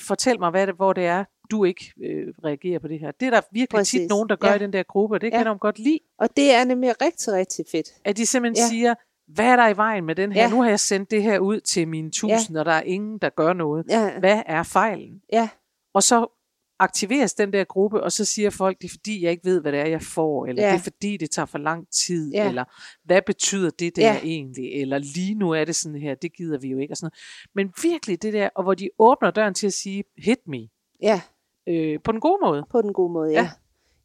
fortæl 0.00 0.38
mig, 0.40 0.50
hvad 0.50 0.66
det, 0.66 0.74
hvor 0.74 0.92
det 0.92 1.06
er, 1.06 1.24
du 1.50 1.64
ikke 1.64 1.92
øh, 2.04 2.34
reagerer 2.44 2.78
på 2.78 2.88
det 2.88 3.00
her. 3.00 3.10
Det 3.10 3.26
er 3.26 3.30
der 3.30 3.40
virkelig 3.52 3.78
Præcis. 3.78 4.00
tit 4.00 4.08
nogen, 4.08 4.28
der 4.28 4.36
gør 4.36 4.48
Ja. 4.48 4.54
i 4.54 4.58
den 4.58 4.72
der 4.72 4.82
gruppe, 4.82 5.16
og 5.16 5.20
det 5.20 5.30
Ja. 5.32 5.42
kan 5.42 5.46
de 5.52 5.58
godt 5.58 5.78
lide. 5.78 5.98
Og 6.18 6.28
det 6.36 6.54
er 6.54 6.64
nemlig 6.64 6.90
rigtig, 7.02 7.32
rigtig 7.32 7.64
fedt. 7.70 7.86
At 8.04 8.16
de 8.16 8.26
simpelthen 8.26 8.56
Ja. 8.56 8.62
ja. 8.64 8.68
siger, 8.68 8.94
hvad 9.34 9.44
er 9.46 9.56
der 9.56 9.68
i 9.68 9.76
vejen 9.76 10.04
med 10.04 10.14
den 10.14 10.32
her? 10.32 10.42
Ja. 10.42 10.50
Nu 10.50 10.62
har 10.62 10.68
jeg 10.68 10.80
sendt 10.80 11.10
det 11.10 11.22
her 11.22 11.38
ud 11.38 11.60
til 11.60 11.88
mine 11.88 12.10
tusind, 12.10 12.56
og 12.56 12.64
der 12.64 12.72
er 12.72 12.82
ingen, 12.82 13.18
der 13.18 13.28
gør 13.28 13.52
noget. 13.52 13.86
Ja, 13.90 14.18
Hvad 14.18 14.42
er 14.46 14.62
fejlen? 14.62 15.22
ja, 15.32 15.48
Og 15.94 16.02
så 16.02 16.37
aktiveres 16.78 17.34
den 17.34 17.52
der 17.52 17.64
gruppe, 17.64 18.02
og 18.02 18.12
så 18.12 18.24
siger 18.24 18.50
folk, 18.50 18.78
det 18.78 18.84
er 18.84 18.88
fordi, 18.92 19.22
jeg 19.24 19.30
ikke 19.30 19.44
ved, 19.44 19.60
hvad 19.60 19.72
det 19.72 19.80
er, 19.80 19.86
jeg 19.86 20.02
får, 20.02 20.46
eller 20.46 20.62
Ja. 20.62 20.68
det 20.68 20.74
er 20.78 20.82
fordi, 20.82 21.16
det 21.16 21.30
tager 21.30 21.46
for 21.46 21.58
lang 21.58 21.86
tid, 22.06 22.32
Ja. 22.32 22.48
eller 22.48 22.64
hvad 23.04 23.22
betyder 23.26 23.70
det 23.70 23.96
der 23.96 24.12
Ja. 24.12 24.20
egentlig, 24.22 24.72
eller 24.80 24.98
lige 24.98 25.34
nu 25.34 25.50
er 25.50 25.64
det 25.64 25.76
sådan 25.76 26.00
her, 26.00 26.14
det 26.14 26.36
gider 26.36 26.58
vi 26.58 26.68
jo 26.68 26.78
ikke, 26.78 26.92
og 26.92 26.96
sådan 26.96 27.10
noget. 27.54 27.54
Men 27.54 27.90
virkelig 27.90 28.22
det 28.22 28.32
der, 28.32 28.48
og 28.54 28.62
hvor 28.62 28.74
de 28.74 28.88
åbner 28.98 29.30
døren 29.30 29.54
til 29.54 29.66
at 29.66 29.72
sige, 29.72 30.04
hit 30.18 30.38
me, 30.46 30.68
ja, 31.02 31.20
øh, 31.68 31.98
på 32.04 32.12
den 32.12 32.20
gode 32.20 32.38
måde. 32.42 32.64
på 32.70 32.82
den 32.82 32.92
gode 32.92 33.12
måde, 33.12 33.30
ja. 33.32 33.42
Ja. 33.42 33.50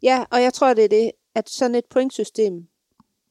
Ja, 0.04 0.24
og 0.32 0.42
jeg 0.42 0.54
tror, 0.54 0.74
det 0.74 0.84
er 0.84 0.90
det, 0.90 1.12
at 1.36 1.50
sådan 1.50 1.76
et 1.76 1.86
pointsystem, 1.90 2.68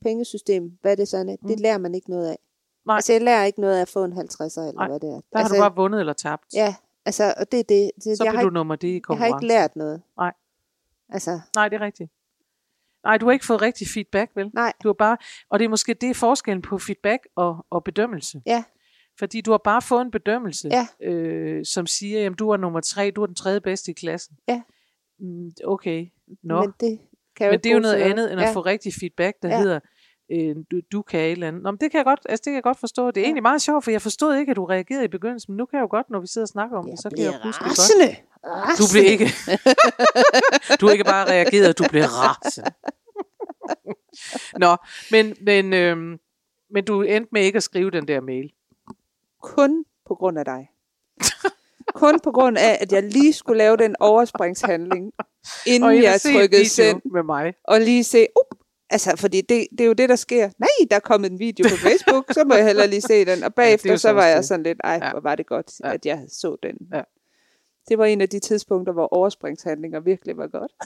pengesystem, 0.02 0.78
hvad 0.82 0.96
det 0.96 1.08
sådan 1.08 1.28
er, 1.28 1.36
det 1.36 1.56
Mm. 1.56 1.62
lærer 1.62 1.78
man 1.78 1.94
ikke 1.94 2.10
noget 2.10 2.26
af. 2.28 2.38
Nej. 2.86 2.94
Altså, 2.96 3.12
jeg 3.12 3.22
lærer 3.22 3.44
ikke 3.44 3.60
noget 3.60 3.76
af 3.76 3.80
at 3.80 3.88
få 3.88 4.04
en 4.04 4.12
50'er, 4.12 4.60
eller 4.60 4.72
Nej, 4.80 4.88
hvad 4.88 5.00
det 5.00 5.08
er. 5.08 5.20
Der 5.32 5.38
altså, 5.38 5.54
har 5.54 5.62
du 5.64 5.70
bare 5.70 5.76
vundet 5.82 6.00
eller 6.00 6.12
tabt. 6.12 6.44
Ja, 6.54 6.74
altså, 7.04 7.34
og 7.36 7.52
det 7.52 7.60
er 7.60 7.64
det. 7.64 7.90
det 8.04 8.16
så 8.16 8.24
jeg, 8.24 8.32
har 8.32 8.40
du 8.40 8.46
ikke, 8.46 8.54
nummer 8.54 8.76
det 8.76 8.88
i 8.88 8.90
jeg 8.90 8.94
har 8.96 9.00
konkurrence. 9.00 9.44
ikke 9.44 9.54
lært 9.54 9.76
noget. 9.76 10.02
Nej. 10.18 10.32
Altså, 11.08 11.40
Nej, 11.56 11.68
det 11.68 11.76
er 11.76 11.84
rigtigt. 11.84 12.10
Nej, 13.04 13.16
du 13.18 13.26
har 13.26 13.32
ikke 13.32 13.46
fået 13.46 13.62
rigtig 13.62 13.86
feedback, 13.94 14.30
vel? 14.34 14.50
nej, 14.54 14.72
Du 14.82 14.88
har 14.88 14.92
bare, 14.92 15.16
og 15.50 15.58
det 15.58 15.64
er 15.64 15.68
måske 15.68 15.94
det 15.94 16.10
er 16.10 16.14
forskellen 16.14 16.62
på 16.62 16.78
feedback 16.78 17.26
og, 17.36 17.66
og 17.70 17.84
bedømmelse. 17.84 18.42
Ja. 18.46 18.64
Fordi 19.18 19.40
du 19.40 19.50
har 19.50 19.58
bare 19.64 19.82
fået 19.82 20.02
en 20.02 20.10
bedømmelse, 20.10 20.68
Ja. 20.68 20.86
øh, 21.10 21.64
som 21.64 21.86
siger, 21.86 22.30
at 22.30 22.38
du 22.38 22.50
er 22.50 22.56
nummer 22.56 22.80
tre, 22.80 23.10
du 23.10 23.22
er 23.22 23.26
den 23.26 23.34
tredje 23.34 23.60
bedste 23.60 23.90
i 23.90 23.94
klassen. 23.94 24.36
Ja. 24.48 24.62
Mm, 25.18 25.50
okay, 25.64 26.06
nå. 26.42 26.60
men 26.60 26.72
det 26.80 26.98
kan 27.36 27.44
jeg 27.44 27.50
Men 27.50 27.60
det 27.60 27.70
er 27.70 27.74
jo 27.74 27.80
noget 27.80 27.94
andet, 27.94 28.32
end 28.32 28.40
at 28.40 28.46
ja. 28.46 28.52
få 28.52 28.60
rigtig 28.60 28.92
feedback, 29.00 29.36
der 29.42 29.48
ja. 29.48 29.58
hedder, 29.58 29.80
øh, 30.32 30.56
du, 30.70 30.80
du 30.92 31.02
kan 31.02 31.20
et 31.20 31.32
eller 31.32 31.48
andet. 31.48 31.62
Nå, 31.62 31.70
men 31.70 31.78
det 31.80 31.90
kan 31.90 31.98
jeg 31.98 32.04
godt, 32.04 32.20
altså 32.28 32.40
det 32.40 32.50
kan 32.50 32.54
jeg 32.54 32.62
godt 32.62 32.78
forstå. 32.80 33.06
Det 33.10 33.16
er 33.16 33.20
Ja. 33.20 33.24
egentlig 33.26 33.42
meget 33.42 33.62
sjovt, 33.62 33.84
for 33.84 33.90
jeg 33.90 34.02
forstod 34.02 34.34
ikke, 34.36 34.50
at 34.50 34.56
du 34.56 34.64
reagerede 34.64 35.04
i 35.04 35.08
begyndelsen, 35.08 35.52
men 35.52 35.56
nu 35.56 35.66
kan 35.66 35.76
jeg 35.76 35.82
jo 35.82 35.88
godt, 35.90 36.10
når 36.10 36.20
vi 36.20 36.26
sidder 36.26 36.44
og 36.44 36.48
snakker 36.48 36.76
om 36.78 36.86
Jeg 36.86 36.92
det, 36.92 37.02
så 37.02 37.08
kan 37.10 37.18
jeg 37.18 37.40
huske 37.44 37.64
det 37.64 37.68
godt. 37.68 37.78
rasende. 37.78 38.16
Du 38.78 38.84
blev 38.92 39.04
ikke, 39.04 39.26
du 40.80 40.86
har 40.86 40.92
ikke 40.92 41.04
bare 41.04 41.26
reageret, 41.30 41.78
du 41.78 41.84
blev 41.90 42.02
rasende. 42.04 42.70
Nå, 44.58 44.76
men, 45.10 45.36
men, 45.40 45.72
øhm, 45.72 46.18
men 46.70 46.84
du 46.84 47.02
endte 47.02 47.28
med 47.32 47.42
ikke 47.42 47.56
at 47.56 47.62
skrive 47.62 47.90
den 47.90 48.08
der 48.08 48.20
mail. 48.20 48.52
kun 49.42 49.84
på 50.06 50.14
grund 50.14 50.38
af 50.38 50.44
dig. 50.44 50.68
Kun 51.94 52.20
på 52.20 52.32
grund 52.32 52.58
af, 52.58 52.78
at 52.80 52.92
jeg 52.92 53.02
lige 53.02 53.32
skulle 53.32 53.58
lave 53.58 53.76
den 53.76 53.96
overspringshandling, 54.00 55.12
inden 55.66 56.02
jeg 56.02 56.20
trykkede 56.20 56.68
send, 56.68 57.02
med 57.12 57.22
mig. 57.22 57.54
og 57.64 57.80
lige 57.80 58.04
se, 58.04 58.26
up, 58.40 58.51
altså, 58.92 59.16
fordi 59.16 59.40
det, 59.40 59.66
det 59.70 59.80
er 59.80 59.84
jo 59.86 59.92
det, 59.92 60.08
der 60.08 60.16
sker. 60.16 60.50
Nej, 60.58 60.68
der 60.90 60.96
er 60.96 61.00
kommet 61.00 61.32
en 61.32 61.38
video 61.38 61.68
på 61.68 61.76
Facebook, 61.76 62.24
så 62.32 62.44
må 62.44 62.54
jeg 62.54 62.64
heller 62.66 62.86
lige 62.86 63.00
se 63.00 63.24
den. 63.24 63.42
Og 63.44 63.54
bagefter, 63.54 63.90
ja, 63.90 63.96
så 63.96 64.02
så 64.02 64.12
var 64.12 64.26
jeg 64.26 64.44
sådan 64.44 64.62
lidt, 64.62 64.78
ej, 64.84 64.98
Ja. 65.02 65.10
hvor 65.10 65.20
var 65.20 65.34
det 65.34 65.46
godt, 65.46 65.72
Ja. 65.84 65.92
at 65.94 66.06
jeg 66.06 66.22
så 66.28 66.56
den. 66.62 66.74
Ja. 66.94 67.02
Det 67.88 67.98
var 67.98 68.04
en 68.04 68.20
af 68.20 68.28
de 68.28 68.38
tidspunkter, 68.40 68.92
hvor 68.92 69.14
overspringshandlinger 69.14 70.00
virkelig 70.00 70.36
var 70.36 70.46
godt. 70.46 70.72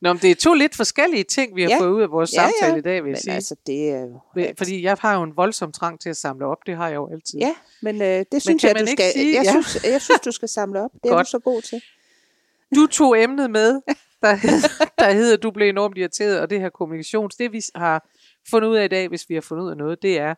Nå, 0.00 0.12
men 0.12 0.22
det 0.22 0.30
er 0.30 0.34
to 0.34 0.54
lidt 0.54 0.76
forskellige 0.76 1.24
ting, 1.24 1.56
vi 1.56 1.62
har 1.62 1.70
Ja. 1.70 1.80
fået 1.80 1.88
ud 1.90 2.02
af 2.02 2.10
vores 2.10 2.32
Ja, 2.34 2.42
ja. 2.42 2.48
samtale 2.60 2.78
i 2.78 2.82
dag, 2.82 3.02
vil 3.04 3.08
jeg 3.08 3.12
Men 3.16 3.20
sige. 3.20 3.34
altså, 3.34 3.56
det 3.66 3.90
er 3.90 4.00
jo... 4.00 4.20
Fordi 4.58 4.82
jeg 4.82 4.96
har 5.00 5.16
jo 5.16 5.22
en 5.22 5.36
voldsom 5.36 5.72
trang 5.72 6.00
til 6.00 6.08
at 6.10 6.16
samle 6.16 6.46
op, 6.46 6.58
det 6.66 6.76
har 6.76 6.88
jeg 6.88 6.96
jo 6.96 7.08
altid. 7.12 7.38
Ja, 7.38 7.54
men 7.82 8.02
øh, 8.02 8.24
det 8.32 8.42
synes 8.42 8.60
kan 8.62 8.68
jeg, 8.76 8.80
du 8.80 8.86
skal. 8.86 9.12
sige- 9.12 9.34
jeg, 9.36 9.44
ja. 9.44 9.50
synes, 9.50 9.84
jeg 9.84 10.00
synes, 10.02 10.20
du 10.20 10.32
skal 10.32 10.48
samle 10.48 10.80
op. 10.82 10.90
Det 11.02 11.10
er 11.10 11.14
Godt. 11.14 11.26
du 11.26 11.30
så 11.30 11.38
god 11.38 11.62
til. 11.62 11.82
Du 12.74 12.86
tog 12.86 13.22
emnet 13.22 13.50
med, 13.50 13.80
der, 14.22 14.34
der 14.98 15.12
hedder, 15.12 15.36
du 15.36 15.50
blev 15.50 15.68
enormt 15.68 15.98
irriteret, 15.98 16.40
og 16.40 16.50
det 16.50 16.60
her 16.60 16.68
kommunikations. 16.68 17.36
Det 17.36 17.52
vi 17.52 17.60
har 17.74 18.08
fundet 18.50 18.68
ud 18.68 18.76
af 18.76 18.84
i 18.84 18.88
dag, 18.88 19.08
hvis 19.08 19.28
vi 19.28 19.34
har 19.34 19.40
fundet 19.40 19.64
ud 19.64 19.70
af 19.70 19.76
noget, 19.76 20.02
det 20.02 20.18
er, 20.18 20.34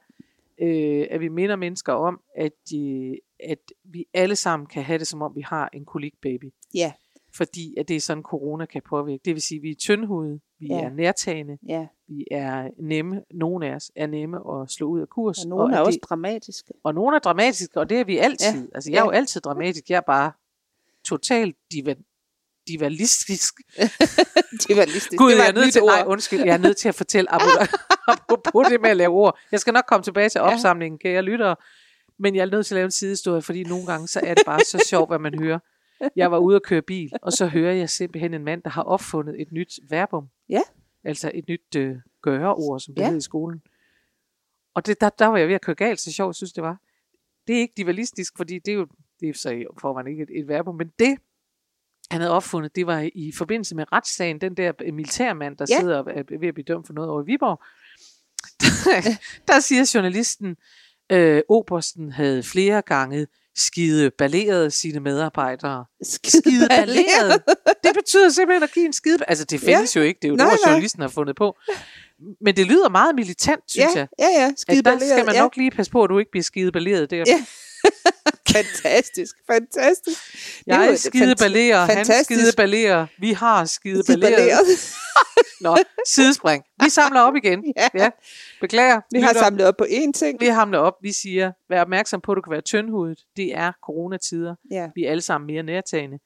øh, 0.63 1.07
at 1.11 1.21
vi 1.21 1.29
minder 1.29 1.57
mennesker 1.57 1.93
om, 1.93 2.21
at, 2.37 2.53
de, 2.71 3.17
at 3.45 3.59
vi 3.85 4.05
alle 4.15 4.37
sammen 4.37 4.67
kan 4.67 4.83
have 4.83 4.99
det, 4.99 5.07
som 5.07 5.23
om 5.23 5.33
vi 5.37 5.41
har 5.41 5.71
en 5.73 5.85
kolikbaby. 5.85 6.53
Ja, 6.75 6.93
Fordi 7.35 7.75
at 7.79 7.89
det 7.89 7.97
er 7.97 8.01
sådan, 8.01 8.23
corona 8.23 8.65
kan 8.67 8.83
påvirke. 8.89 9.21
Det 9.25 9.35
vil 9.35 9.43
sige, 9.43 9.59
at 9.59 9.63
vi 9.63 9.71
er 9.71 9.75
tyndhudet, 9.75 10.41
vi 10.59 10.67
Ja. 10.67 10.81
er 10.81 10.91
nærtagende, 10.91 11.59
ja. 11.69 11.87
vi 12.09 12.27
er 12.31 12.71
nemme, 12.79 13.23
nogle 13.31 13.67
af 13.69 13.75
os 13.75 13.91
er 13.97 14.07
nemme 14.07 14.37
at 14.63 14.71
slå 14.71 14.87
ud 14.89 15.01
af 15.01 15.09
kurs. 15.09 15.39
Og 15.45 15.49
nogle 15.49 15.75
er 15.75 15.81
at 15.81 15.87
også 15.87 15.99
det, 16.03 16.09
dramatiske. 16.09 16.73
og 16.85 16.95
nogle 16.95 17.17
er 17.17 17.21
dramatiske, 17.21 17.81
og 17.81 17.91
det 17.91 18.01
er 18.01 18.05
vi 18.05 18.19
altid. 18.19 18.61
Ja. 18.61 18.67
Altså, 18.75 18.91
jeg 18.91 18.99
er 18.99 19.05
jo 19.05 19.11
altid 19.11 19.41
dramatisk. 19.41 19.91
Jeg 19.91 19.97
er 19.97 20.01
bare 20.01 20.33
totalt 21.05 21.57
diva, 21.73 21.95
divalistisk. 22.73 23.55
Det 24.69 24.77
var 24.77 24.85
lige 24.85 25.17
Gud, 25.17 25.31
det 25.31 25.39
var 25.39 25.43
jeg 25.45 25.49
er 25.49 25.53
nødt 25.53 25.73
til, 25.73 25.83
nej, 25.83 26.03
undskyld, 26.07 26.41
jeg 26.45 26.55
er 26.55 26.59
nødt 26.59 26.77
til 26.77 26.89
at 26.89 26.95
fortælle 26.95 27.29
apropos 28.13 28.67
det 28.69 28.81
med 28.81 28.91
at 28.91 28.97
lave 28.97 29.11
ord. 29.15 29.39
Jeg 29.53 29.61
skal 29.61 29.73
nok 29.73 29.85
komme 29.89 30.03
tilbage 30.05 30.29
til 30.29 30.39
Ja. 30.39 30.53
opsamlingen, 30.53 30.99
kære 30.99 31.23
lyttere. 31.23 31.57
Men 32.19 32.35
jeg 32.35 32.43
er 32.43 32.51
nødt 32.51 32.67
til 32.67 32.75
at 32.75 32.77
lave 32.77 32.85
en 32.85 32.91
sidehistorie, 32.91 33.43
fordi 33.43 33.63
nogle 33.65 33.87
gange 33.87 34.09
så 34.09 34.21
er 34.25 34.35
det 34.35 34.43
bare 34.47 34.61
så 34.61 34.85
sjovt, 34.89 35.11
hvad 35.11 35.19
man 35.19 35.39
hører. 35.39 35.59
Jeg 36.17 36.31
var 36.31 36.39
ude 36.39 36.57
at 36.57 36.63
køre 36.63 36.83
bil, 36.83 37.13
og 37.23 37.33
så 37.33 37.47
hører 37.47 37.73
jeg 37.73 37.91
simpelthen 37.91 38.35
en 38.35 38.45
mand, 38.45 38.63
der 38.63 38.71
har 38.71 38.83
opfundet 38.83 39.41
et 39.41 39.53
nyt 39.53 39.79
verbum. 39.91 40.27
Ja. 40.49 40.61
Altså 41.05 41.31
et 41.35 41.45
nyt 41.49 41.77
øh, 41.77 41.97
gøreord, 42.23 42.81
som 42.81 42.95
det 42.95 43.03
Ja. 43.03 43.09
hed 43.09 43.17
i 43.17 43.21
skolen. 43.21 43.63
Og 44.75 44.87
det, 44.87 45.01
der, 45.01 45.09
der 45.09 45.27
var 45.27 45.39
jeg 45.39 45.49
ved 45.49 45.55
at 45.55 45.61
køre 45.63 45.77
galt, 45.77 46.01
så 46.01 46.13
sjovt, 46.13 46.37
synes 46.37 46.53
det 46.53 46.63
var. 46.63 46.77
Det 47.47 47.57
er 47.57 47.61
ikke 47.61 47.75
divalistisk, 47.77 48.37
fordi 48.37 48.59
det 48.59 48.73
er 48.73 48.77
jo 48.77 48.87
Det 49.21 49.29
er 49.29 49.35
så 49.35 49.51
i 49.51 49.65
forvejen 49.81 50.07
ikke 50.07 50.23
et, 50.23 50.29
et 50.41 50.49
verbum, 50.49 50.75
men 50.77 50.91
det, 50.99 51.19
han 52.11 52.21
havde 52.21 52.33
opfundet, 52.33 52.77
det 52.77 52.87
var 52.87 53.09
i 53.15 53.33
forbindelse 53.37 53.75
med 53.75 53.85
retssagen, 53.93 54.41
den 54.41 54.57
der 54.57 54.73
militærmand, 54.93 55.57
der 55.57 55.67
Ja. 55.69 55.81
sidder 55.81 55.99
og 55.99 56.11
er 56.11 56.23
ved 56.41 56.49
at 56.49 56.55
blive 56.55 56.65
dømt 56.69 56.87
for 56.87 56.93
noget 56.95 57.11
over 57.11 57.23
i 57.23 57.27
Viborg. 57.27 57.63
der 59.49 59.61
siger 59.61 59.91
journalisten, 59.95 60.57
øh, 61.13 61.43
Obersten 61.49 62.13
havde 62.13 62.43
flere 62.43 62.83
gange 62.83 63.27
skide 63.57 64.11
balleret 64.19 64.73
sine 64.73 65.01
medarbejdere. 65.01 65.85
Skide 66.03 66.69
balleret? 66.69 67.43
Det 67.85 67.91
betyder 67.95 68.29
simpelthen 68.29 68.63
at 68.63 68.73
give 68.73 68.87
en 68.87 68.93
skide... 68.93 69.19
Altså, 69.29 69.45
det 69.45 69.61
findes 69.61 69.97
ja. 69.97 70.01
jo 70.01 70.07
ikke. 70.07 70.19
Det 70.23 70.29
er 70.29 70.31
jo 70.31 70.37
Nej, 70.37 70.47
nej. 70.47 70.57
journalisten 70.67 71.03
har 71.03 71.09
fundet 71.09 71.37
på. 71.37 71.57
Men 72.41 72.57
det 72.57 72.67
lyder 72.67 72.89
meget 72.89 73.15
militant, 73.15 73.63
synes 73.69 73.95
Ja, 73.95 73.99
jeg. 73.99 74.09
ja, 74.19 74.27
ja. 74.45 74.53
Skide 74.57 74.79
At 74.79 74.85
der 74.85 74.99
skal 74.99 75.27
man 75.27 75.35
ja. 75.35 75.41
nok 75.41 75.57
lige 75.57 75.71
passe 75.71 75.93
på, 75.93 76.05
at 76.05 76.11
du 76.11 76.19
ikke 76.19 76.31
bliver 76.31 76.45
skide 76.45 76.73
balleret 76.73 77.11
der. 77.11 77.25
Ja. 77.27 77.45
Fantastisk, 78.53 79.37
fantastisk. 79.47 80.21
Jeg 80.67 80.91
et 80.93 81.01
skide 81.01 81.35
ballerer, 81.39 81.79
han 81.87 82.05
skide 82.25 82.53
ballerer, 82.57 83.07
vi 83.19 83.33
har 83.33 83.65
skide 83.65 84.03
balleret. 84.21 84.67
Nå, 85.61 85.77
sidespring. 86.09 86.65
Vi 86.85 86.91
samler 86.91 87.21
op 87.21 87.37
igen. 87.37 87.65
Ja. 87.77 87.89
ja. 87.95 88.11
Beklager. 88.61 89.01
Vi 89.13 89.21
har 89.21 89.33
samlet 89.33 89.67
op 89.67 89.75
på 89.79 89.85
én 89.91 90.13
ting. 90.13 90.41
Vi 90.41 90.47
hamler 90.47 90.79
op. 90.79 90.95
Vi 91.03 91.13
siger, 91.13 91.53
vær 91.69 91.81
opmærksom 91.81 92.21
på, 92.21 92.33
at 92.33 92.37
du 92.37 92.41
kan 92.41 92.51
være 92.51 92.61
tyndhudet. 92.61 93.19
Det 93.37 93.55
er 93.57 93.73
coronatider. 93.85 94.55
Ja. 94.71 94.91
Vi 94.95 95.05
er 95.05 95.11
alle 95.11 95.21
sammen 95.21 95.47
mere 95.47 95.63
nærtagende. 95.63 96.19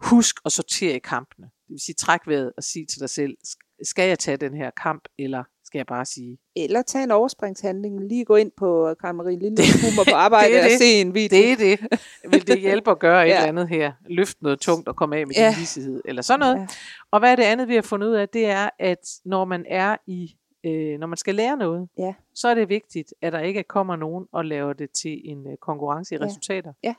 Husk 0.00 0.36
at 0.44 0.52
sortere 0.52 0.94
i 0.96 0.98
kampene. 0.98 1.46
Det 1.46 1.70
vil 1.74 1.80
sige, 1.80 1.94
træk 1.94 2.20
vejret 2.26 2.52
og 2.56 2.62
sig 2.64 2.86
til 2.90 3.00
dig 3.00 3.10
selv, 3.10 3.36
sk- 3.46 3.78
skal 3.84 4.08
jeg 4.08 4.18
tage 4.18 4.36
den 4.36 4.54
her 4.54 4.70
kamp, 4.82 5.02
eller 5.18 5.44
skal 5.72 5.78
jeg 5.78 5.86
bare 5.86 6.04
sige, 6.04 6.38
Eller 6.56 6.82
tage 6.82 7.04
en 7.04 7.10
overspringshandling. 7.10 8.08
Lige 8.08 8.24
gå 8.24 8.36
ind 8.36 8.50
på 8.56 8.94
Karen 9.00 9.16
Marie 9.16 9.38
Lille 9.38 9.56
Humor 9.82 10.04
på 10.10 10.14
arbejde 10.16 10.48
Det 10.52 10.58
er 10.60 10.64
og 10.64 10.70
det. 10.70 10.78
se 10.78 11.00
en 11.00 11.14
video. 11.14 11.36
det 11.36 11.52
er 11.52 11.56
det. 11.56 11.80
Vil 12.32 12.46
det 12.46 12.60
hjælpe 12.60 12.90
at 12.90 12.98
gøre 12.98 13.26
et 13.26 13.30
Ja. 13.30 13.36
eller 13.36 13.48
andet 13.48 13.68
her? 13.68 13.92
Løfte 14.06 14.42
noget 14.42 14.60
tungt 14.60 14.88
og 14.88 14.96
komme 14.96 15.16
af 15.16 15.26
med 15.26 15.34
Ja. 15.36 15.48
din 15.50 15.60
visighed, 15.60 16.00
eller 16.04 16.22
sådan 16.22 16.40
noget. 16.40 16.56
Ja. 16.56 16.66
Og 17.10 17.18
hvad 17.20 17.32
er 17.32 17.36
det 17.36 17.42
andet, 17.42 17.68
vi 17.68 17.74
har 17.74 17.82
fundet 17.82 18.08
ud 18.08 18.12
af? 18.14 18.28
Det 18.28 18.46
er, 18.46 18.70
at 18.78 18.98
når 19.24 19.44
man 19.44 19.64
er 19.68 19.96
i, 20.06 20.36
øh, 20.66 20.98
når 20.98 21.06
man 21.06 21.16
skal 21.16 21.34
lære 21.34 21.56
noget, 21.56 21.88
Ja. 21.98 22.14
så 22.34 22.48
er 22.48 22.54
det 22.54 22.68
vigtigt, 22.68 23.14
at 23.22 23.32
der 23.32 23.40
ikke 23.40 23.62
kommer 23.62 23.96
nogen 23.96 24.26
og 24.32 24.44
laver 24.44 24.72
det 24.72 24.90
til 24.90 25.20
en 25.24 25.46
øh, 25.46 25.56
konkurrence 25.56 26.14
i 26.14 26.18
Ja. 26.20 26.24
resultater. 26.24 26.72
Ja. 26.84 26.94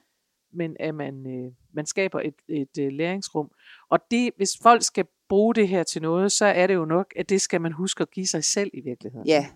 Men 0.55 0.75
at 0.79 0.95
man, 0.95 1.13
øh, 1.27 1.51
man 1.73 1.86
skaber 1.86 2.19
et, 2.19 2.36
et 2.49 2.77
øh, 2.79 2.91
læringsrum. 2.91 3.51
Og 3.89 3.99
det, 4.12 4.31
hvis 4.38 4.49
folk 4.63 4.83
skal 4.83 5.05
bruge 5.34 5.56
det 5.56 5.67
her 5.67 5.84
til 5.84 6.02
noget, 6.02 6.32
så 6.32 6.46
er 6.46 6.67
det 6.67 6.74
jo 6.74 6.86
nok, 6.86 7.13
at 7.15 7.30
det 7.30 7.41
skal 7.41 7.62
man 7.62 7.72
huske 7.72 8.02
at 8.02 8.12
give 8.12 8.28
sig 8.28 8.43
selv 8.43 8.69
i 8.74 8.82
virkeligheden. 8.82 9.28
Ja, 9.28 9.48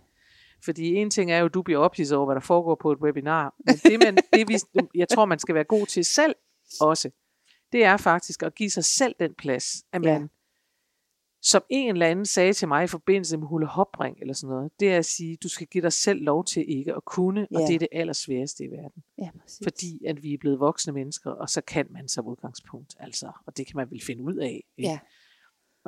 Fordi 0.65 0.95
en 0.95 1.09
ting 1.09 1.31
er 1.31 1.37
jo, 1.37 1.45
at 1.45 1.53
du 1.53 1.61
bliver 1.61 1.79
ophidset 1.79 2.17
over, 2.17 2.25
hvad 2.25 2.35
der 2.35 2.41
foregår 2.41 2.75
på 2.81 2.91
et 2.91 2.97
webinar. 2.99 3.55
Men 3.65 3.75
det, 3.75 3.99
man, 4.05 4.17
det 4.33 4.47
vi, 4.47 4.57
jeg 4.95 5.07
tror, 5.09 5.25
man 5.25 5.39
skal 5.39 5.55
være 5.55 5.63
god 5.63 5.85
til 5.85 6.05
selv 6.05 6.35
også, 6.81 7.09
det 7.71 7.83
er 7.83 7.97
faktisk 7.97 8.43
at 8.43 8.55
give 8.55 8.69
sig 8.69 8.85
selv 8.85 9.15
den 9.19 9.33
plads, 9.37 9.83
at 9.91 10.05
Ja. 10.05 10.19
man, 10.19 10.29
som 11.41 11.61
en 11.69 11.93
eller 11.95 12.07
anden 12.07 12.25
sagde 12.25 12.53
til 12.53 12.67
mig 12.67 12.83
i 12.83 12.87
forbindelse 12.87 13.37
med 13.37 13.47
hulehopring 13.47 14.17
eller 14.21 14.33
sådan 14.33 14.55
noget, 14.55 14.71
det 14.79 14.93
er 14.93 14.97
at 14.97 15.05
sige, 15.05 15.37
du 15.43 15.49
skal 15.49 15.67
give 15.67 15.81
dig 15.81 15.93
selv 15.93 16.21
lov 16.21 16.45
til 16.45 16.65
ikke 16.77 16.95
at 16.95 17.05
kunne, 17.05 17.41
og 17.55 17.59
Ja. 17.61 17.65
det 17.67 17.75
er 17.75 17.79
det 17.79 17.87
allersværeste 17.91 18.63
i 18.63 18.67
verden. 18.67 19.03
ja 19.17 19.29
præcis. 19.41 19.59
Fordi 19.63 20.05
at 20.05 20.23
vi 20.23 20.33
er 20.33 20.37
blevet 20.37 20.59
voksne 20.59 20.93
mennesker, 20.93 21.31
og 21.31 21.49
så 21.49 21.61
kan 21.61 21.87
man 21.89 22.07
som 22.07 22.25
udgangspunkt, 22.25 22.95
altså, 22.99 23.31
og 23.45 23.57
det 23.57 23.67
kan 23.67 23.75
man 23.77 23.91
vel 23.91 24.01
finde 24.01 24.23
ud 24.23 24.35
af. 24.35 24.63
ikke? 24.77 24.89
Ja. 24.91 24.99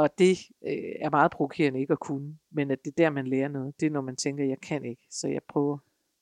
Og 0.04 0.10
det 0.18 0.38
øh, 0.68 0.92
er 1.06 1.10
meget 1.10 1.32
provokerende 1.32 1.80
ikke 1.82 1.92
at 1.94 2.00
kunne, 2.00 2.30
men 2.56 2.72
at 2.72 2.78
det 2.86 2.92
er 2.92 3.04
der, 3.04 3.10
man 3.10 3.28
lærer 3.28 3.48
noget. 3.48 3.74
Det 3.80 3.86
er, 3.86 3.90
når 3.92 4.02
man 4.02 4.16
tænker, 4.16 4.44
jeg 4.46 4.58
kan 4.70 4.86
ikke, 4.86 5.08
så 5.12 5.28
jeg 5.28 5.42
prøver. 5.54 5.78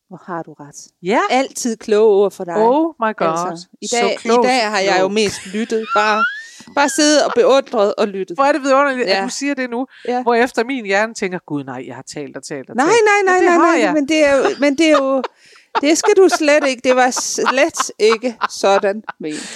Hvor 0.07 0.21
har 0.25 0.43
du 0.43 0.53
ret. 0.53 0.75
Ja, 1.03 1.19
Altid 1.29 1.77
kloge 1.77 2.15
ord 2.23 2.31
for 2.31 2.43
dig. 2.43 2.55
oh 2.57 2.93
my 2.99 3.11
god. 3.15 3.49
altså, 3.51 3.67
i, 3.81 3.87
dag, 3.91 4.15
så 4.15 4.21
close, 4.21 4.39
I 4.39 4.43
dag 4.51 4.61
har 4.69 4.79
jeg 4.79 4.97
jo 5.01 5.07
mest 5.07 5.39
lyttet. 5.53 5.85
Bare, 5.95 6.23
bare 6.75 6.89
siddet 6.89 7.25
og 7.25 7.31
beundret 7.35 7.95
og 7.95 8.07
lyttet. 8.07 8.37
Hvor 8.37 8.43
er 8.43 8.51
det 8.51 8.61
vidunderligt, 8.61 9.07
Ja. 9.09 9.17
at 9.17 9.23
du 9.23 9.29
siger 9.29 9.53
det 9.53 9.69
nu, 9.69 9.87
Ja. 10.07 10.23
hvor 10.23 10.33
efter 10.35 10.63
min 10.63 10.85
hjerne 10.85 11.13
tænker, 11.13 11.39
gud 11.45 11.63
nej, 11.63 11.83
jeg 11.87 11.95
har 11.95 12.01
talt 12.15 12.37
og 12.37 12.43
talt 12.43 12.69
og 12.69 12.75
Nej, 12.75 12.85
talt. 12.85 12.97
nej, 13.11 13.19
nej, 13.25 13.33
Men 13.41 13.49
det 13.51 13.57
nej, 13.57 13.71
nej, 13.75 13.83
jeg. 13.85 13.93
men 13.93 14.07
det 14.07 14.25
er 14.25 14.35
jo, 14.37 14.43
men 14.59 14.77
det 14.77 14.87
er 14.91 14.97
jo, 15.03 15.23
det 15.81 15.97
skal 15.97 16.13
du 16.17 16.29
slet 16.29 16.67
ikke, 16.67 16.81
det 16.83 16.95
var 16.95 17.09
slet 17.11 17.91
ikke 17.99 18.35
sådan 18.49 19.03
ment. 19.19 19.49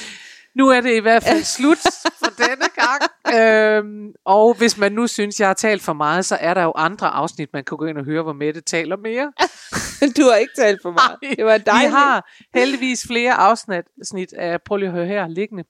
Nu 0.56 0.68
er 0.68 0.82
det 0.82 0.96
i 0.96 1.00
hvert 1.00 1.24
fald 1.24 1.44
slut 1.44 1.78
for 2.24 2.32
denne 2.38 2.66
gang. 2.76 3.02
Øhm, 3.40 4.14
og 4.26 4.54
hvis 4.58 4.78
man 4.78 4.92
nu 4.92 5.08
synes, 5.08 5.40
jeg 5.40 5.50
har 5.50 5.54
talt 5.54 5.82
for 5.82 5.94
meget, 5.94 6.26
så 6.26 6.36
er 6.40 6.54
der 6.54 6.64
jo 6.64 6.74
andre 6.76 7.08
afsnit, 7.08 7.50
man 7.54 7.64
kan 7.64 7.78
gå 7.78 7.86
ind 7.86 7.98
og 7.98 8.06
høre, 8.06 8.24
hvor 8.24 8.34
Mette 8.34 8.62
taler 8.62 8.98
mere. 8.98 9.34
Du 10.18 10.24
har 10.30 10.36
ikke 10.36 10.54
talt 10.58 10.82
for 10.82 10.92
meget. 10.92 11.18
Det 11.38 11.46
var 11.46 11.58
Vi 11.58 11.64
dejligt. 11.66 11.92
har 11.94 12.30
heldigvis 12.56 13.08
flere 13.08 13.34
afsnit 13.34 13.86
snit 14.04 14.34
af, 14.34 14.62
prøv 14.62 14.78
lige 14.78 14.90
at 14.90 14.96
høre 14.96 15.06
her, 15.08 15.28
liggende. 15.28 15.64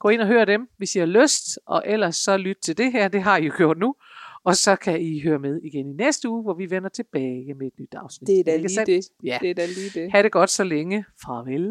Gå 0.00 0.08
ind 0.08 0.20
og 0.20 0.26
hør 0.26 0.44
dem, 0.44 0.60
hvis 0.78 0.94
I 0.94 0.98
har 0.98 1.06
lyst, 1.06 1.58
og 1.66 1.82
ellers 1.86 2.16
så 2.16 2.36
lyt 2.36 2.56
til 2.64 2.78
det 2.78 2.92
her, 2.92 3.08
det 3.08 3.22
har 3.22 3.36
I 3.36 3.44
jo 3.44 3.52
gjort 3.56 3.78
nu. 3.78 3.94
Og 4.44 4.56
så 4.56 4.76
kan 4.76 5.00
I 5.00 5.20
høre 5.22 5.38
med 5.38 5.60
igen 5.62 5.86
i 5.90 5.92
næste 5.92 6.28
uge, 6.28 6.42
hvor 6.42 6.54
vi 6.54 6.70
vender 6.70 6.88
tilbage 6.88 7.54
med 7.58 7.66
et 7.66 7.72
nyt 7.80 7.94
afsnit. 7.94 8.26
Det 8.26 8.38
er 8.40 8.44
da 8.44 8.56
lige 8.56 8.74
sandt? 8.74 8.86
det. 8.86 9.04
Ja. 9.24 9.38
Det 9.40 9.50
er 9.50 9.54
da 9.54 9.66
lige 9.66 9.90
det. 10.00 10.12
Ha' 10.12 10.22
det 10.22 10.32
godt 10.32 10.50
så 10.50 10.64
længe. 10.64 11.04
Farvel. 11.26 11.70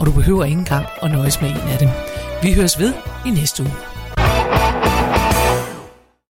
og 0.00 0.06
du 0.06 0.12
behøver 0.12 0.44
ikke 0.44 0.58
engang 0.58 0.86
at 1.02 1.10
nøjes 1.10 1.40
med 1.40 1.50
en 1.50 1.56
af 1.56 1.78
dem. 1.78 1.88
Vi 2.42 2.52
høres 2.52 2.78
ved 2.78 2.92
i 3.26 3.30
næste 3.30 3.62
uge. 3.62 3.93